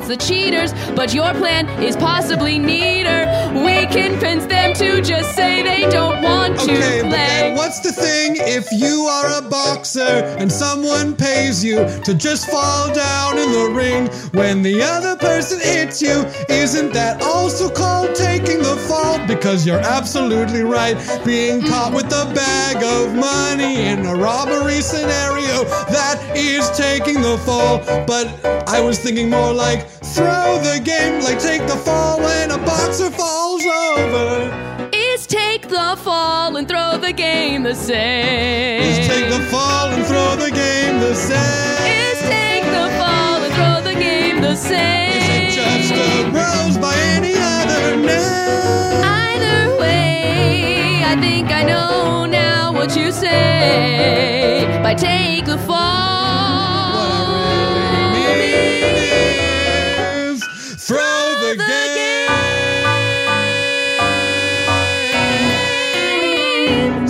the 0.04 0.18
cheaters, 0.18 0.74
but 0.96 1.14
your 1.14 1.34
plan 1.34 1.68
is 1.82 1.96
possibly 1.96 2.60
neater. 2.60 3.26
We 3.54 3.88
can 3.88 4.20
convince 4.20 4.46
them 4.46 4.74
to 4.76 5.02
just 5.02 5.34
say 5.36 5.64
they 5.64 5.90
don't 5.90 6.22
want 6.22 6.60
to 6.60 6.64
Okay, 6.74 7.02
but 7.02 7.10
play. 7.10 7.18
then 7.18 7.56
what's 7.56 7.80
the 7.80 7.92
thing 7.92 8.36
if 8.38 8.70
you 8.72 9.04
are 9.04 9.40
a 9.40 9.42
boxer 9.50 10.02
and 10.40 10.52
someone 10.52 11.16
pays 11.16 11.64
you 11.64 11.78
to 12.04 12.14
just 12.14 12.50
fall 12.50 12.94
down 12.94 13.38
in 13.38 13.52
the 13.52 13.70
ring 13.74 14.08
when 14.34 14.62
the 14.62 14.82
other 14.82 15.16
person 15.16 15.60
hits 15.60 16.02
you? 16.02 16.26
Isn't 16.50 16.92
that 16.94 17.22
also 17.22 17.70
called 17.70 18.14
taking 18.16 18.60
the 18.60 18.76
fall? 18.88 19.26
Because 19.28 19.66
you're 19.66 19.80
absolutely 19.80 20.62
right. 20.62 20.96
Being 21.26 21.62
caught 21.62 21.94
with 21.94 22.06
a 22.08 22.26
bag 22.36 22.84
of 22.84 23.16
money 23.16 23.86
in 23.88 24.06
a 24.06 24.14
robbery 24.16 24.82
scenario, 24.82 25.64
that 25.90 26.22
is 26.36 26.70
taking 26.78 27.22
the 27.22 27.38
fall. 27.40 27.80
But 28.06 28.28
I 28.68 28.82
was 28.82 29.00
thinking 29.00 29.30
more 29.30 29.54
like 29.54 29.85
throw 30.14 30.60
the 30.64 30.80
game, 30.84 31.22
like 31.24 31.40
take 31.40 31.62
the 31.68 31.76
fall 31.78 32.20
when 32.20 32.52
a 32.52 32.58
boxer 32.58 33.10
falls 33.12 33.66
over. 33.66 34.90
is 34.94 35.26
take 35.28 35.68
the 35.68 35.96
fall 36.04 36.56
and 36.58 36.68
throw 36.68 36.98
the 36.98 37.14
game 37.14 37.64
the 37.64 37.76
same. 37.76 38.82
Is 38.82 39.08
take 39.08 39.30
the 39.30 39.42
fall 39.52 39.90
and 39.90 40.06
throw 40.06 40.36
the 40.36 40.52
game 40.52 41.00
the 41.00 41.14
same. 41.16 41.86
Is 42.02 42.20
take 42.22 42.64
the 42.64 42.88
fall 43.00 43.44
and 43.44 43.54
throw 43.54 43.82
the 43.92 43.98
game 44.00 44.42
the 44.42 44.56
same. 44.56 45.12
Is 45.18 45.30
it 45.30 45.50
just 45.62 45.92
a 45.94 46.32
rose 46.32 46.78
by 46.78 46.96
any 47.18 47.34
other 47.38 47.96
name? 47.96 49.04
Either 49.04 49.78
way, 49.80 51.02
I 51.04 51.18
think 51.20 51.52
I 51.52 51.64
know 51.64 52.26
now 52.26 52.74
what 52.74 52.96
you 52.96 53.12
say. 53.12 54.80
By 54.84 54.94
take 54.94 55.46
the 55.46 55.58
fall. 55.60 56.25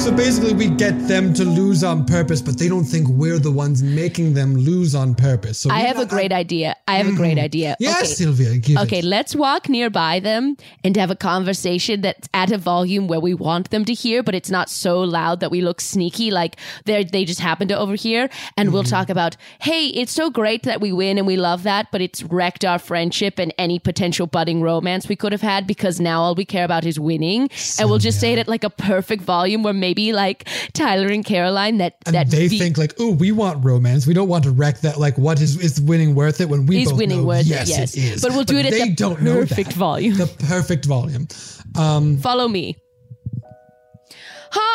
So 0.05 0.15
basically, 0.15 0.53
we 0.53 0.67
get 0.67 1.07
them 1.07 1.33
to 1.33 1.43
lose 1.43 1.83
on 1.83 2.05
purpose, 2.05 2.39
but 2.39 2.59
they 2.59 2.69
don't 2.69 2.83
think 2.83 3.07
we're 3.07 3.39
the 3.39 3.49
ones 3.49 3.81
making 3.81 4.35
them 4.35 4.55
lose 4.55 4.93
on 4.93 5.15
purpose. 5.15 5.57
So 5.57 5.71
I 5.71 5.79
have 5.79 5.97
a 5.97 6.01
got- 6.01 6.09
great 6.09 6.31
idea. 6.31 6.75
I 6.87 6.97
have 6.97 7.07
a 7.07 7.13
great 7.13 7.37
mm-hmm. 7.37 7.45
idea. 7.45 7.75
Yes, 7.79 8.03
okay. 8.03 8.13
Sylvia, 8.13 8.57
give 8.59 8.77
Okay, 8.77 8.99
it. 8.99 9.03
let's 9.03 9.35
walk 9.35 9.67
nearby 9.67 10.19
them 10.19 10.57
and 10.83 10.95
have 10.95 11.09
a 11.09 11.15
conversation 11.15 12.01
that's 12.01 12.29
at 12.35 12.51
a 12.51 12.59
volume 12.59 13.07
where 13.07 13.19
we 13.19 13.33
want 13.33 13.71
them 13.71 13.83
to 13.83 13.95
hear, 13.95 14.21
but 14.21 14.35
it's 14.35 14.51
not 14.51 14.69
so 14.69 14.99
loud 14.99 15.39
that 15.39 15.49
we 15.49 15.61
look 15.61 15.81
sneaky, 15.81 16.29
like 16.29 16.57
they 16.85 17.03
they 17.03 17.25
just 17.25 17.39
happen 17.39 17.67
to 17.69 17.75
overhear. 17.75 18.29
And 18.57 18.71
we'll 18.71 18.83
mm-hmm. 18.83 18.91
talk 18.91 19.09
about, 19.09 19.37
hey, 19.59 19.87
it's 19.87 20.11
so 20.11 20.29
great 20.29 20.61
that 20.63 20.81
we 20.81 20.93
win 20.93 21.17
and 21.17 21.25
we 21.25 21.35
love 21.35 21.63
that, 21.63 21.87
but 21.91 22.01
it's 22.01 22.21
wrecked 22.21 22.63
our 22.63 22.77
friendship 22.77 23.39
and 23.39 23.51
any 23.57 23.79
potential 23.79 24.27
budding 24.27 24.61
romance 24.61 25.09
we 25.09 25.15
could 25.15 25.31
have 25.31 25.41
had 25.41 25.65
because 25.65 25.99
now 25.99 26.21
all 26.21 26.35
we 26.35 26.45
care 26.45 26.63
about 26.63 26.85
is 26.85 26.99
winning. 26.99 27.49
and 27.79 27.89
we'll 27.89 27.97
just 27.97 28.19
say 28.19 28.33
it 28.33 28.37
at 28.37 28.47
like 28.47 28.63
a 28.63 28.69
perfect 28.69 29.23
volume 29.23 29.63
where 29.63 29.73
maybe 29.73 29.94
like 30.13 30.47
Tyler 30.73 31.07
and 31.07 31.23
Caroline 31.25 31.77
that 31.77 31.95
And 32.05 32.15
that 32.15 32.29
they 32.29 32.47
be- 32.47 32.59
think 32.59 32.77
like, 32.77 32.93
oh, 32.99 33.11
we 33.11 33.31
want 33.31 33.63
romance. 33.65 34.05
We 34.07 34.13
don't 34.13 34.27
want 34.29 34.43
to 34.45 34.51
wreck 34.51 34.81
that. 34.81 34.99
Like, 34.99 35.17
what 35.17 35.41
is 35.41 35.57
is 35.57 35.79
winning 35.81 36.15
worth 36.15 36.41
it? 36.41 36.49
When 36.49 36.65
we 36.65 36.81
Is 36.83 36.89
both 36.89 36.99
winning 36.99 37.19
know, 37.21 37.25
worth 37.27 37.41
it, 37.41 37.47
yes, 37.47 37.69
yes. 37.69 37.95
it 37.95 38.03
is. 38.03 38.21
But 38.21 38.31
we'll 38.33 38.43
do 38.43 38.57
it 38.57 38.65
at 38.65 38.71
they 38.71 38.89
the 38.89 38.95
don't 38.95 39.21
know 39.21 39.35
perfect 39.41 39.69
that. 39.69 39.75
volume. 39.75 40.17
The 40.17 40.27
perfect 40.27 40.85
volume. 40.85 41.27
Um, 41.75 42.17
Follow 42.17 42.47
me. 42.47 42.77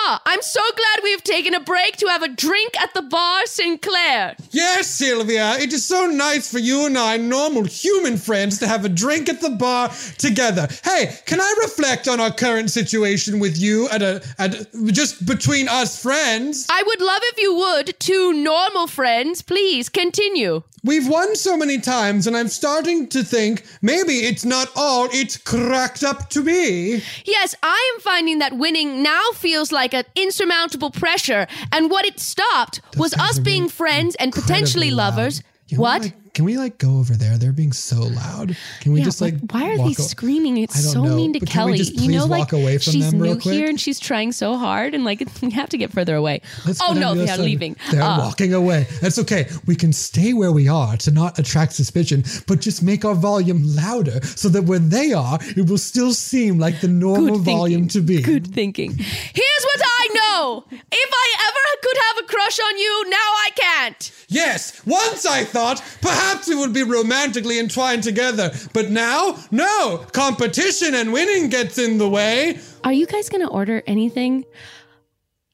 Ha! 0.02 0.22
I'm 0.24 0.40
so 0.40 0.60
glad 0.76 1.00
we've 1.02 1.22
taken 1.22 1.52
a 1.52 1.60
break 1.60 1.96
to 1.98 2.06
have 2.06 2.22
a 2.22 2.28
drink 2.28 2.80
at 2.80 2.94
the 2.94 3.02
bar, 3.02 3.44
Sinclair. 3.44 4.34
Yes, 4.50 4.86
Sylvia, 4.88 5.56
it 5.58 5.74
is 5.74 5.84
so 5.84 6.06
nice 6.06 6.50
for 6.50 6.58
you 6.58 6.86
and 6.86 6.96
I, 6.96 7.18
normal 7.18 7.64
human 7.64 8.16
friends, 8.16 8.58
to 8.60 8.66
have 8.66 8.86
a 8.86 8.88
drink 8.88 9.28
at 9.28 9.42
the 9.42 9.50
bar 9.50 9.90
together. 10.16 10.68
Hey, 10.84 11.14
can 11.26 11.38
I 11.38 11.54
reflect 11.60 12.08
on 12.08 12.18
our 12.18 12.32
current 12.32 12.70
situation 12.70 13.40
with 13.40 13.58
you 13.58 13.90
at 13.90 14.00
a 14.00 14.24
at 14.38 14.72
just 14.86 15.26
between 15.26 15.68
us 15.68 16.02
friends? 16.02 16.66
I 16.70 16.82
would 16.82 17.02
love 17.02 17.20
if 17.24 17.38
you 17.38 17.54
would, 17.54 18.00
two 18.00 18.32
normal 18.32 18.86
friends. 18.86 19.42
Please 19.42 19.90
continue. 19.90 20.62
We've 20.82 21.06
won 21.08 21.36
so 21.36 21.56
many 21.56 21.78
times, 21.78 22.26
and 22.26 22.36
I'm 22.36 22.48
starting 22.48 23.06
to 23.08 23.22
think 23.22 23.64
maybe 23.82 24.20
it's 24.20 24.44
not 24.44 24.70
all 24.74 25.08
it's 25.12 25.36
cracked 25.36 26.02
up 26.02 26.30
to 26.30 26.42
be. 26.42 27.02
Yes, 27.24 27.54
I 27.62 27.92
am 27.94 28.00
finding 28.00 28.38
that 28.38 28.56
winning 28.56 29.02
now 29.02 29.22
feels 29.34 29.72
like 29.72 29.92
an 29.92 30.04
insurmountable 30.16 30.90
pressure, 30.90 31.46
and 31.70 31.90
what 31.90 32.06
it 32.06 32.18
stopped 32.18 32.80
was 32.96 33.12
us 33.14 33.38
being 33.38 33.68
friends 33.68 34.14
and 34.16 34.32
potentially 34.32 34.90
lovers. 34.90 35.42
Can 35.68 35.78
we, 35.78 35.82
What? 35.82 36.12
Can 36.34 36.44
we 36.44 36.56
like 36.58 36.78
go 36.78 36.98
over 36.98 37.14
there? 37.14 37.38
They're 37.38 37.52
being 37.52 37.72
so 37.72 38.00
loud. 38.00 38.56
Can 38.80 38.92
we 38.92 38.98
Yeah, 39.00 39.04
just 39.04 39.20
like 39.20 39.34
why 39.50 39.70
are 39.70 39.76
they 39.76 39.82
o- 39.84 39.92
screaming? 39.92 40.56
It's 40.58 40.92
so 40.92 41.04
know, 41.04 41.14
mean 41.16 41.32
to 41.34 41.40
but 41.40 41.48
can 41.48 41.66
we 41.70 41.78
Kelly. 41.78 41.90
you 41.94 42.12
know, 42.18 42.26
like 42.26 42.50
she's 42.80 43.12
new 43.12 43.36
here 43.38 43.68
and 43.68 43.80
she's 43.80 43.98
trying 44.00 44.32
so 44.32 44.56
hard, 44.56 44.94
and 44.94 45.04
like 45.04 45.22
we 45.42 45.50
have 45.52 45.68
to 45.70 45.78
get 45.78 45.92
further 45.92 46.16
away. 46.16 46.42
Let's 46.66 46.80
oh 46.82 46.92
no, 46.92 47.14
the 47.14 47.24
they're 47.24 47.38
leaving. 47.38 47.76
They're 47.90 48.02
Uh, 48.02 48.18
walking 48.18 48.52
away. 48.54 48.86
That's 49.00 49.18
okay. 49.20 49.48
We 49.66 49.76
can 49.76 49.92
stay 49.92 50.32
where 50.32 50.52
we 50.52 50.68
are 50.68 50.96
to 50.98 51.10
not 51.10 51.38
attract 51.38 51.72
suspicion, 51.74 52.24
but 52.46 52.60
just 52.60 52.82
make 52.82 53.04
our 53.04 53.14
volume 53.14 53.62
louder 53.64 54.20
so 54.24 54.48
that 54.48 54.64
where 54.64 54.78
they 54.78 55.12
are, 55.12 55.38
it 55.56 55.68
will 55.68 55.78
still 55.78 56.12
seem 56.12 56.58
like 56.58 56.80
the 56.80 56.88
normal 56.88 57.38
volume 57.38 57.88
to 57.88 58.00
be. 58.00 58.22
Good 58.22 58.48
thinking. 58.52 58.92
Here's 58.96 59.64
what 59.64 59.80
I 59.84 60.08
know. 60.14 60.64
If 60.70 61.10
I 61.12 61.28
ever 61.48 61.80
could 61.82 61.96
have 62.08 62.24
a 62.24 62.26
crush 62.26 62.40
crush 62.40 62.60
on 62.60 62.78
you. 62.78 63.04
Now 63.10 63.16
I 63.16 63.50
can't. 63.54 64.12
Yes, 64.28 64.80
once 64.86 65.26
I 65.26 65.44
thought 65.44 65.82
perhaps 66.00 66.19
we 66.48 66.56
would 66.56 66.72
be 66.72 66.82
romantically 66.82 67.58
entwined 67.58 68.02
together, 68.02 68.50
but 68.72 68.90
now, 68.90 69.36
no, 69.50 70.04
competition 70.12 70.94
and 70.94 71.12
winning 71.12 71.48
gets 71.48 71.78
in 71.78 71.98
the 71.98 72.08
way. 72.08 72.58
Are 72.84 72.92
you 72.92 73.06
guys 73.06 73.28
gonna 73.28 73.48
order 73.48 73.82
anything? 73.86 74.44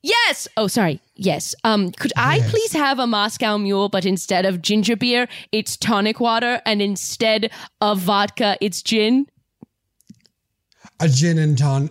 Yes. 0.03 0.47
Oh, 0.57 0.69
sorry. 0.69 1.01
Yes. 1.17 1.55
Um, 1.65 1.91
could 1.91 2.13
I 2.17 2.39
please 2.49 2.73
have 2.73 3.01
a 3.01 3.07
Moscow 3.07 3.59
Mule, 3.59 3.89
but 3.89 4.05
instead 4.05 4.47
of 4.47 4.63
ginger 4.63 4.95
beer, 4.95 5.27
it's 5.51 5.77
tonic 5.77 6.21
water, 6.21 6.63
and 6.65 6.81
instead 6.81 7.51
of 7.81 7.99
vodka, 7.99 8.57
it's 8.61 8.83
gin? 8.83 9.27
A 11.01 11.09
gin 11.09 11.39
and 11.39 11.59
ton. 11.59 11.91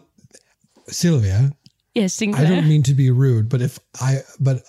Sylvia, 0.87 1.51
Yes, 1.95 2.21
I 2.21 2.25
don't 2.25 2.67
mean 2.67 2.83
to 2.83 2.93
be 2.93 3.09
rude, 3.09 3.47
but 3.47 3.61
if 3.61 3.79
I, 4.01 4.19
but, 4.39 4.63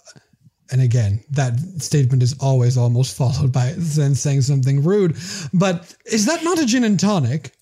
and 0.70 0.80
again, 0.80 1.20
that 1.30 1.58
statement 1.78 2.22
is 2.22 2.34
always 2.40 2.76
almost 2.76 3.16
followed 3.16 3.52
by 3.52 3.74
then 3.76 4.14
saying 4.14 4.42
something 4.42 4.82
rude. 4.82 5.16
But 5.52 5.94
is 6.06 6.26
that 6.26 6.42
not 6.44 6.58
a 6.58 6.66
gin 6.66 6.84
and 6.84 6.98
tonic? 6.98 7.52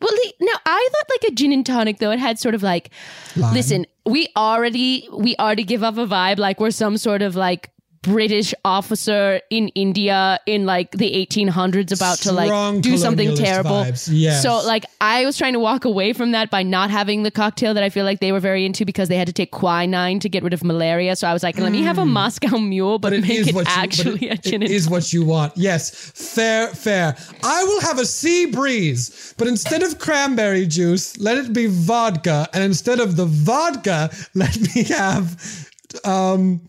Well, 0.00 0.10
the- 0.10 0.34
no, 0.40 0.52
I 0.66 0.88
thought 0.92 1.10
like 1.10 1.32
a 1.32 1.34
gin 1.34 1.52
and 1.52 1.64
tonic 1.64 1.98
though. 1.98 2.10
It 2.10 2.18
had 2.18 2.38
sort 2.38 2.54
of 2.54 2.62
like, 2.62 2.90
Lime. 3.36 3.54
listen, 3.54 3.86
we 4.04 4.28
already 4.36 5.08
we 5.12 5.36
already 5.36 5.64
give 5.64 5.82
off 5.82 5.96
a 5.98 6.06
vibe 6.06 6.38
like 6.38 6.60
we're 6.60 6.70
some 6.70 6.96
sort 6.98 7.22
of 7.22 7.34
like 7.36 7.70
British 8.06 8.54
officer 8.64 9.40
in 9.50 9.68
India 9.68 10.38
in 10.46 10.64
like 10.64 10.92
the 10.92 11.10
1800s 11.26 11.92
about 11.92 12.18
to 12.18 12.30
like 12.30 12.80
do 12.80 12.96
something 12.96 13.34
terrible. 13.34 13.84
yes. 14.06 14.42
So 14.42 14.58
like 14.64 14.84
I 15.00 15.24
was 15.26 15.36
trying 15.36 15.54
to 15.54 15.58
walk 15.60 15.84
away 15.84 16.12
from 16.12 16.30
that 16.30 16.50
by 16.50 16.62
not 16.62 16.90
having 16.90 17.24
the 17.24 17.32
cocktail 17.32 17.74
that 17.74 17.82
I 17.82 17.90
feel 17.90 18.04
like 18.04 18.20
they 18.20 18.30
were 18.30 18.40
very 18.40 18.64
into 18.64 18.84
because 18.84 19.08
they 19.08 19.16
had 19.16 19.26
to 19.26 19.32
take 19.32 19.50
quinine 19.50 20.20
to 20.20 20.28
get 20.28 20.44
rid 20.44 20.52
of 20.52 20.62
malaria. 20.62 21.16
So 21.16 21.26
I 21.26 21.32
was 21.32 21.42
like, 21.42 21.58
let 21.58 21.72
me 21.72 21.82
have 21.82 21.98
a 21.98 22.06
Moscow 22.06 22.58
Mule, 22.58 22.98
but, 22.98 23.12
Hmm. 23.12 23.20
But 23.20 23.24
it 23.24 23.28
make 23.28 23.38
is 23.38 23.48
it 23.48 23.54
what 23.54 23.66
you, 23.66 23.72
actually 23.74 24.28
but 24.28 24.38
a 24.38 24.50
gin 24.50 24.62
it 24.62 24.70
is 24.70 24.88
what 24.88 25.12
you 25.12 25.24
want. 25.24 25.56
Yes, 25.56 25.90
fair, 26.14 26.68
fair. 26.68 27.16
I 27.42 27.64
will 27.64 27.80
have 27.80 27.98
a 27.98 28.06
sea 28.06 28.46
breeze, 28.46 29.34
but 29.38 29.48
instead 29.48 29.82
of 29.82 29.98
cranberry 29.98 30.66
juice, 30.66 31.16
let 31.18 31.38
it 31.38 31.52
be 31.52 31.66
vodka, 31.66 32.48
and 32.52 32.62
instead 32.62 33.00
of 33.00 33.16
the 33.16 33.26
vodka, 33.26 34.10
let 34.34 34.56
me 34.60 34.84
have 34.84 35.70
um 36.04 36.60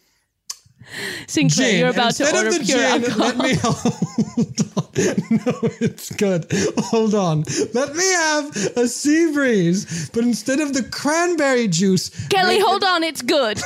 Sinclair, 1.28 1.68
gin. 1.72 1.80
you're 1.80 1.88
And 1.90 1.98
about 1.98 2.12
to 2.16 2.24
instead 2.24 2.36
order 2.46 2.48
of 2.50 2.54
the 2.60 2.66
pure 2.66 2.78
gin, 2.78 3.04
alcohol. 3.04 3.28
let 3.28 3.38
me 3.38 3.54
hold 3.62 3.78
on. 3.86 4.84
No, 4.98 5.54
it's 5.80 6.12
good. 6.16 6.48
Hold 6.86 7.14
on. 7.14 7.44
Let 7.76 7.96
me 7.96 8.04
have 8.14 8.56
a 8.78 8.88
sea 8.88 9.32
breeze, 9.32 10.10
but 10.10 10.24
instead 10.24 10.60
of 10.60 10.74
the 10.74 10.82
cranberry 10.84 11.68
juice, 11.68 12.10
Kelly, 12.30 12.60
hold 12.60 12.84
on, 12.84 13.04
it's 13.04 13.22
good. 13.22 13.62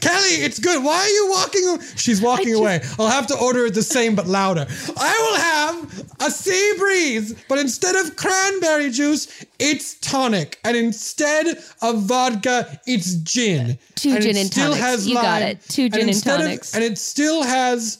Kelly, 0.00 0.34
it's 0.46 0.60
good. 0.60 0.82
Why 0.84 0.96
are 0.96 1.08
you 1.08 1.30
walking? 1.30 1.78
She's 1.96 2.22
walking 2.22 2.54
away. 2.54 2.80
I'll 3.00 3.08
have 3.08 3.26
to 3.28 3.36
order 3.38 3.66
it 3.66 3.74
the 3.74 3.82
same 3.82 4.14
but 4.14 4.26
louder. 4.28 4.66
I 4.96 5.18
will 5.18 5.36
have 5.40 6.04
a 6.20 6.30
sea 6.30 6.72
breeze, 6.78 7.34
but 7.48 7.58
instead 7.58 7.96
of 7.96 8.14
cranberry 8.16 8.90
juice, 8.90 9.44
it's 9.58 9.94
tonic, 9.94 10.58
and 10.64 10.76
instead 10.76 11.58
of 11.82 12.02
vodka, 12.02 12.80
it's 12.86 13.16
gin. 13.16 13.76
Two 13.96 14.10
and 14.10 14.22
gin 14.22 14.36
it 14.36 14.40
and 14.42 14.52
tonics. 14.52 14.80
has 14.80 15.08
You 15.08 15.14
got 15.14 15.42
it. 15.42 15.60
Two 15.68 15.88
gin 15.88 16.08
and 16.08 16.16
instead 16.26 16.40
of- 16.40 16.74
and 16.74 16.84
it 16.84 16.98
still 16.98 17.42
has. 17.42 17.98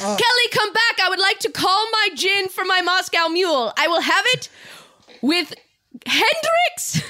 Uh, 0.00 0.16
Kelly, 0.16 0.48
come 0.52 0.72
back. 0.72 1.00
I 1.02 1.08
would 1.08 1.20
like 1.20 1.38
to 1.40 1.50
call 1.50 1.86
my 1.92 2.08
gin 2.14 2.48
for 2.48 2.64
my 2.64 2.82
Moscow 2.82 3.28
Mule. 3.28 3.72
I 3.78 3.86
will 3.88 4.00
have 4.00 4.24
it 4.34 4.48
with 5.22 5.54
Hendrick's. 6.06 7.02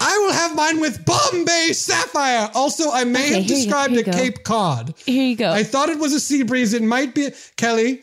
I 0.00 0.16
will 0.18 0.32
have 0.32 0.54
mine 0.54 0.78
with 0.80 1.04
Bombay 1.04 1.72
Sapphire. 1.72 2.50
Also, 2.54 2.90
I 2.92 3.02
may 3.04 3.24
Okay, 3.30 3.38
have 3.40 3.46
described 3.46 3.96
a. 3.96 4.04
Cape 4.04 4.44
Cod. 4.44 4.94
Here 5.06 5.24
you 5.24 5.36
go. 5.36 5.50
I 5.50 5.64
thought 5.64 5.88
it 5.88 5.98
was 5.98 6.12
a 6.12 6.20
sea 6.20 6.44
breeze. 6.44 6.72
It 6.72 6.82
might 6.82 7.14
be. 7.16 7.30
Kelly, 7.56 8.02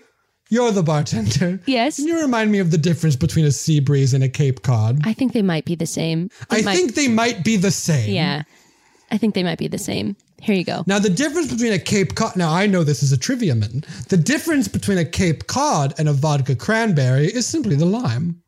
you're 0.49 0.71
the 0.71 0.83
bartender. 0.83 1.61
Yes. 1.65 1.95
Can 1.95 2.07
you 2.07 2.19
remind 2.19 2.51
me 2.51 2.59
of 2.59 2.71
the 2.71 2.77
difference 2.77 3.15
between 3.15 3.45
a 3.45 3.51
sea 3.51 3.79
breeze 3.79 4.13
and 4.13 4.23
a 4.25 4.29
Cape 4.29 4.61
Cod? 4.61 4.99
I 5.05 5.13
think 5.13 5.31
they 5.31 5.41
might 5.41 5.63
be 5.63 5.75
the 5.75 5.86
same. 5.88 6.29
They 6.49 6.57
I 6.59 6.61
might- 6.63 6.75
think 6.75 6.95
they 6.95 7.07
might 7.07 7.45
be 7.45 7.55
the 7.55 7.71
same. 7.71 8.13
Yeah. 8.13 8.43
I 9.16 9.18
think 9.18 9.34
they 9.34 9.43
might 9.43 9.57
be 9.57 9.70
the 9.70 9.78
same. 9.78 10.18
Here 10.41 10.53
you 10.55 10.66
go. 10.66 10.84
Now, 10.86 10.99
the 10.99 11.09
difference 11.09 11.49
between 11.49 11.72
a 11.72 11.80
Cape 11.80 12.16
Cod, 12.16 12.36
now 12.36 12.51
I 12.51 12.68
know 12.68 12.84
this 12.84 13.01
is 13.01 13.13
a 13.13 13.18
trivia 13.18 13.55
mitten. 13.55 13.86
The 14.09 14.18
difference 14.18 14.68
between 14.68 14.97
a 14.97 15.05
Cape 15.05 15.47
Cod 15.47 15.93
and 15.97 16.09
a 16.09 16.13
vodka 16.13 16.53
cranberry 16.55 17.28
is 17.28 17.47
simply 17.47 17.78
the 17.78 17.86
lime. 17.86 18.41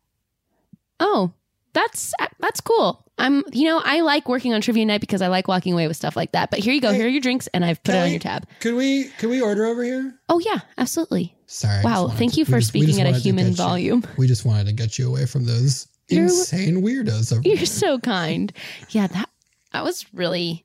Oh, 1.00 1.32
that's 1.72 2.12
that's 2.40 2.60
cool. 2.60 3.04
I'm 3.18 3.44
you 3.52 3.64
know, 3.66 3.80
I 3.82 4.00
like 4.02 4.28
working 4.28 4.52
on 4.52 4.60
trivia 4.60 4.84
night 4.84 5.00
because 5.00 5.22
I 5.22 5.28
like 5.28 5.48
walking 5.48 5.72
away 5.72 5.88
with 5.88 5.96
stuff 5.96 6.16
like 6.16 6.32
that. 6.32 6.50
But 6.50 6.58
here 6.60 6.74
you 6.74 6.80
go. 6.82 6.92
Here 6.92 7.06
are 7.06 7.08
your 7.08 7.20
drinks 7.22 7.46
and 7.54 7.64
I've 7.64 7.82
put 7.82 7.94
it 7.94 7.98
on 7.98 8.10
your 8.10 8.20
tab. 8.20 8.46
Could 8.60 8.74
we 8.74 9.04
could 9.18 9.30
we 9.30 9.40
order 9.40 9.64
over 9.64 9.82
here? 9.82 10.14
Oh 10.28 10.38
yeah, 10.40 10.60
absolutely. 10.76 11.34
Sorry. 11.46 11.82
Wow, 11.82 12.08
thank 12.08 12.34
to- 12.34 12.40
you 12.40 12.44
for 12.44 12.58
just- 12.58 12.68
speaking 12.68 13.00
at 13.00 13.06
a 13.06 13.16
human 13.18 13.46
get 13.46 13.50
you- 13.52 13.56
volume. 13.56 14.04
we 14.18 14.26
just 14.28 14.44
wanted 14.44 14.66
to 14.66 14.72
get 14.74 14.98
you 14.98 15.08
away 15.08 15.24
from 15.24 15.46
those 15.46 15.88
You're- 16.08 16.24
insane 16.24 16.82
weirdos. 16.82 17.32
Over 17.32 17.40
here. 17.42 17.54
You're 17.56 17.64
so 17.66 17.98
kind. 17.98 18.52
Yeah, 18.90 19.06
that 19.14 19.30
that 19.78 19.84
was 19.84 20.04
really 20.12 20.64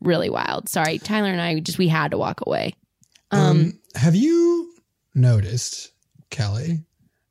really 0.00 0.30
wild. 0.30 0.66
Sorry, 0.66 0.98
Tyler 0.98 1.28
and 1.28 1.42
I 1.42 1.60
just 1.60 1.76
we 1.76 1.88
had 1.88 2.12
to 2.12 2.18
walk 2.18 2.40
away. 2.46 2.74
Um, 3.32 3.78
have 3.94 4.16
you 4.16 4.72
noticed, 5.14 5.92
Kelly, 6.30 6.80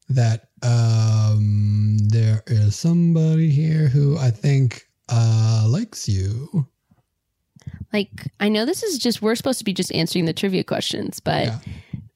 that 0.10 0.50
um, 0.62 1.98
there 1.98 2.44
is 2.46 2.76
somebody 2.76 3.50
here 3.50 3.88
who 3.88 4.20
I 4.20 4.30
think 4.30 4.88
uh, 5.10 5.66
likes 5.68 6.08
you? 6.08 6.68
Like 7.92 8.32
I 8.40 8.50
know 8.50 8.66
this 8.66 8.84
is 8.84 9.00
just 9.00 9.24
we're 9.24 9.34
supposed 9.34 9.58
to 9.58 9.66
be 9.66 9.74
just 9.74 9.92
answering 9.92 10.26
the 10.26 10.34
trivia 10.34 10.64
questions, 10.64 11.20
but 11.20 11.52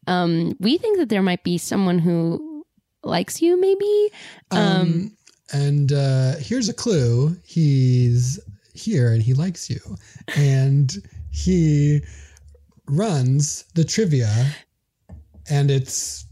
um 0.05 0.55
we 0.59 0.77
think 0.77 0.99
that 0.99 1.09
there 1.09 1.23
might 1.23 1.43
be 1.43 1.57
someone 1.57 1.97
who 1.97 2.63
likes 3.03 3.41
you 3.41 3.59
maybe. 3.59 4.11
Um, 4.51 5.17
and 5.51 5.91
uh, 5.91 6.35
here's 6.35 6.69
a 6.69 6.73
clue: 6.73 7.35
he's 7.43 8.39
here 8.73 9.11
and 9.13 9.21
he 9.21 9.33
likes 9.33 9.69
you, 9.69 9.79
and 10.35 10.95
he 11.31 12.01
runs 12.87 13.65
the 13.75 13.83
trivia, 13.83 14.31
and 15.49 15.71
it's 15.71 16.25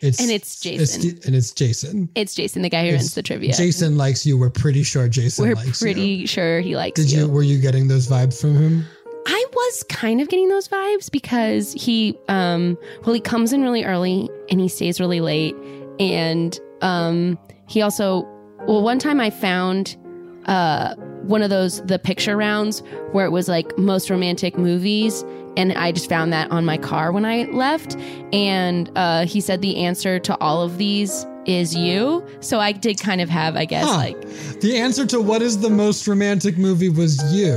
it's 0.00 0.20
And 0.20 0.30
it's 0.30 0.60
Jason. 0.60 1.18
and 1.24 1.34
it's 1.34 1.52
Jason. 1.52 2.10
It's 2.14 2.34
Jason, 2.34 2.60
the 2.60 2.68
guy 2.68 2.82
who 2.82 2.88
It's- 2.88 3.00
runs 3.02 3.14
the 3.14 3.22
trivia. 3.22 3.54
Jason 3.54 3.96
likes 3.96 4.26
you. 4.26 4.36
We're 4.36 4.50
pretty 4.50 4.82
sure 4.82 5.08
Jason 5.08 5.46
We're 5.48 5.56
pretty 5.56 6.02
you. 6.02 6.26
sure 6.26 6.60
he 6.60 6.76
likes 6.76 7.00
Did 7.00 7.10
you. 7.10 7.26
Were 7.28 7.42
you 7.42 7.58
getting 7.58 7.88
those 7.88 8.06
vibes 8.06 8.38
from 8.38 8.54
him? 8.54 8.84
I 9.26 9.46
was 9.50 9.82
kind 9.88 10.20
of 10.20 10.28
getting 10.28 10.50
those 10.50 10.68
vibes 10.68 11.10
because 11.10 11.72
he 11.72 12.18
um 12.28 12.76
well 13.06 13.14
he 13.14 13.20
comes 13.20 13.54
in 13.54 13.62
really 13.62 13.82
early 13.84 14.28
and 14.50 14.60
he 14.60 14.68
stays 14.68 15.00
really 15.00 15.22
late 15.22 15.56
and 15.98 16.60
um 16.82 17.38
he 17.66 17.80
also 17.80 18.28
well 18.66 18.82
one 18.82 18.98
time 18.98 19.20
I 19.20 19.30
found 19.30 19.96
uh 20.44 20.94
one 21.26 21.42
of 21.42 21.50
those 21.50 21.80
the 21.86 21.98
picture 21.98 22.36
rounds 22.36 22.82
where 23.12 23.26
it 23.26 23.30
was 23.30 23.48
like 23.48 23.76
most 23.78 24.10
romantic 24.10 24.56
movies 24.58 25.24
and 25.56 25.72
I 25.74 25.92
just 25.92 26.08
found 26.08 26.32
that 26.32 26.50
on 26.50 26.64
my 26.64 26.76
car 26.76 27.12
when 27.12 27.24
I 27.24 27.44
left 27.44 27.96
and 28.32 28.90
uh 28.96 29.24
he 29.26 29.40
said 29.40 29.62
the 29.62 29.76
answer 29.76 30.18
to 30.20 30.36
all 30.38 30.62
of 30.62 30.78
these 30.78 31.26
is 31.46 31.74
you 31.74 32.24
so 32.40 32.58
I 32.58 32.72
did 32.72 32.98
kind 32.98 33.20
of 33.20 33.28
have 33.28 33.54
I 33.56 33.64
guess 33.64 33.84
Huh. 33.84 33.96
like 33.96 34.20
The 34.60 34.78
answer 34.78 35.06
to 35.06 35.20
what 35.20 35.42
is 35.42 35.58
the 35.60 35.70
most 35.70 36.06
romantic 36.08 36.56
movie 36.58 36.88
was 36.88 37.22
you. 37.32 37.52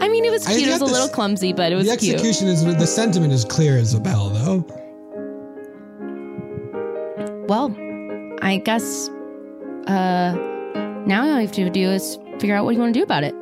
I 0.00 0.08
mean 0.08 0.24
it 0.24 0.30
was 0.30 0.46
cute 0.46 0.68
it 0.68 0.72
was 0.72 0.80
a 0.80 0.84
little 0.84 1.08
clumsy 1.08 1.52
but 1.52 1.72
it 1.72 1.76
was 1.76 1.88
the 1.88 1.96
cute 1.96 2.14
execution 2.14 2.48
is 2.48 2.64
the 2.64 2.86
sentiment 2.86 3.32
is 3.32 3.44
clear 3.44 3.76
as 3.76 3.94
a 3.94 4.00
bell, 4.00 4.30
though. 4.30 4.64
Well, 7.48 7.74
I 8.42 8.58
guess 8.58 9.08
uh 9.86 10.34
now 11.06 11.22
all 11.22 11.34
you 11.36 11.40
have 11.46 11.52
to 11.52 11.70
do 11.70 11.88
is 11.90 12.18
figure 12.40 12.54
out 12.56 12.64
what 12.64 12.74
you 12.74 12.80
want 12.80 12.94
to 12.94 12.98
do 13.00 13.04
about 13.04 13.24
it. 13.24 13.34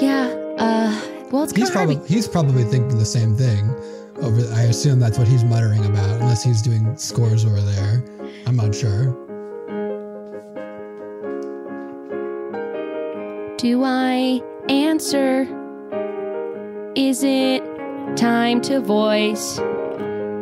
Yeah, 0.00 0.26
uh 0.58 1.26
well 1.30 1.44
it's 1.44 1.52
He's 1.54 1.72
hard. 1.72 1.88
probably 1.88 2.08
he's 2.08 2.26
probably 2.28 2.64
thinking 2.64 2.98
the 2.98 3.04
same 3.04 3.36
thing. 3.36 3.70
Over, 4.22 4.40
I 4.54 4.62
assume 4.62 5.00
that's 5.00 5.18
what 5.18 5.26
he's 5.26 5.44
muttering 5.44 5.84
about, 5.84 6.08
unless 6.20 6.42
he's 6.44 6.62
doing 6.62 6.96
scores 6.96 7.44
over 7.44 7.60
there. 7.60 8.04
I'm 8.46 8.56
not 8.56 8.72
sure. 8.74 9.12
Do 13.58 13.82
I 13.82 14.40
answer? 14.68 15.42
Is 16.94 17.24
it 17.24 17.62
time 18.16 18.60
to 18.62 18.80
voice? 18.80 19.56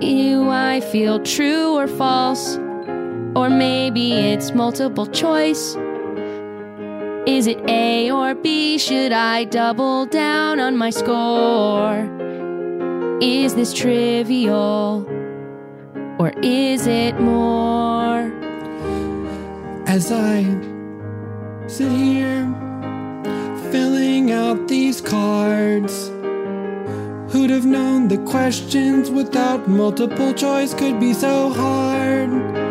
Do 0.00 0.48
I 0.50 0.80
feel 0.92 1.20
true 1.20 1.72
or 1.78 1.86
false? 1.86 2.56
Or 3.36 3.48
maybe 3.48 4.12
it's 4.12 4.52
multiple 4.52 5.06
choice. 5.06 5.76
Is 7.26 7.46
it 7.46 7.58
A 7.68 8.10
or 8.10 8.34
B? 8.34 8.78
Should 8.78 9.12
I 9.12 9.44
double 9.44 10.06
down 10.06 10.58
on 10.58 10.76
my 10.76 10.90
score? 10.90 12.08
Is 13.20 13.54
this 13.54 13.72
trivial? 13.72 15.06
Or 16.18 16.32
is 16.42 16.88
it 16.88 17.20
more? 17.20 18.32
As 19.86 20.10
I 20.10 20.42
sit 21.68 21.92
here 21.92 22.52
filling 23.70 24.32
out 24.32 24.66
these 24.66 25.00
cards. 25.00 26.08
Who'd 27.32 27.50
have 27.50 27.64
known 27.64 28.08
the 28.08 28.18
questions 28.18 29.10
without 29.12 29.68
multiple 29.68 30.34
choice 30.34 30.74
could 30.74 30.98
be 30.98 31.14
so 31.14 31.50
hard? 31.50 32.61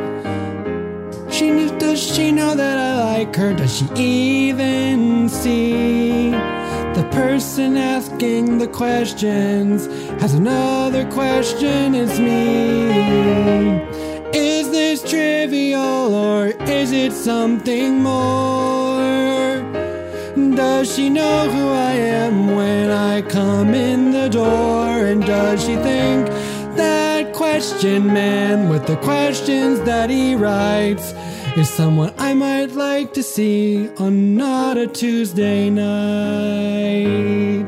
Like 3.25 3.35
her? 3.35 3.53
Does 3.53 3.77
she 3.77 3.85
even 3.95 5.29
see 5.29 6.31
the 6.31 7.07
person 7.11 7.77
asking 7.77 8.57
the 8.57 8.67
questions 8.67 9.85
has 10.21 10.33
another 10.33 11.05
question? 11.11 11.93
It's 11.93 12.17
me. 12.17 12.89
Is 14.33 14.71
this 14.71 15.07
trivial 15.07 16.15
or 16.15 16.47
is 16.79 16.91
it 16.91 17.13
something 17.13 17.99
more? 17.99 19.61
Does 20.55 20.95
she 20.95 21.07
know 21.09 21.47
who 21.47 21.69
I 21.69 21.93
am 21.93 22.55
when 22.55 22.89
I 22.89 23.21
come 23.21 23.75
in 23.75 24.11
the 24.11 24.29
door? 24.29 24.87
And 25.09 25.23
does 25.23 25.63
she 25.63 25.75
think 25.75 26.25
that 26.75 27.33
question 27.33 28.07
man 28.07 28.67
with 28.67 28.87
the 28.87 28.97
questions 28.97 29.79
that 29.81 30.09
he 30.09 30.33
writes 30.33 31.13
is 31.57 31.69
someone 31.69 32.13
I 32.17 32.33
might 32.33 32.71
like 32.71 33.13
to 33.13 33.23
see 33.23 33.89
on 33.97 34.35
not 34.35 34.77
a 34.77 34.87
Tuesday 34.87 35.69
night? 35.69 37.65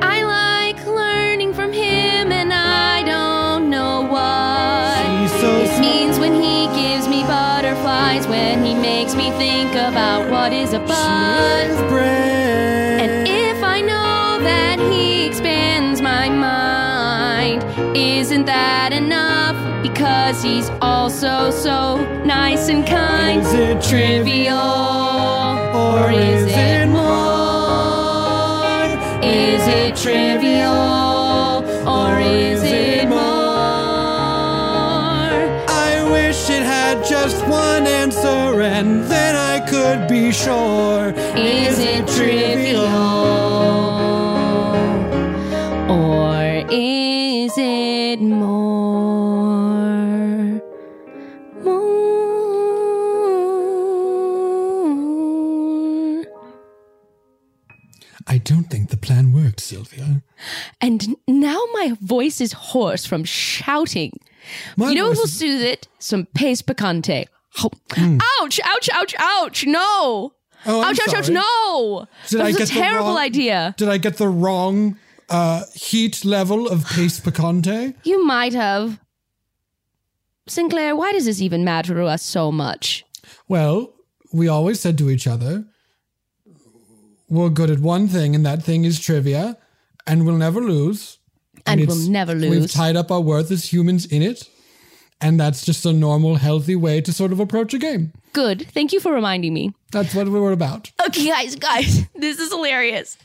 I 0.00 0.22
like 0.22 0.86
learning 0.86 1.54
from 1.54 1.72
him, 1.72 2.30
and 2.30 2.52
I 2.52 3.02
don't 3.02 3.70
know 3.70 4.02
what. 4.02 5.30
She's 5.30 5.40
so 5.40 5.50
It 5.60 5.80
means 5.80 6.18
when 6.18 6.34
he 6.34 6.66
gives 6.80 7.08
me 7.08 7.22
butterflies, 7.24 8.26
when 8.28 8.64
he 8.64 8.74
makes 8.74 9.14
me 9.14 9.30
think 9.32 9.72
about 9.72 10.30
what 10.30 10.52
is 10.52 10.72
a 10.72 10.78
bud. 10.80 11.70
And 13.02 13.28
if 13.28 13.62
I 13.62 13.80
know 13.80 14.38
that 14.42 14.78
he 14.78 15.26
expands 15.26 16.00
my 16.00 16.28
mind, 16.28 17.64
isn't 17.96 18.46
that 18.46 18.92
enough? 18.92 19.25
Because 20.46 20.68
he's 20.68 20.78
also 20.80 21.50
so 21.50 21.96
nice 22.24 22.68
and 22.68 22.86
kind. 22.86 23.40
Is 23.40 23.52
it 23.52 23.82
trivial? 23.82 24.56
Or 24.56 26.10
is 26.10 26.46
it 26.46 26.86
more? 26.88 27.06
Is 29.24 29.66
it 29.66 29.96
trivial? 29.96 31.64
Or 31.88 32.20
is 32.20 32.62
it 32.62 33.08
more? 33.08 33.18
I 35.68 36.08
wish 36.10 36.48
it 36.50 36.62
had 36.62 37.04
just 37.04 37.44
one 37.48 37.86
answer 37.86 38.60
and 38.60 39.04
then 39.04 39.34
I 39.34 39.60
could 39.68 40.08
be 40.08 40.30
sure. 40.32 41.12
Is 41.36 41.78
it 41.78 42.06
trivial? 42.06 42.86
Or 45.90 46.66
is 46.70 47.15
don't 58.66 58.78
think 58.78 58.90
the 58.90 58.96
plan 58.96 59.32
worked, 59.32 59.60
Sylvia. 59.60 60.22
And 60.80 61.16
now 61.28 61.60
my 61.72 61.96
voice 62.00 62.40
is 62.40 62.52
hoarse 62.52 63.04
from 63.06 63.24
shouting. 63.24 64.12
My 64.76 64.90
you 64.90 64.94
know 64.96 65.08
what 65.08 65.16
will 65.18 65.24
is- 65.24 65.32
soothe 65.38 65.62
it? 65.62 65.88
Some 65.98 66.26
pace 66.34 66.62
picante. 66.62 67.26
Oh. 67.62 67.70
Ouch, 68.42 68.60
ouch, 68.64 68.88
ouch, 68.92 69.14
ouch. 69.18 69.66
No. 69.66 70.32
Oh, 70.66 70.82
ouch, 70.82 70.98
ouch, 71.06 71.14
ouch, 71.14 71.28
no. 71.30 72.06
Did 72.28 72.40
that 72.40 72.44
I 72.44 72.48
was 72.48 72.56
get 72.56 72.70
a 72.70 72.72
terrible 72.72 73.08
wrong- 73.08 73.18
idea. 73.18 73.74
Did 73.78 73.88
I 73.88 73.98
get 73.98 74.16
the 74.18 74.28
wrong 74.28 74.98
uh, 75.30 75.62
heat 75.74 76.24
level 76.24 76.68
of 76.68 76.84
Pace 76.86 77.20
Picante? 77.20 77.94
You 78.04 78.24
might 78.24 78.52
have. 78.52 78.98
Sinclair, 80.48 80.94
why 80.94 81.12
does 81.12 81.24
this 81.24 81.40
even 81.40 81.64
matter 81.64 81.94
to 81.94 82.04
us 82.04 82.22
so 82.22 82.52
much? 82.52 83.04
Well, 83.48 83.92
we 84.32 84.48
always 84.48 84.78
said 84.80 84.98
to 84.98 85.10
each 85.10 85.26
other, 85.26 85.64
we're 87.28 87.50
good 87.50 87.70
at 87.70 87.80
one 87.80 88.08
thing, 88.08 88.34
and 88.34 88.44
that 88.46 88.62
thing 88.62 88.84
is 88.84 89.00
trivia, 89.00 89.56
and 90.06 90.24
we'll 90.24 90.36
never 90.36 90.60
lose. 90.60 91.18
And 91.66 91.84
we'll 91.86 92.08
never 92.08 92.34
lose. 92.34 92.50
We've 92.50 92.70
tied 92.70 92.96
up 92.96 93.10
our 93.10 93.20
worth 93.20 93.50
as 93.50 93.72
humans 93.72 94.06
in 94.06 94.22
it, 94.22 94.48
and 95.20 95.40
that's 95.40 95.64
just 95.64 95.84
a 95.86 95.92
normal, 95.92 96.36
healthy 96.36 96.76
way 96.76 97.00
to 97.00 97.12
sort 97.12 97.32
of 97.32 97.40
approach 97.40 97.74
a 97.74 97.78
game. 97.78 98.12
Good. 98.32 98.66
Thank 98.70 98.92
you 98.92 99.00
for 99.00 99.12
reminding 99.12 99.54
me. 99.54 99.72
That's 99.90 100.14
what 100.14 100.28
we 100.28 100.38
were 100.38 100.52
about. 100.52 100.92
Okay, 101.06 101.26
guys, 101.28 101.56
guys, 101.56 102.06
this 102.14 102.38
is 102.38 102.52
hilarious. 102.52 103.16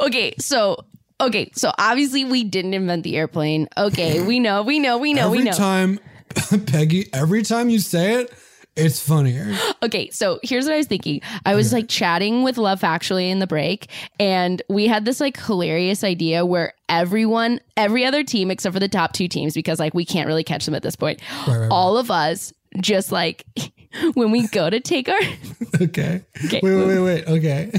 Okay, 0.00 0.34
so 0.38 0.84
okay, 1.20 1.50
so 1.54 1.72
obviously 1.78 2.24
we 2.24 2.44
didn't 2.44 2.74
invent 2.74 3.02
the 3.02 3.16
airplane. 3.16 3.68
Okay, 3.76 4.24
we 4.24 4.40
know, 4.40 4.62
we 4.62 4.78
know, 4.78 4.98
we 4.98 5.12
know, 5.12 5.26
every 5.26 5.38
we 5.38 5.44
know. 5.44 5.50
Every 5.50 5.58
time, 5.58 6.00
Peggy, 6.66 7.08
every 7.12 7.42
time 7.42 7.68
you 7.68 7.80
say 7.80 8.22
it, 8.22 8.32
it's 8.76 9.00
funnier. 9.06 9.54
Okay, 9.82 10.10
so 10.10 10.38
here's 10.42 10.64
what 10.64 10.74
I 10.74 10.78
was 10.78 10.86
thinking. 10.86 11.20
I 11.44 11.54
was 11.54 11.72
like 11.72 11.88
chatting 11.88 12.42
with 12.42 12.56
Love 12.56 12.80
Factually 12.80 13.30
in 13.30 13.38
the 13.38 13.46
break, 13.46 13.88
and 14.18 14.62
we 14.68 14.86
had 14.86 15.04
this 15.04 15.20
like 15.20 15.38
hilarious 15.38 16.02
idea 16.04 16.46
where 16.46 16.72
everyone, 16.88 17.60
every 17.76 18.04
other 18.04 18.24
team 18.24 18.50
except 18.50 18.72
for 18.72 18.80
the 18.80 18.88
top 18.88 19.12
two 19.12 19.28
teams, 19.28 19.54
because 19.54 19.78
like 19.78 19.94
we 19.94 20.04
can't 20.04 20.26
really 20.26 20.44
catch 20.44 20.64
them 20.64 20.74
at 20.74 20.82
this 20.82 20.96
point, 20.96 21.20
Right, 21.46 21.58
right, 21.58 21.68
of 21.98 22.10
us 22.10 22.52
just 22.80 23.12
like 23.12 23.44
when 24.14 24.30
we 24.30 24.46
go 24.48 24.70
to 24.70 24.80
take 24.80 25.08
our 25.08 25.20
Okay. 25.80 26.22
Okay. 26.46 26.60
Wait, 26.62 26.74
wait, 26.76 26.86
wait, 26.86 27.00
wait. 27.00 27.28
Okay. 27.28 27.70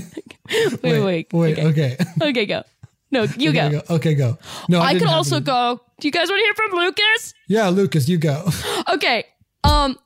wait, 0.84 1.02
wait, 1.04 1.28
Wait, 1.34 1.60
okay. 1.60 1.98
okay, 2.22 2.46
go. 2.46 2.64
No, 3.12 3.24
you 3.38 3.52
Okay, 3.52 3.70
go. 3.70 3.82
Okay, 3.92 4.16
go. 4.16 4.38
No, 4.68 4.82
I, 4.82 4.94
didn't 4.94 5.08
could 5.08 5.14
also 5.14 5.36
any- 5.38 5.46
go. 5.46 5.80
Do 6.00 6.08
you 6.08 6.12
guys 6.12 6.30
want 6.30 6.40
to 6.40 6.44
hear 6.44 6.54
from 6.56 6.80
Lucas? 6.80 7.34
Yeah, 7.48 7.70
Lucas, 7.70 8.10
you 8.10 8.18
go. 8.18 8.50
Okay. 8.92 9.26
Um. 9.64 9.98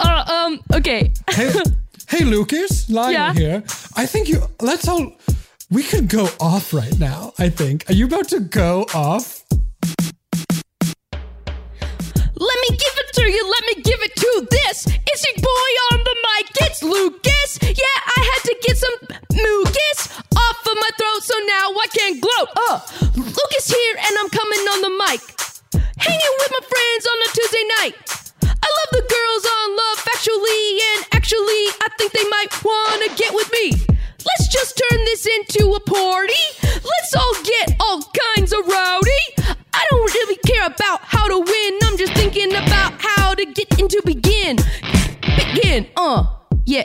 Uh, 0.00 0.24
um. 0.46 0.60
Okay. 0.74 1.12
Hey, 1.30 1.52
hey, 2.08 2.24
Lucas, 2.24 2.88
Lionel 2.90 3.12
Yeah? 3.12 3.32
here. 3.34 3.62
I 3.96 4.06
think 4.06 4.28
you. 4.28 4.42
Let's 4.60 4.86
all. 4.88 5.12
We 5.70 5.82
could 5.82 6.08
go 6.08 6.28
off 6.40 6.72
right 6.72 6.96
now. 6.98 7.32
I 7.38 7.48
think. 7.48 7.88
Are 7.90 7.94
you 7.94 8.06
about 8.06 8.28
to 8.28 8.40
go 8.40 8.86
off? 8.94 9.42
Let 12.38 12.58
me 12.68 12.76
give 12.76 12.94
it 13.02 13.12
to 13.14 13.22
you. 13.24 13.50
Let 13.50 13.76
me 13.76 13.82
give 13.82 14.00
it 14.02 14.14
to 14.16 14.46
this. 14.50 14.86
It's 14.86 15.24
your 15.26 15.36
boy 15.42 15.70
on 15.92 15.98
the 16.04 16.16
mic. 16.28 16.46
It's 16.68 16.82
Lucas. 16.82 17.58
Yeah, 17.62 17.98
I 18.16 18.20
had 18.20 18.42
to 18.44 18.56
get 18.62 18.76
some 18.76 18.96
mucus 19.32 20.00
off 20.36 20.60
of 20.66 20.74
my 20.76 20.90
throat, 20.98 21.22
so 21.22 21.34
now 21.48 21.72
I 21.72 21.86
can 21.90 22.20
gloat. 22.20 22.48
Uh, 22.56 22.80
Lucas 23.16 23.66
here, 23.68 23.96
and 23.96 24.14
I'm 24.20 24.28
coming 24.30 24.60
on 24.68 24.80
the 24.82 24.90
mic. 25.08 25.20
Hanging 25.98 26.34
with 26.38 26.50
my 26.52 26.62
friends 26.68 27.06
on 27.10 27.16
a 27.24 27.28
Tuesday 27.32 27.64
night. 27.80 28.25
I 28.66 28.68
love 28.78 28.90
the 28.98 29.06
girls 29.16 29.44
on 29.56 29.66
Love 29.82 29.98
Factually, 30.08 30.64
and 30.90 31.06
actually, 31.12 31.62
I 31.86 31.88
think 31.98 32.12
they 32.12 32.24
might 32.36 32.52
wanna 32.64 33.08
get 33.16 33.32
with 33.34 33.50
me. 33.52 33.72
Let's 34.28 34.48
just 34.52 34.80
turn 34.90 35.04
this 35.04 35.26
into 35.36 35.74
a 35.74 35.80
party. 35.80 36.44
Let's 36.62 37.14
all 37.14 37.34
get 37.44 37.76
all 37.80 38.02
kinds 38.34 38.52
of 38.52 38.66
rowdy. 38.66 39.24
I 39.72 39.86
don't 39.90 40.12
really 40.14 40.38
care 40.46 40.66
about 40.66 41.00
how 41.02 41.28
to 41.28 41.38
win. 41.38 41.78
I'm 41.84 41.96
just 41.96 42.12
thinking 42.14 42.50
about 42.50 42.94
how 42.98 43.34
to 43.34 43.44
get 43.46 43.78
into 43.78 44.02
begin. 44.04 44.56
Begin. 45.36 45.86
Uh. 45.96 46.24
Yeah. 46.64 46.82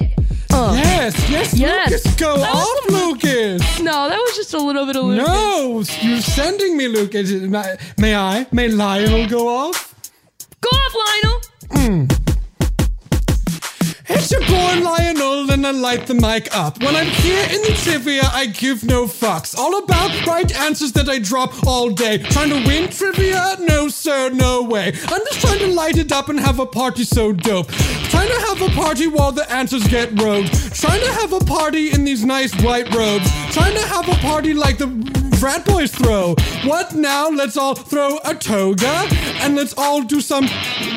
Uh. 0.53 0.73
Yes, 0.75 1.29
yes, 1.29 1.57
Yes. 1.57 1.89
Lucas, 1.89 2.15
go 2.15 2.37
That 2.37 2.81
Lucas. 2.91 3.79
No, 3.79 4.07
that 4.09 4.17
was 4.17 4.35
just 4.35 4.53
a 4.53 4.59
little 4.59 4.85
bit 4.85 4.97
of 4.97 5.05
Lucas. 5.05 5.27
No, 5.27 5.83
you're 6.01 6.21
sending 6.21 6.77
me, 6.77 6.87
Lucas. 6.87 7.31
May 7.31 7.75
may 7.97 8.15
I? 8.15 8.45
May 8.51 8.67
Lionel 8.67 9.27
go 9.27 9.47
off? 9.47 9.90
Go 10.61 10.69
off, 10.69 10.95
Lionel. 11.03 11.41
Hmm. 11.71 12.05
It's 14.13 14.29
your 14.31 14.41
boy 14.41 14.81
Lionel, 14.83 15.51
and 15.51 15.65
I 15.65 15.71
light 15.71 16.05
the 16.05 16.13
mic 16.13 16.55
up. 16.55 16.83
When 16.83 16.95
I'm 16.95 17.07
here 17.07 17.43
in 17.49 17.61
the 17.61 17.73
trivia, 17.81 18.23
I 18.31 18.45
give 18.45 18.83
no 18.83 19.05
fucks. 19.05 19.57
All 19.57 19.83
about 19.83 20.27
right 20.27 20.53
answers 20.59 20.91
that 20.93 21.09
I 21.09 21.17
drop 21.17 21.65
all 21.65 21.89
day. 21.89 22.17
Trying 22.19 22.49
to 22.49 22.63
win 22.67 22.89
trivia? 22.89 23.55
No, 23.59 23.87
sir, 23.87 24.29
no 24.29 24.63
way. 24.63 24.89
I'm 25.07 25.21
just 25.25 25.41
trying 25.41 25.59
to 25.59 25.67
light 25.67 25.97
it 25.97 26.11
up 26.11 26.29
and 26.29 26.39
have 26.39 26.59
a 26.59 26.65
party 26.65 27.03
so 27.03 27.31
dope. 27.31 27.69
Trying 28.11 28.29
to 28.29 28.39
have 28.47 28.61
a 28.61 28.69
party 28.69 29.07
while 29.07 29.31
the 29.31 29.49
answers 29.51 29.87
get 29.87 30.09
rogued. 30.21 30.53
Trying 30.75 31.01
to 31.01 31.11
have 31.13 31.33
a 31.33 31.39
party 31.39 31.91
in 31.91 32.03
these 32.03 32.23
nice 32.23 32.53
white 32.61 32.93
robes. 32.93 33.29
Trying 33.53 33.75
to 33.75 33.87
have 33.87 34.07
a 34.07 34.15
party 34.15 34.53
like 34.53 34.77
the 34.77 34.87
frat 35.41 35.65
boys 35.65 35.89
throw. 35.89 36.35
What 36.65 36.93
now? 36.93 37.27
Let's 37.27 37.57
all 37.57 37.73
throw 37.73 38.19
a 38.25 38.35
toga 38.35 39.07
and 39.41 39.55
let's 39.55 39.73
all 39.75 40.03
do 40.03 40.21
some 40.21 40.45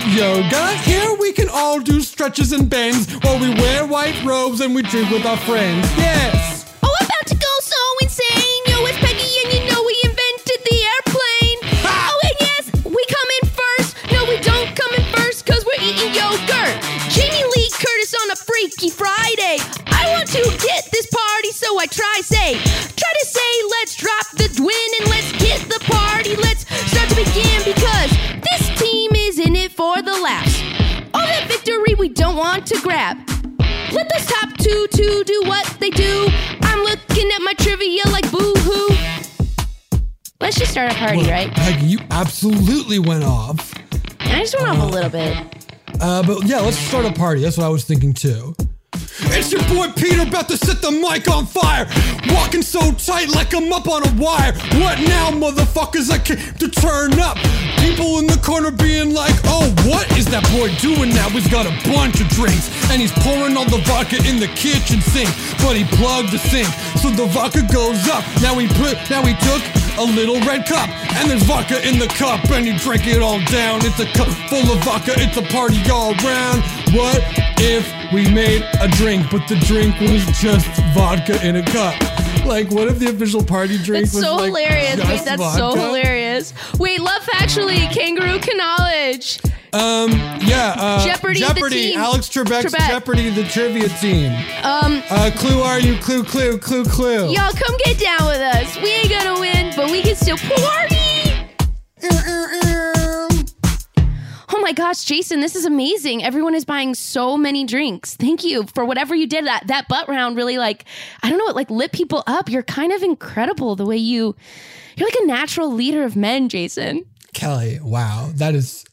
yoga. 0.08 0.68
Here 0.84 1.16
we 1.18 1.32
can 1.32 1.48
all 1.48 1.80
do 1.80 2.02
stretches 2.02 2.52
and 2.52 2.68
bends 2.68 3.10
while 3.24 3.40
we 3.40 3.48
wear 3.54 3.86
white 3.86 4.22
robes 4.22 4.60
and 4.60 4.74
we 4.74 4.82
drink 4.82 5.08
with 5.08 5.24
our 5.24 5.38
friends. 5.38 5.88
Yes. 5.96 6.70
Oh, 6.82 6.94
I'm 7.00 7.06
about 7.06 7.26
to 7.28 7.36
go 7.36 7.52
so 7.60 7.80
insane. 8.02 8.60
Yo, 8.68 8.84
it's 8.84 8.98
Peggy, 8.98 9.32
and 9.44 9.50
you 9.54 9.72
know 9.72 9.80
we 9.80 9.96
invented 10.04 10.60
the 10.68 10.78
airplane. 10.92 11.58
Oh, 11.88 12.20
and 12.28 12.36
yes, 12.40 12.84
we 12.84 13.02
come 13.16 13.30
in 13.40 13.48
first. 13.48 13.96
No, 14.12 14.28
we 14.28 14.36
don't 14.44 14.76
come 14.76 14.92
in 14.92 15.04
first 15.16 15.46
because 15.46 15.64
we're 15.64 15.88
eating 15.88 16.12
yogurt. 16.12 16.76
Jamie 17.08 17.48
Lee 17.56 17.70
Curtis 17.72 18.12
on 18.12 18.30
a 18.30 18.36
Freaky 18.36 18.90
Friday. 18.90 19.56
I 19.88 20.12
want 20.12 20.28
to 20.36 20.42
get 20.60 20.84
this 20.92 21.06
so 21.64 21.78
I 21.78 21.86
try 21.86 22.20
say, 22.22 22.52
try 22.54 23.12
to 23.20 23.26
say, 23.26 23.50
let's 23.70 23.96
drop 23.96 24.26
the 24.32 24.48
win 24.60 24.90
and 25.00 25.08
let's 25.08 25.32
get 25.32 25.60
the 25.62 25.80
party. 25.90 26.36
Let's 26.36 26.68
start 26.90 27.08
to 27.08 27.16
begin 27.16 27.58
because 27.64 28.10
this 28.44 28.78
team 28.78 29.10
is 29.14 29.38
in 29.38 29.56
it 29.56 29.72
for 29.72 30.02
the 30.02 30.12
laughs. 30.12 30.60
All 31.14 31.22
that 31.24 31.48
victory 31.48 31.94
we 31.94 32.10
don't 32.10 32.36
want 32.36 32.66
to 32.66 32.80
grab. 32.82 33.16
Let 33.92 34.10
those 34.12 34.26
top 34.26 34.54
two 34.58 34.86
two 34.92 35.24
do 35.24 35.42
what 35.46 35.64
they 35.80 35.88
do. 35.88 36.28
I'm 36.60 36.80
looking 36.84 37.30
at 37.30 37.40
my 37.40 37.54
trivia 37.56 38.02
like 38.10 38.30
boo 38.30 38.52
hoo. 38.58 38.88
Let's 40.40 40.58
just 40.58 40.72
start 40.72 40.92
a 40.92 40.94
party, 40.96 41.18
Well, 41.18 41.30
right? 41.30 41.50
Peggy, 41.50 41.86
you 41.86 41.98
absolutely 42.10 42.98
went 42.98 43.24
off. 43.24 43.72
I 44.20 44.40
just 44.40 44.54
went 44.58 44.68
off 44.68 44.82
a 44.82 44.92
little 44.92 45.10
bit. 45.10 45.34
Uh, 45.98 46.22
but 46.26 46.44
yeah, 46.44 46.60
let's 46.60 46.76
start 46.76 47.06
a 47.06 47.12
party. 47.12 47.40
That's 47.40 47.56
what 47.56 47.64
I 47.64 47.70
was 47.70 47.84
thinking 47.84 48.12
too. 48.12 48.54
It's 49.30 49.52
your 49.52 49.62
boy 49.70 49.92
Peter 49.94 50.22
about 50.22 50.48
to 50.48 50.56
set 50.56 50.82
the 50.82 50.90
mic 50.90 51.30
on 51.30 51.46
fire. 51.46 51.86
Walking 52.34 52.62
so 52.62 52.80
tight 52.92 53.28
like 53.30 53.54
I'm 53.54 53.72
up 53.72 53.86
on 53.86 54.02
a 54.02 54.12
wire. 54.18 54.52
What 54.82 54.98
now, 55.06 55.30
motherfuckers? 55.30 56.10
I 56.10 56.18
came 56.18 56.38
to 56.38 56.68
turn 56.68 57.18
up. 57.20 57.38
People 57.78 58.18
in 58.18 58.26
the 58.26 58.40
corner 58.42 58.70
being 58.70 59.14
like, 59.14 59.34
oh, 59.44 59.70
what 59.86 60.10
is 60.18 60.26
that 60.34 60.42
boy 60.50 60.74
doing 60.82 61.14
now? 61.14 61.28
He's 61.30 61.46
got 61.46 61.66
a 61.66 61.74
bunch 61.86 62.20
of 62.20 62.28
drinks 62.34 62.66
and 62.90 63.00
he's 63.00 63.12
pouring 63.22 63.56
all 63.56 63.66
the 63.66 63.82
vodka 63.86 64.18
in 64.26 64.40
the 64.40 64.50
kitchen 64.58 65.00
sink. 65.00 65.30
But 65.62 65.76
he 65.78 65.84
plugged 65.94 66.32
the 66.34 66.38
sink, 66.38 66.66
so 66.98 67.10
the 67.10 67.26
vodka 67.30 67.62
goes 67.70 68.02
up. 68.10 68.26
Now 68.42 68.58
he 68.58 68.66
put, 68.82 68.98
now 69.10 69.22
he 69.22 69.38
took 69.46 69.62
a 69.94 70.02
little 70.02 70.40
red 70.42 70.66
cup 70.66 70.90
and 71.22 71.30
there's 71.30 71.44
vodka 71.44 71.78
in 71.86 72.00
the 72.00 72.08
cup 72.18 72.42
and 72.50 72.66
he 72.66 72.76
drank 72.78 73.06
it 73.06 73.22
all 73.22 73.38
down. 73.46 73.78
It's 73.86 74.00
a 74.00 74.10
cup 74.10 74.26
full 74.50 74.66
of 74.74 74.82
vodka. 74.82 75.14
It's 75.22 75.36
a 75.36 75.46
party 75.54 75.78
all 75.86 76.14
round. 76.18 76.66
What 76.90 77.22
if 77.62 77.86
we 78.14 78.30
made 78.32 78.62
a 78.80 78.86
drink, 78.86 79.26
but 79.28 79.46
the 79.48 79.56
drink 79.66 79.98
was 79.98 80.24
just 80.38 80.66
vodka 80.94 81.44
in 81.44 81.56
a 81.56 81.64
cup? 81.64 81.94
Like, 82.46 82.70
what 82.70 82.86
if 82.86 83.00
the 83.00 83.08
official 83.08 83.42
party 83.44 83.76
drink 83.76 84.04
That's 84.04 84.14
was 84.14 84.24
so 84.24 84.36
like 84.36 84.46
hilarious. 84.46 84.96
Wait, 84.98 85.06
just 85.08 85.24
that's 85.24 85.56
so 85.56 85.74
hilarious. 85.74 86.54
Wait, 86.78 87.00
love 87.00 87.22
factually, 87.22 87.90
kangaroo 87.90 88.38
knowledge. 88.54 89.40
Um, 89.72 90.12
yeah, 90.46 90.76
uh, 90.78 91.04
Jeopardy, 91.04 91.40
the 91.40 91.46
Jeopardy, 91.46 91.74
team. 91.90 91.98
Alex 91.98 92.28
Trebek's 92.28 92.72
Trebek. 92.72 92.86
Jeopardy, 92.88 93.30
the 93.30 93.42
trivia 93.44 93.88
team. 93.88 94.30
Um, 94.62 95.02
Uh, 95.10 95.32
clue 95.34 95.62
are 95.62 95.80
you? 95.80 95.98
Clue, 95.98 96.22
clue, 96.22 96.58
clue, 96.58 96.84
clue. 96.84 97.32
y'all 97.32 97.52
come 97.52 97.76
get 97.84 97.98
down 97.98 98.28
with 98.28 98.40
us. 98.40 98.76
We 98.76 98.90
ain't 98.90 99.10
gonna 99.10 99.40
win, 99.40 99.72
but 99.74 99.90
we 99.90 100.02
can 100.02 100.14
still 100.14 100.36
party. 100.38 101.00
My 104.64 104.72
gosh, 104.72 105.04
Jason, 105.04 105.40
this 105.40 105.56
is 105.56 105.66
amazing. 105.66 106.24
Everyone 106.24 106.54
is 106.54 106.64
buying 106.64 106.94
so 106.94 107.36
many 107.36 107.66
drinks. 107.66 108.14
Thank 108.14 108.42
you 108.42 108.64
for 108.74 108.86
whatever 108.86 109.14
you 109.14 109.26
did. 109.26 109.44
That 109.44 109.66
that 109.66 109.88
butt 109.88 110.08
round 110.08 110.38
really 110.38 110.56
like 110.56 110.86
I 111.22 111.28
don't 111.28 111.36
know, 111.36 111.48
it 111.48 111.54
like 111.54 111.70
lit 111.70 111.92
people 111.92 112.24
up. 112.26 112.48
You're 112.48 112.62
kind 112.62 112.90
of 112.90 113.02
incredible 113.02 113.76
the 113.76 113.84
way 113.84 113.98
you 113.98 114.34
you're 114.96 115.06
like 115.06 115.18
a 115.20 115.26
natural 115.26 115.70
leader 115.70 116.02
of 116.02 116.16
men, 116.16 116.48
Jason. 116.48 117.04
Kelly, 117.34 117.78
wow, 117.82 118.30
that 118.36 118.54
is 118.54 118.86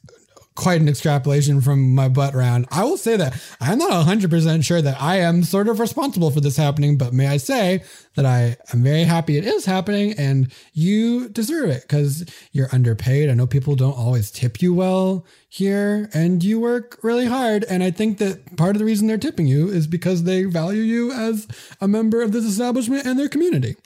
quite 0.56 0.82
an 0.82 0.90
extrapolation 0.90 1.62
from 1.62 1.96
my 1.96 2.10
butt 2.10 2.34
round. 2.34 2.68
I 2.72 2.84
will 2.84 2.98
say 2.98 3.16
that 3.16 3.42
I'm 3.62 3.78
not 3.78 4.06
100% 4.06 4.64
sure 4.64 4.82
that 4.82 5.02
I 5.02 5.18
am 5.18 5.44
sort 5.44 5.70
of 5.70 5.80
responsible 5.80 6.30
for 6.30 6.42
this 6.42 6.58
happening, 6.58 6.98
but 6.98 7.14
may 7.14 7.28
I 7.28 7.38
say 7.38 7.84
that 8.16 8.26
I 8.26 8.58
am 8.74 8.84
very 8.84 9.04
happy 9.04 9.38
it 9.38 9.46
is 9.46 9.66
happening 9.66 10.14
and 10.18 10.52
you 10.74 11.30
deserve 11.30 11.70
it 11.70 11.84
because 11.84 12.26
you're 12.52 12.68
underpaid. 12.74 13.30
I 13.30 13.34
know 13.34 13.48
people 13.48 13.76
don't 13.76 13.98
always 13.98 14.30
tip 14.30 14.62
you 14.62 14.74
well 14.74 15.26
here 15.48 16.10
and 16.14 16.44
you 16.44 16.60
work 16.60 17.00
really 17.02 17.26
hard. 17.26 17.64
And 17.70 17.82
I 17.82 17.92
think 17.92 18.18
that 18.18 18.58
part 18.58 18.76
of 18.76 18.80
the 18.80 18.86
reason 18.86 19.08
they're 19.08 19.18
tipping 19.18 19.48
you 19.48 19.70
is 19.70 19.88
because 19.88 20.24
they 20.24 20.44
value 20.44 20.82
you 20.82 21.12
as 21.12 21.48
a 21.80 21.88
member 21.88 22.22
of 22.22 22.34
this 22.34 22.46
establishment 22.46 23.06
and 23.06 23.18
their 23.18 23.30
community. 23.30 23.78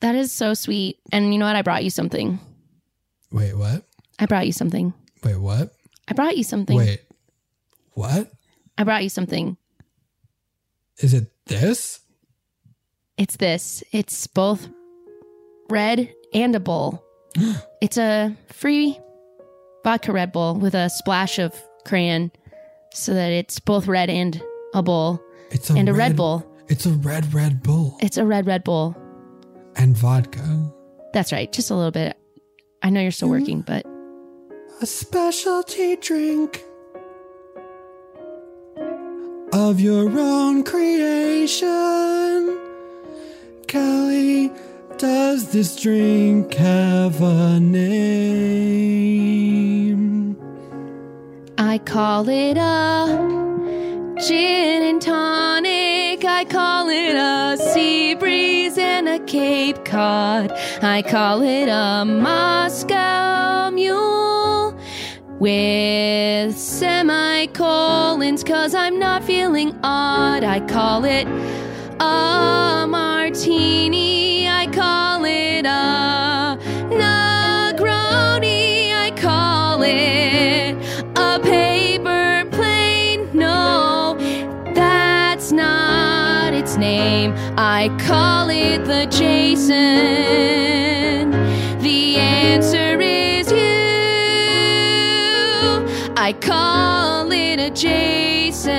That 0.00 0.14
is 0.14 0.32
so 0.32 0.54
sweet. 0.54 0.98
And 1.12 1.32
you 1.32 1.38
know 1.38 1.46
what? 1.46 1.56
I 1.56 1.62
brought 1.62 1.84
you 1.84 1.90
something. 1.90 2.38
Wait, 3.30 3.54
what? 3.54 3.84
I 4.18 4.26
brought 4.26 4.46
you 4.46 4.52
something. 4.52 4.94
Wait, 5.24 5.36
what? 5.36 5.72
I 6.08 6.12
brought 6.12 6.36
you 6.36 6.44
something. 6.44 6.76
Wait, 6.76 7.00
what? 7.92 8.30
I 8.76 8.84
brought 8.84 9.02
you 9.02 9.08
something. 9.08 9.56
Is 10.98 11.14
it 11.14 11.30
this? 11.46 12.00
It's 13.16 13.36
this. 13.36 13.82
It's 13.92 14.26
both 14.26 14.68
red 15.70 16.12
and 16.32 16.54
a 16.54 16.60
bowl. 16.60 17.04
it's 17.80 17.96
a 17.96 18.36
free 18.48 18.98
vodka 19.82 20.12
Red 20.12 20.32
Bull 20.32 20.56
with 20.56 20.74
a 20.74 20.88
splash 20.90 21.38
of 21.38 21.54
crayon 21.84 22.30
so 22.92 23.14
that 23.14 23.32
it's 23.32 23.60
both 23.60 23.86
red 23.86 24.10
and 24.10 24.42
a 24.74 24.82
bowl. 24.82 25.20
It's 25.50 25.70
a 25.70 25.74
and 25.74 25.88
a 25.88 25.92
Red 25.92 26.10
red- 26.10 26.16
Bull. 26.16 26.50
It's 26.66 26.86
a 26.86 26.90
red, 26.90 27.34
red 27.34 27.62
bull 27.62 27.98
It's 28.00 28.16
a 28.16 28.24
red 28.24 28.46
Red 28.46 28.64
Bull. 28.64 28.96
and 29.76 29.94
vodka. 29.94 30.72
That's 31.12 31.30
right. 31.30 31.52
Just 31.52 31.70
a 31.70 31.74
little 31.74 31.90
bit. 31.90 32.16
I 32.82 32.88
know 32.88 33.02
you're 33.02 33.10
still 33.10 33.28
mm-hmm. 33.28 33.40
working, 33.40 33.60
but 33.60 33.84
A 34.84 34.86
specialty 34.86 35.96
drink 35.96 36.62
of 39.50 39.80
your 39.80 40.10
own 40.10 40.62
creation. 40.62 42.58
Kelly, 43.66 44.52
does 44.98 45.52
this 45.52 45.74
drink 45.80 46.52
have 46.52 47.22
a 47.22 47.58
name? 47.60 47.96
I 51.56 51.78
call 51.78 52.28
it 52.28 52.58
a 52.58 53.06
gin 54.20 54.82
and 54.82 55.00
tonic. 55.00 56.26
I 56.26 56.44
call 56.44 56.90
it 56.90 57.16
a 57.16 57.56
sea 57.72 58.14
breeze 58.16 58.76
and 58.76 59.08
a 59.08 59.18
Cape 59.20 59.82
Cod. 59.86 60.52
I 60.82 61.00
call 61.00 61.40
it 61.40 61.70
a 61.70 62.04
Moscow 62.04 63.70
mule 63.70 64.23
with 65.40 66.56
semicolons 66.56 68.44
cause 68.44 68.74
I'm 68.74 68.98
not 68.98 69.24
feeling 69.24 69.78
odd. 69.82 70.44
I 70.44 70.60
call 70.60 71.04
it 71.04 71.26
a 72.00 72.86
martini. 72.88 74.48
I 74.48 74.66
call 74.68 75.24
it 75.24 75.66
a 75.66 76.58
Negroni. 76.90 78.92
I 78.92 79.10
call 79.16 79.82
it 79.82 80.76
a 81.16 81.40
paper 81.40 82.44
plane. 82.50 83.28
No, 83.34 84.16
that's 84.74 85.52
not 85.52 86.54
its 86.54 86.76
name. 86.76 87.34
I 87.56 87.88
call 88.06 88.48
it 88.50 88.84
the 88.84 89.06
Jason. 89.06 89.72
The 91.80 92.16
answer 92.16 92.93
I 96.24 96.32
call 96.32 97.30
it 97.32 97.60
a 97.60 97.68
Jason. 97.68 98.70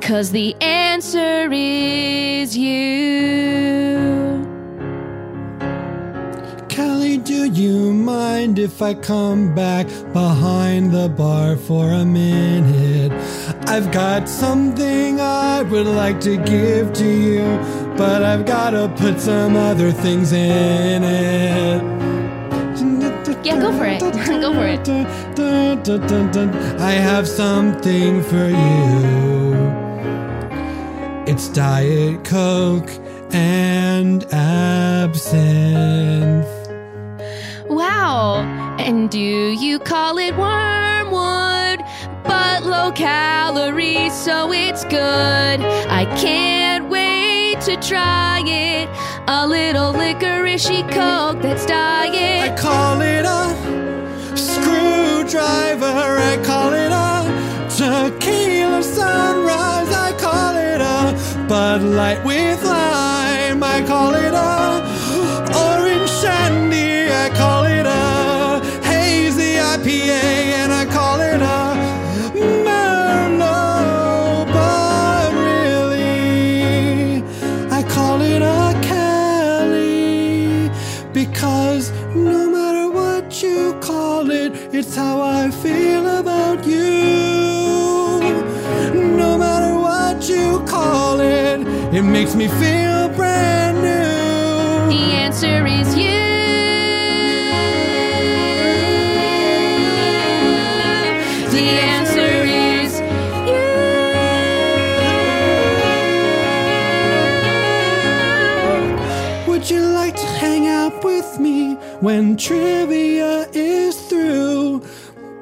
Cause 0.00 0.30
the 0.30 0.54
answer 0.60 1.50
is 1.50 2.56
you. 2.56 4.46
Kelly, 6.68 7.16
do 7.16 7.46
you 7.50 7.92
mind 7.92 8.60
if 8.60 8.80
I 8.82 8.94
come 8.94 9.52
back 9.52 9.88
behind 10.12 10.92
the 10.92 11.08
bar 11.08 11.56
for 11.56 11.90
a 11.90 12.04
minute? 12.04 13.10
I've 13.68 13.90
got 13.90 14.28
something 14.28 15.20
I 15.20 15.62
would 15.62 15.88
like 15.88 16.20
to 16.20 16.36
give 16.36 16.92
to 16.92 17.04
you, 17.04 17.58
but 17.96 18.22
I've 18.22 18.46
gotta 18.46 18.88
put 18.96 19.18
some 19.18 19.56
other 19.56 19.90
things 19.90 20.30
in 20.30 21.02
it. 21.02 21.93
Yeah, 23.44 23.60
go 23.60 23.76
for 23.76 23.84
it. 23.84 24.00
go 24.40 24.54
for 24.54 24.66
it. 24.66 24.88
I 26.80 26.92
have 26.92 27.28
something 27.28 28.22
for 28.22 28.48
you. 28.48 29.54
It's 31.26 31.50
Diet 31.50 32.24
Coke 32.24 32.90
and 33.32 34.24
absinthe. 34.32 35.34
Wow. 37.68 38.40
And 38.78 39.10
do 39.10 39.18
you 39.18 39.78
call 39.78 40.16
it 40.16 40.34
wormwood? 40.38 41.80
But 42.24 42.64
low 42.64 42.92
calorie, 42.92 44.08
so 44.08 44.52
it's 44.52 44.84
good. 44.84 45.60
I 45.90 46.06
can't 46.18 46.73
to 47.64 47.76
try 47.76 48.42
it. 48.44 48.90
A 49.26 49.46
little 49.46 49.94
licoricey 49.94 50.82
coke 50.92 51.40
that's 51.40 51.64
diet. 51.64 52.52
I 52.52 52.54
call 52.54 53.00
it 53.00 53.24
a 53.24 54.36
screwdriver. 54.36 55.86
I 55.86 56.36
call 56.44 56.74
it 56.74 56.92
a 56.92 57.24
tequila 57.70 58.82
sunrise. 58.82 59.88
I 59.88 60.12
call 60.18 60.56
it 60.56 60.82
a 60.82 61.46
Bud 61.48 61.82
Light 61.82 62.22
with 62.22 62.62
lime. 62.62 63.62
I 63.62 63.82
call 63.86 64.14
it 64.14 64.34
a 64.34 64.93
makes 92.34 92.52
me 92.52 92.58
feel 92.60 93.08
brand 93.10 93.76
new. 93.78 93.84
The 94.96 95.04
answer 95.14 95.66
is 95.66 95.96
you. 95.96 96.10
The 101.50 101.68
answer 101.94 102.44
is 102.44 103.00
you. 103.48 103.64
Would 109.52 109.64
you 109.70 109.80
like 109.80 110.16
to 110.16 110.26
hang 110.26 110.66
out 110.66 111.04
with 111.04 111.38
me 111.38 111.74
when 112.00 112.36
trivia 112.36 113.46
is 113.52 113.96
through? 114.08 114.82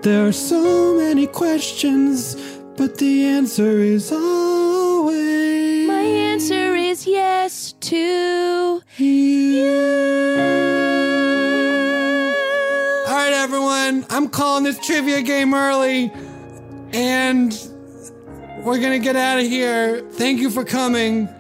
There 0.03 0.27
are 0.27 0.33
so 0.33 0.95
many 0.97 1.27
questions, 1.27 2.37
but 2.77 2.99
the 2.99 3.25
answer 3.25 3.79
is 3.79 4.13
always. 4.13 5.32
My 6.03 6.09
answer 6.09 6.75
is 6.75 7.07
yes 7.07 7.75
to 7.79 8.83
you. 8.97 9.71
All 13.07 13.15
right, 13.15 13.33
everyone, 13.33 14.05
I'm 14.11 14.29
calling 14.29 14.65
this 14.65 14.81
trivia 14.85 15.23
game 15.23 15.55
early, 15.55 16.11
and 16.93 17.53
we're 18.65 18.81
gonna 18.81 18.99
get 18.99 19.15
out 19.15 19.39
of 19.39 19.47
here. 19.47 20.01
Thank 20.15 20.41
you 20.41 20.51
for 20.51 20.65
coming. 20.65 21.29
Oh, 21.29 21.35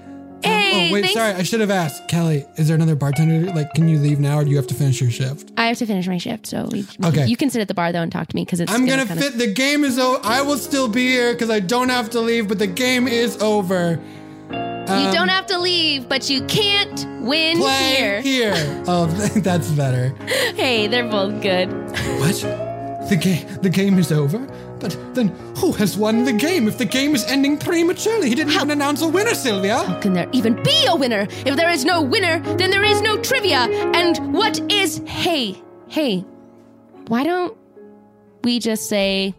oh, 0.45 0.49
hey, 0.49 0.91
oh 0.91 0.93
wait, 0.93 1.01
thanks- 1.07 1.15
sorry, 1.15 1.33
I 1.35 1.43
should 1.43 1.59
have 1.61 1.71
asked 1.73 2.07
Kelly. 2.07 2.47
Is 2.57 2.69
there 2.69 2.77
another 2.77 2.95
bartender? 2.95 3.53
Like, 3.53 3.75
can 3.75 3.89
you 3.89 3.99
leave 3.99 4.21
now, 4.21 4.39
or 4.39 4.45
do 4.45 4.51
you 4.51 4.57
have 4.59 4.69
to 4.69 4.75
finish 4.75 5.01
your 5.01 5.11
shift? 5.11 5.51
I 5.57 5.67
have 5.67 5.79
to 5.79 5.87
finish 5.87 6.07
my 6.07 6.19
shift, 6.19 6.47
so 6.47 6.69
we, 6.71 6.87
Okay. 7.05 7.27
you 7.27 7.37
can 7.37 7.51
sit 7.51 7.61
at 7.61 7.67
the 7.67 7.75
bar 7.75 7.91
though 7.91 8.03
and 8.03 8.13
talk 8.13 8.29
to 8.29 8.37
me 8.37 8.45
because 8.45 8.61
it's. 8.61 8.71
I'm 8.73 8.87
gonna 8.87 9.07
kinda- 9.07 9.21
fit. 9.25 9.39
The 9.39 9.53
game 9.53 9.83
is 9.83 9.99
over. 9.99 10.21
I 10.23 10.41
will 10.43 10.57
still 10.59 10.87
be 10.87 11.09
here 11.09 11.33
because 11.33 11.51
I 11.51 11.59
don't 11.59 11.89
have 11.89 12.11
to 12.11 12.21
leave, 12.21 12.47
but 12.47 12.61
the 12.61 12.69
game 12.69 13.09
is 13.09 13.37
over. 13.43 13.99
You 15.01 15.13
don't 15.13 15.23
um, 15.23 15.29
have 15.29 15.47
to 15.47 15.59
leave, 15.59 16.09
but 16.09 16.29
you 16.29 16.45
can't 16.45 17.07
win 17.23 17.59
Play 17.59 17.95
here. 17.97 18.21
here. 18.21 18.85
Oh, 18.87 19.07
that's 19.37 19.71
better. 19.71 20.09
Hey, 20.55 20.87
they're 20.87 21.09
both 21.09 21.41
good. 21.43 21.71
What? 22.21 22.37
The 23.09 23.17
game 23.17 23.47
the 23.63 23.71
game 23.71 23.99
is 23.99 24.13
over? 24.13 24.39
But 24.79 24.97
then 25.15 25.29
who 25.57 25.73
has 25.73 25.97
won 25.97 26.25
the 26.25 26.33
game 26.33 26.67
if 26.67 26.79
the 26.79 26.85
game 26.85 27.15
is 27.15 27.25
ending 27.25 27.57
prematurely? 27.59 28.29
He 28.29 28.35
didn't 28.35 28.53
even 28.53 28.71
announce 28.71 29.03
a 29.03 29.09
winner, 29.09 29.35
Sylvia. 29.35 29.79
How 29.79 30.01
can 30.01 30.13
there 30.13 30.29
even 30.33 30.61
be 30.63 30.87
a 30.87 30.97
winner? 30.97 31.29
If 31.45 31.57
there 31.57 31.71
is 31.71 31.85
no 31.85 32.03
winner, 32.03 32.41
then 32.57 32.71
there 32.71 32.83
is 32.83 33.01
no 33.01 33.21
trivia. 33.21 33.69
And 33.95 34.33
what 34.33 34.59
is. 34.71 35.03
Hey, 35.07 35.61
hey, 35.89 36.25
why 37.09 37.23
don't 37.25 37.57
we 38.45 38.59
just 38.59 38.89
say 38.89 39.35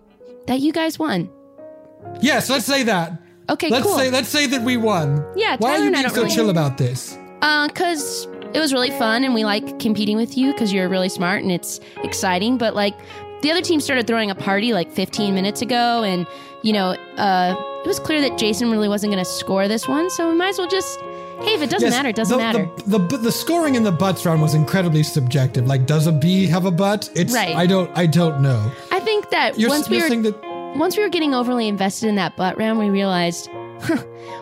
that 0.47 0.60
you 0.60 0.72
guys 0.72 0.99
won? 0.99 1.30
Yes, 2.22 2.49
let's 2.49 2.66
say 2.66 2.84
that. 2.84 3.23
Okay, 3.50 3.70
let's 3.70 3.86
cool. 3.86 3.98
say 3.98 4.10
let's 4.10 4.30
say 4.30 4.48
that 4.48 4.62
we 4.62 4.78
won. 4.78 5.24
Yeah, 5.36 5.58
Why 5.60 5.72
are 5.78 5.84
you 5.84 5.91
being 5.91 6.10
so 6.10 6.24
really- 6.24 6.36
chill 6.36 6.50
about 6.50 6.78
this? 6.78 7.18
Uh, 7.41 7.68
cause 7.70 8.26
it 8.54 8.60
was 8.60 8.72
really 8.72 8.91
fun 8.91 9.24
and 9.26 9.34
we 9.34 9.44
like 9.44 9.80
competing 9.80 10.16
with 10.16 10.38
you 10.38 10.54
because 10.54 10.72
you're 10.72 10.88
really 10.88 11.10
smart 11.10 11.41
and 11.44 11.52
it's 11.52 11.80
exciting. 12.04 12.58
But 12.58 12.74
like 12.76 12.96
the 13.41 13.52
other 13.52 13.62
team 13.62 13.82
started 13.82 14.08
throwing 14.08 14.32
a 14.32 14.36
party 14.36 14.72
like 14.72 14.89
15 14.91 15.36
minutes 15.36 15.62
ago, 15.62 16.04
and 16.04 16.26
you 16.62 16.72
know, 16.72 16.91
uh, 17.18 17.56
it 17.84 17.88
was 17.88 18.00
clear 18.00 18.22
that 18.22 18.38
Jason 18.38 18.72
really 18.72 18.88
wasn't 18.88 19.12
going 19.12 19.24
to 19.24 19.30
score 19.30 19.68
this 19.68 19.88
one. 19.88 20.10
So 20.10 20.30
we 20.30 20.36
might 20.36 20.50
as 20.50 20.58
well 20.58 20.70
just. 20.70 21.00
Hey, 21.41 21.56
if 21.56 21.62
it 21.62 21.70
doesn't 21.70 21.88
Yes, 21.88 21.98
matter, 21.98 22.10
it 22.10 22.16
doesn't 22.16 22.38
the, 22.38 22.44
matter. 22.44 22.70
The, 22.86 23.00
the 23.00 23.18
the 23.18 23.32
scoring 23.32 23.76
in 23.76 23.84
the 23.84 23.91
butts 23.91 24.26
round 24.26 24.41
was 24.41 24.54
incredibly 24.54 25.04
subjective. 25.04 25.68
Like, 25.68 25.86
does 25.86 26.08
a 26.08 26.12
bee 26.14 26.46
have 26.46 26.64
a 26.66 26.72
butt? 26.72 27.10
It's 27.16 27.34
Right. 27.34 27.54
I 27.56 27.66
don't 27.66 27.89
I 27.98 28.06
don't 28.06 28.41
know. 28.41 28.72
I 28.91 29.02
think 29.02 29.30
that 29.32 29.60
You're, 29.60 29.70
once 29.70 29.89
we 29.89 30.02
were 30.02 30.08
that 30.08 30.41
once 30.76 30.98
we 30.98 31.04
were 31.04 31.10
getting 31.10 31.34
overly 31.34 31.68
invested 31.68 32.08
in 32.08 32.16
that 32.16 32.36
butt 32.36 32.58
round, 32.58 32.80
we 32.80 32.90
realized 32.90 33.50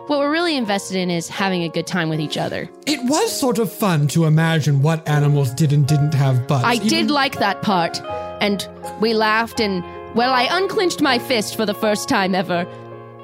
what 0.08 0.20
we're 0.20 0.32
really 0.32 0.56
invested 0.56 0.96
in 0.98 1.10
is 1.10 1.28
having 1.28 1.64
a 1.64 1.70
good 1.70 1.88
time 1.88 2.10
with 2.10 2.20
each 2.20 2.38
other. 2.38 2.70
it 2.86 3.00
was 3.10 3.38
sort 3.38 3.58
of 3.60 3.72
fun 3.72 4.08
to 4.08 4.26
imagine 4.26 4.82
what 4.82 5.08
animals 5.08 5.52
did 5.54 5.74
and 5.74 5.88
didn't 5.88 6.14
have 6.14 6.48
butts. 6.48 6.64
I 6.66 6.74
Even- 6.76 6.88
did 6.88 7.12
like 7.12 7.40
that 7.40 7.62
part, 7.62 8.00
and 8.42 8.68
we 9.00 9.14
laughed, 9.14 9.60
and 9.60 9.84
well, 10.16 10.32
I 10.34 10.48
unclenched 10.52 11.02
my 11.02 11.18
fist 11.20 11.56
for 11.56 11.66
the 11.66 11.74
first 11.74 12.08
time 12.10 12.36
ever, 12.36 12.68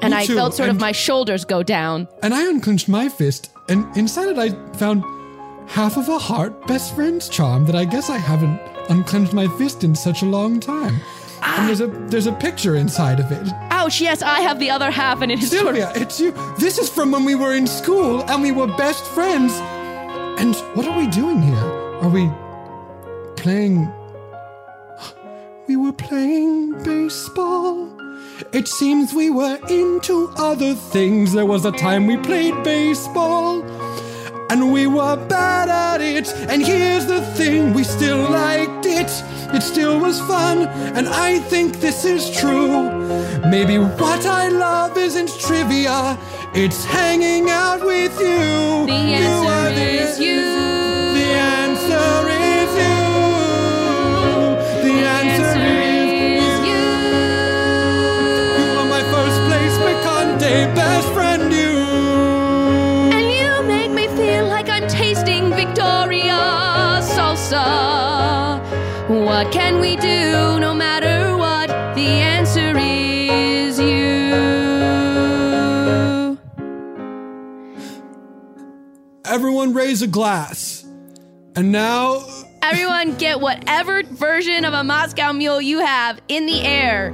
and 0.02 0.12
Me 0.12 0.18
I 0.22 0.26
too, 0.26 0.36
felt 0.36 0.54
sort 0.56 0.70
of 0.70 0.80
my 0.80 0.92
shoulders 0.92 1.46
go 1.46 1.62
down. 1.64 2.08
And 2.24 2.34
I 2.34 2.50
unclenched 2.50 2.88
my 2.90 3.10
fist, 3.10 3.52
and 3.70 3.86
inside 3.98 4.30
it 4.30 4.38
I 4.38 4.50
found 4.78 5.04
half 5.68 5.98
of 5.98 6.08
a 6.10 6.18
heart 6.18 6.66
best 6.68 6.96
friend's 6.96 7.28
charm 7.30 7.66
that 7.66 7.76
I 7.76 7.84
guess 7.86 8.10
I 8.10 8.18
haven't 8.18 8.60
unclenched 8.90 9.34
my 9.34 9.48
fist 9.58 9.84
in 9.84 9.94
such 9.96 10.22
a 10.22 10.26
long 10.26 10.60
time. 10.60 11.00
And 11.42 11.68
there's 11.68 11.82
a 11.82 11.88
there's 11.88 12.28
a 12.28 12.32
picture 12.34 12.76
inside 12.76 13.20
of 13.20 13.32
it. 13.32 13.48
Ouch! 13.72 14.02
Yes, 14.02 14.22
I 14.22 14.40
have 14.42 14.60
the 14.60 14.70
other 14.70 14.92
half, 14.92 15.22
and 15.22 15.32
it 15.32 15.40
is 15.40 15.50
Sylvia, 15.52 15.92
it's 15.96 16.20
you. 16.20 16.32
This 16.58 16.78
is 16.78 16.90
from 16.90 17.12
when 17.12 17.26
we 17.26 17.36
were 17.36 17.54
in 17.54 17.68
school 17.68 18.24
and 18.30 18.42
we 18.42 18.52
were 18.52 18.68
best 18.68 19.06
friends. 19.06 19.54
And 20.40 20.56
what 20.76 20.88
are 20.88 20.98
we 20.98 21.08
doing 21.08 21.42
here? 21.42 21.56
Are 22.02 22.10
we 22.10 22.30
playing? 23.36 23.92
We 25.68 25.76
were 25.76 25.94
playing 25.94 26.84
baseball. 26.84 27.90
It 28.54 28.68
seems 28.68 29.14
we 29.14 29.30
were 29.30 29.60
into 29.70 30.32
other 30.38 30.76
things. 30.76 31.34
There 31.34 31.46
was 31.46 31.66
a 31.66 31.72
time 31.72 32.08
we 32.08 32.18
played 32.18 32.64
baseball. 32.64 33.64
And 34.50 34.72
we 34.72 34.88
were 34.88 35.16
bad 35.28 35.68
at 35.70 36.02
it. 36.02 36.28
And 36.50 36.66
here's 36.66 37.06
the 37.06 37.22
thing 37.38 37.74
we 37.74 37.84
still 37.84 38.18
liked 38.30 38.86
it. 38.86 39.12
It 39.54 39.62
still 39.62 40.00
was 40.00 40.20
fun. 40.22 40.68
And 40.98 41.08
I 41.08 41.40
think 41.40 41.80
this 41.80 42.06
is 42.06 42.30
true. 42.32 42.90
Maybe 43.50 43.78
what 43.78 44.26
I 44.26 44.50
love 44.50 44.98
isn't 44.98 45.32
trivia, 45.40 46.18
it's 46.54 46.84
hanging 46.86 47.50
out 47.50 47.82
with 47.86 48.18
you. 48.20 48.86
The 48.88 49.00
You 49.12 49.18
answer 49.26 49.52
are 49.52 49.70
the- 49.70 50.02
is 50.04 50.20
you. 50.20 50.42
The 51.20 51.30
answer 51.60 52.30
is 52.30 52.37
What 69.38 69.52
can 69.52 69.80
we 69.80 69.96
do 69.98 70.60
no 70.60 70.74
matter 70.74 71.38
what? 71.38 71.68
The 71.94 72.08
answer 72.08 72.76
is 72.76 73.80
you. 73.80 74.34
Everyone 79.24 79.76
raise 79.76 80.02
a 80.02 80.08
glass. 80.08 80.84
And 81.56 81.72
now 81.72 82.26
Everyone 82.64 83.16
get 83.18 83.40
whatever 83.40 84.02
version 84.02 84.66
of 84.66 84.74
a 84.74 84.84
Moscow 84.84 85.34
mule 85.34 85.62
you 85.62 85.82
have 85.82 86.20
in 86.30 86.48
the 86.48 86.62
air. 86.62 87.14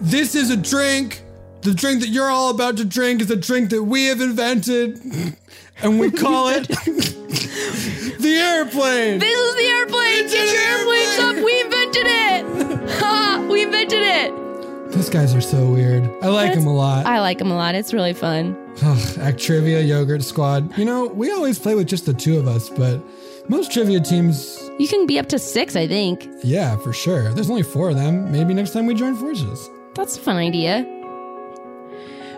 this 0.00 0.34
is 0.34 0.50
a 0.50 0.56
drink. 0.56 1.22
The 1.60 1.74
drink 1.74 2.00
that 2.00 2.08
you're 2.08 2.28
all 2.28 2.50
about 2.50 2.76
to 2.78 2.84
drink 2.84 3.20
is 3.20 3.30
a 3.30 3.36
drink 3.36 3.70
that 3.70 3.84
we 3.84 4.06
have 4.06 4.20
invented. 4.20 4.98
And 5.82 5.98
we 5.98 6.10
call 6.10 6.48
it 6.48 6.68
the 6.68 8.34
airplane. 8.38 9.18
This 9.18 9.38
is 9.38 9.54
the 9.56 9.64
airplane. 9.64 10.28
Get 10.28 10.52
your 10.52 10.62
airplanes 10.78 11.18
airplane. 11.18 11.38
up. 11.38 11.44
We 11.44 11.60
invented 11.60 12.06
it. 12.06 12.90
Ha! 13.00 13.46
We 13.50 13.62
invented 13.62 14.00
it. 14.02 14.92
Those 14.92 15.08
guys 15.10 15.34
are 15.34 15.40
so 15.40 15.66
weird. 15.70 16.04
I 16.22 16.28
like 16.28 16.54
them 16.54 16.66
a 16.66 16.74
lot. 16.74 17.06
I 17.06 17.20
like 17.20 17.38
them 17.38 17.50
a 17.50 17.56
lot. 17.56 17.74
It's 17.74 17.92
really 17.92 18.12
fun. 18.12 18.56
Ugh, 18.82 19.18
Act 19.18 19.38
Trivia, 19.40 19.80
Yogurt 19.80 20.22
Squad. 20.22 20.76
You 20.78 20.84
know, 20.84 21.06
we 21.06 21.30
always 21.32 21.58
play 21.58 21.74
with 21.74 21.86
just 21.88 22.06
the 22.06 22.14
two 22.14 22.38
of 22.38 22.46
us, 22.46 22.68
but 22.70 23.02
most 23.48 23.72
trivia 23.72 24.00
teams, 24.00 24.58
You 24.78 24.86
can 24.88 25.06
be 25.06 25.18
up 25.18 25.28
to 25.30 25.38
six, 25.38 25.74
I 25.76 25.86
think. 25.88 26.28
yeah, 26.44 26.76
for 26.76 26.92
sure. 26.92 27.32
There's 27.34 27.50
only 27.50 27.62
four 27.64 27.90
of 27.90 27.96
them. 27.96 28.30
Maybe 28.30 28.54
next 28.54 28.70
time 28.72 28.86
we 28.86 28.94
join 28.94 29.16
forces. 29.16 29.68
That's 29.94 30.16
a 30.16 30.20
fun 30.20 30.36
idea. 30.36 30.84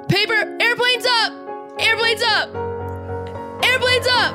Paper, 0.08 0.56
airplanes 0.60 1.06
up! 1.06 1.32
Airplanes 1.78 2.22
up! 2.22 2.73
Airplanes 3.64 4.06
up! 4.22 4.34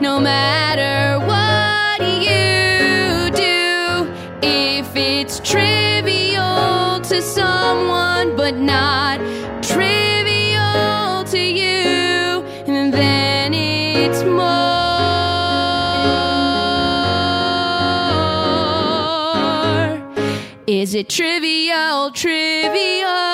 No 0.00 0.18
matter 0.18 1.24
what 1.26 2.00
you 2.00 3.30
do, 3.36 4.10
if 4.42 4.96
it's 4.96 5.38
trivial 5.40 7.00
to 7.02 7.22
someone 7.22 8.36
but 8.36 8.56
not 8.56 9.20
trivial 9.62 11.24
to 11.24 11.38
you, 11.38 12.42
then 12.66 13.54
it's 13.54 14.24
more. 14.24 14.60
Is 20.66 20.94
it 20.94 21.08
trivial? 21.08 22.10
Trivial. 22.10 23.29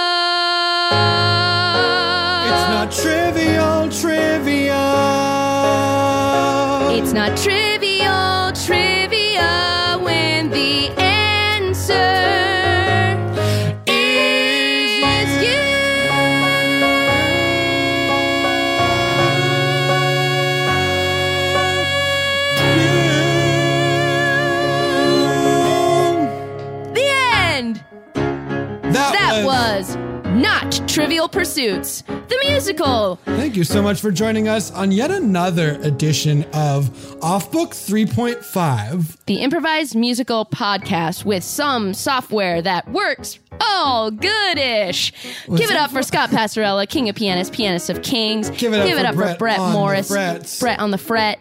Trivial 30.97 31.29
Pursuits, 31.29 32.01
the 32.07 32.39
musical. 32.49 33.17
Thank 33.27 33.55
you 33.55 33.65
so 33.65 33.83
much 33.83 34.01
for 34.01 34.11
joining 34.11 34.49
us 34.49 34.71
on 34.71 34.91
yet 34.91 35.11
another 35.11 35.79
edition 35.83 36.45
of 36.55 37.23
Off 37.23 37.53
Book 37.53 37.73
3.5. 37.73 39.19
the 39.27 39.43
improvised 39.43 39.95
musical 39.95 40.47
podcast 40.47 41.27
with 41.27 41.45
some 41.45 41.93
software 41.93 42.63
that 42.63 42.91
works 42.91 43.39
all 43.61 44.11
goodish. 44.11 45.13
Give 45.55 45.71
it 45.71 45.77
up 45.77 45.91
for 45.91 46.03
Scott 46.03 46.31
Passarella, 46.31 46.89
king 46.89 47.11
of 47.11 47.15
pianists, 47.15 47.55
pianist 47.55 47.91
of 47.91 48.03
kings. 48.03 48.49
Give 48.49 48.73
it 48.73 49.05
up 49.05 49.15
for 49.15 49.37
Brett 49.37 49.59
on 49.59 49.73
the 49.73 49.79
Morris. 49.79 50.09
Brett 50.09 50.79
on 50.79 50.93
the 50.93 50.99
fret. 50.99 51.39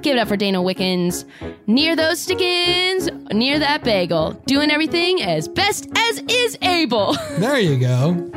Give 0.00 0.16
it 0.16 0.18
up 0.18 0.28
for 0.28 0.38
Dana 0.38 0.62
Wickens. 0.62 1.26
Near 1.66 1.94
those 1.94 2.20
stickins, 2.20 3.10
near 3.30 3.58
that 3.58 3.84
bagel, 3.84 4.32
doing 4.46 4.70
everything 4.70 5.20
as 5.20 5.46
best 5.46 5.88
as 5.94 6.20
is 6.20 6.56
able. 6.62 7.14
There 7.34 7.58
you 7.58 7.78
go. 7.78 8.30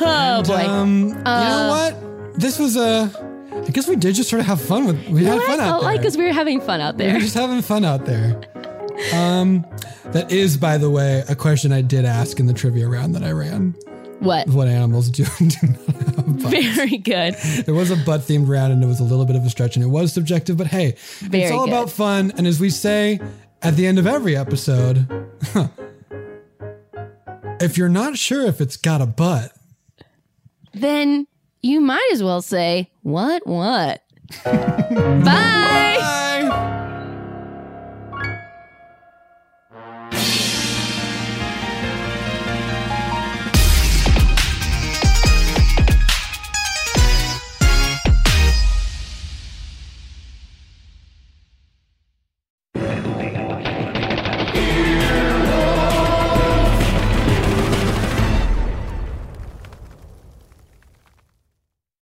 Oh 0.00 0.42
boy. 0.42 0.66
Um, 0.66 1.08
you 1.08 1.14
know 1.14 1.68
what? 1.68 2.38
This 2.40 2.58
was 2.58 2.76
a. 2.76 3.10
I 3.52 3.70
guess 3.70 3.86
we 3.88 3.96
did 3.96 4.14
just 4.14 4.30
sort 4.30 4.40
of 4.40 4.46
have 4.46 4.60
fun 4.60 4.86
with. 4.86 5.08
We 5.08 5.24
had 5.24 5.34
What 5.34 5.44
I 5.44 5.46
fun 5.46 5.60
out 5.60 5.66
felt 5.68 5.82
there. 5.82 5.90
like 5.92 6.00
because 6.00 6.16
we 6.16 6.24
were 6.24 6.32
having 6.32 6.60
fun 6.60 6.80
out 6.80 6.96
there. 6.96 7.06
We 7.08 7.12
there. 7.12 7.18
were 7.18 7.24
just 7.24 7.34
having 7.34 7.60
fun 7.62 7.84
out 7.84 8.06
there. 8.06 8.40
Um, 9.14 9.66
that 10.06 10.30
is, 10.32 10.56
by 10.56 10.78
the 10.78 10.90
way, 10.90 11.24
a 11.28 11.34
question 11.34 11.72
I 11.72 11.82
did 11.82 12.04
ask 12.04 12.38
in 12.40 12.46
the 12.46 12.52
trivia 12.54 12.88
round 12.88 13.14
that 13.14 13.22
I 13.22 13.32
ran. 13.32 13.74
What? 14.20 14.48
What 14.48 14.68
animals 14.68 15.08
do, 15.10 15.24
do 15.38 15.44
not 15.44 15.76
have 15.96 16.42
butts? 16.42 16.50
Very 16.50 16.98
good. 16.98 17.34
It 17.66 17.72
was 17.72 17.90
a 17.90 17.96
butt 17.96 18.20
themed 18.22 18.48
round 18.48 18.72
and 18.72 18.82
it 18.84 18.86
was 18.86 19.00
a 19.00 19.04
little 19.04 19.24
bit 19.24 19.36
of 19.36 19.44
a 19.44 19.50
stretch 19.50 19.76
and 19.76 19.84
it 19.84 19.88
was 19.88 20.12
subjective, 20.12 20.56
but 20.58 20.66
hey, 20.66 20.96
it's 21.22 21.50
all 21.50 21.64
good. 21.64 21.72
about 21.72 21.90
fun. 21.90 22.32
And 22.36 22.46
as 22.46 22.60
we 22.60 22.68
say 22.70 23.18
at 23.62 23.76
the 23.76 23.86
end 23.86 23.98
of 23.98 24.06
every 24.06 24.36
episode, 24.36 25.06
if 27.60 27.78
you're 27.78 27.88
not 27.88 28.16
sure 28.18 28.44
if 28.46 28.60
it's 28.60 28.76
got 28.76 29.00
a 29.00 29.06
butt, 29.06 29.52
Then 30.72 31.26
you 31.62 31.80
might 31.80 32.08
as 32.12 32.22
well 32.22 32.42
say, 32.42 32.90
what, 33.02 33.46
what? 33.46 34.02
Bye. 34.44 36.16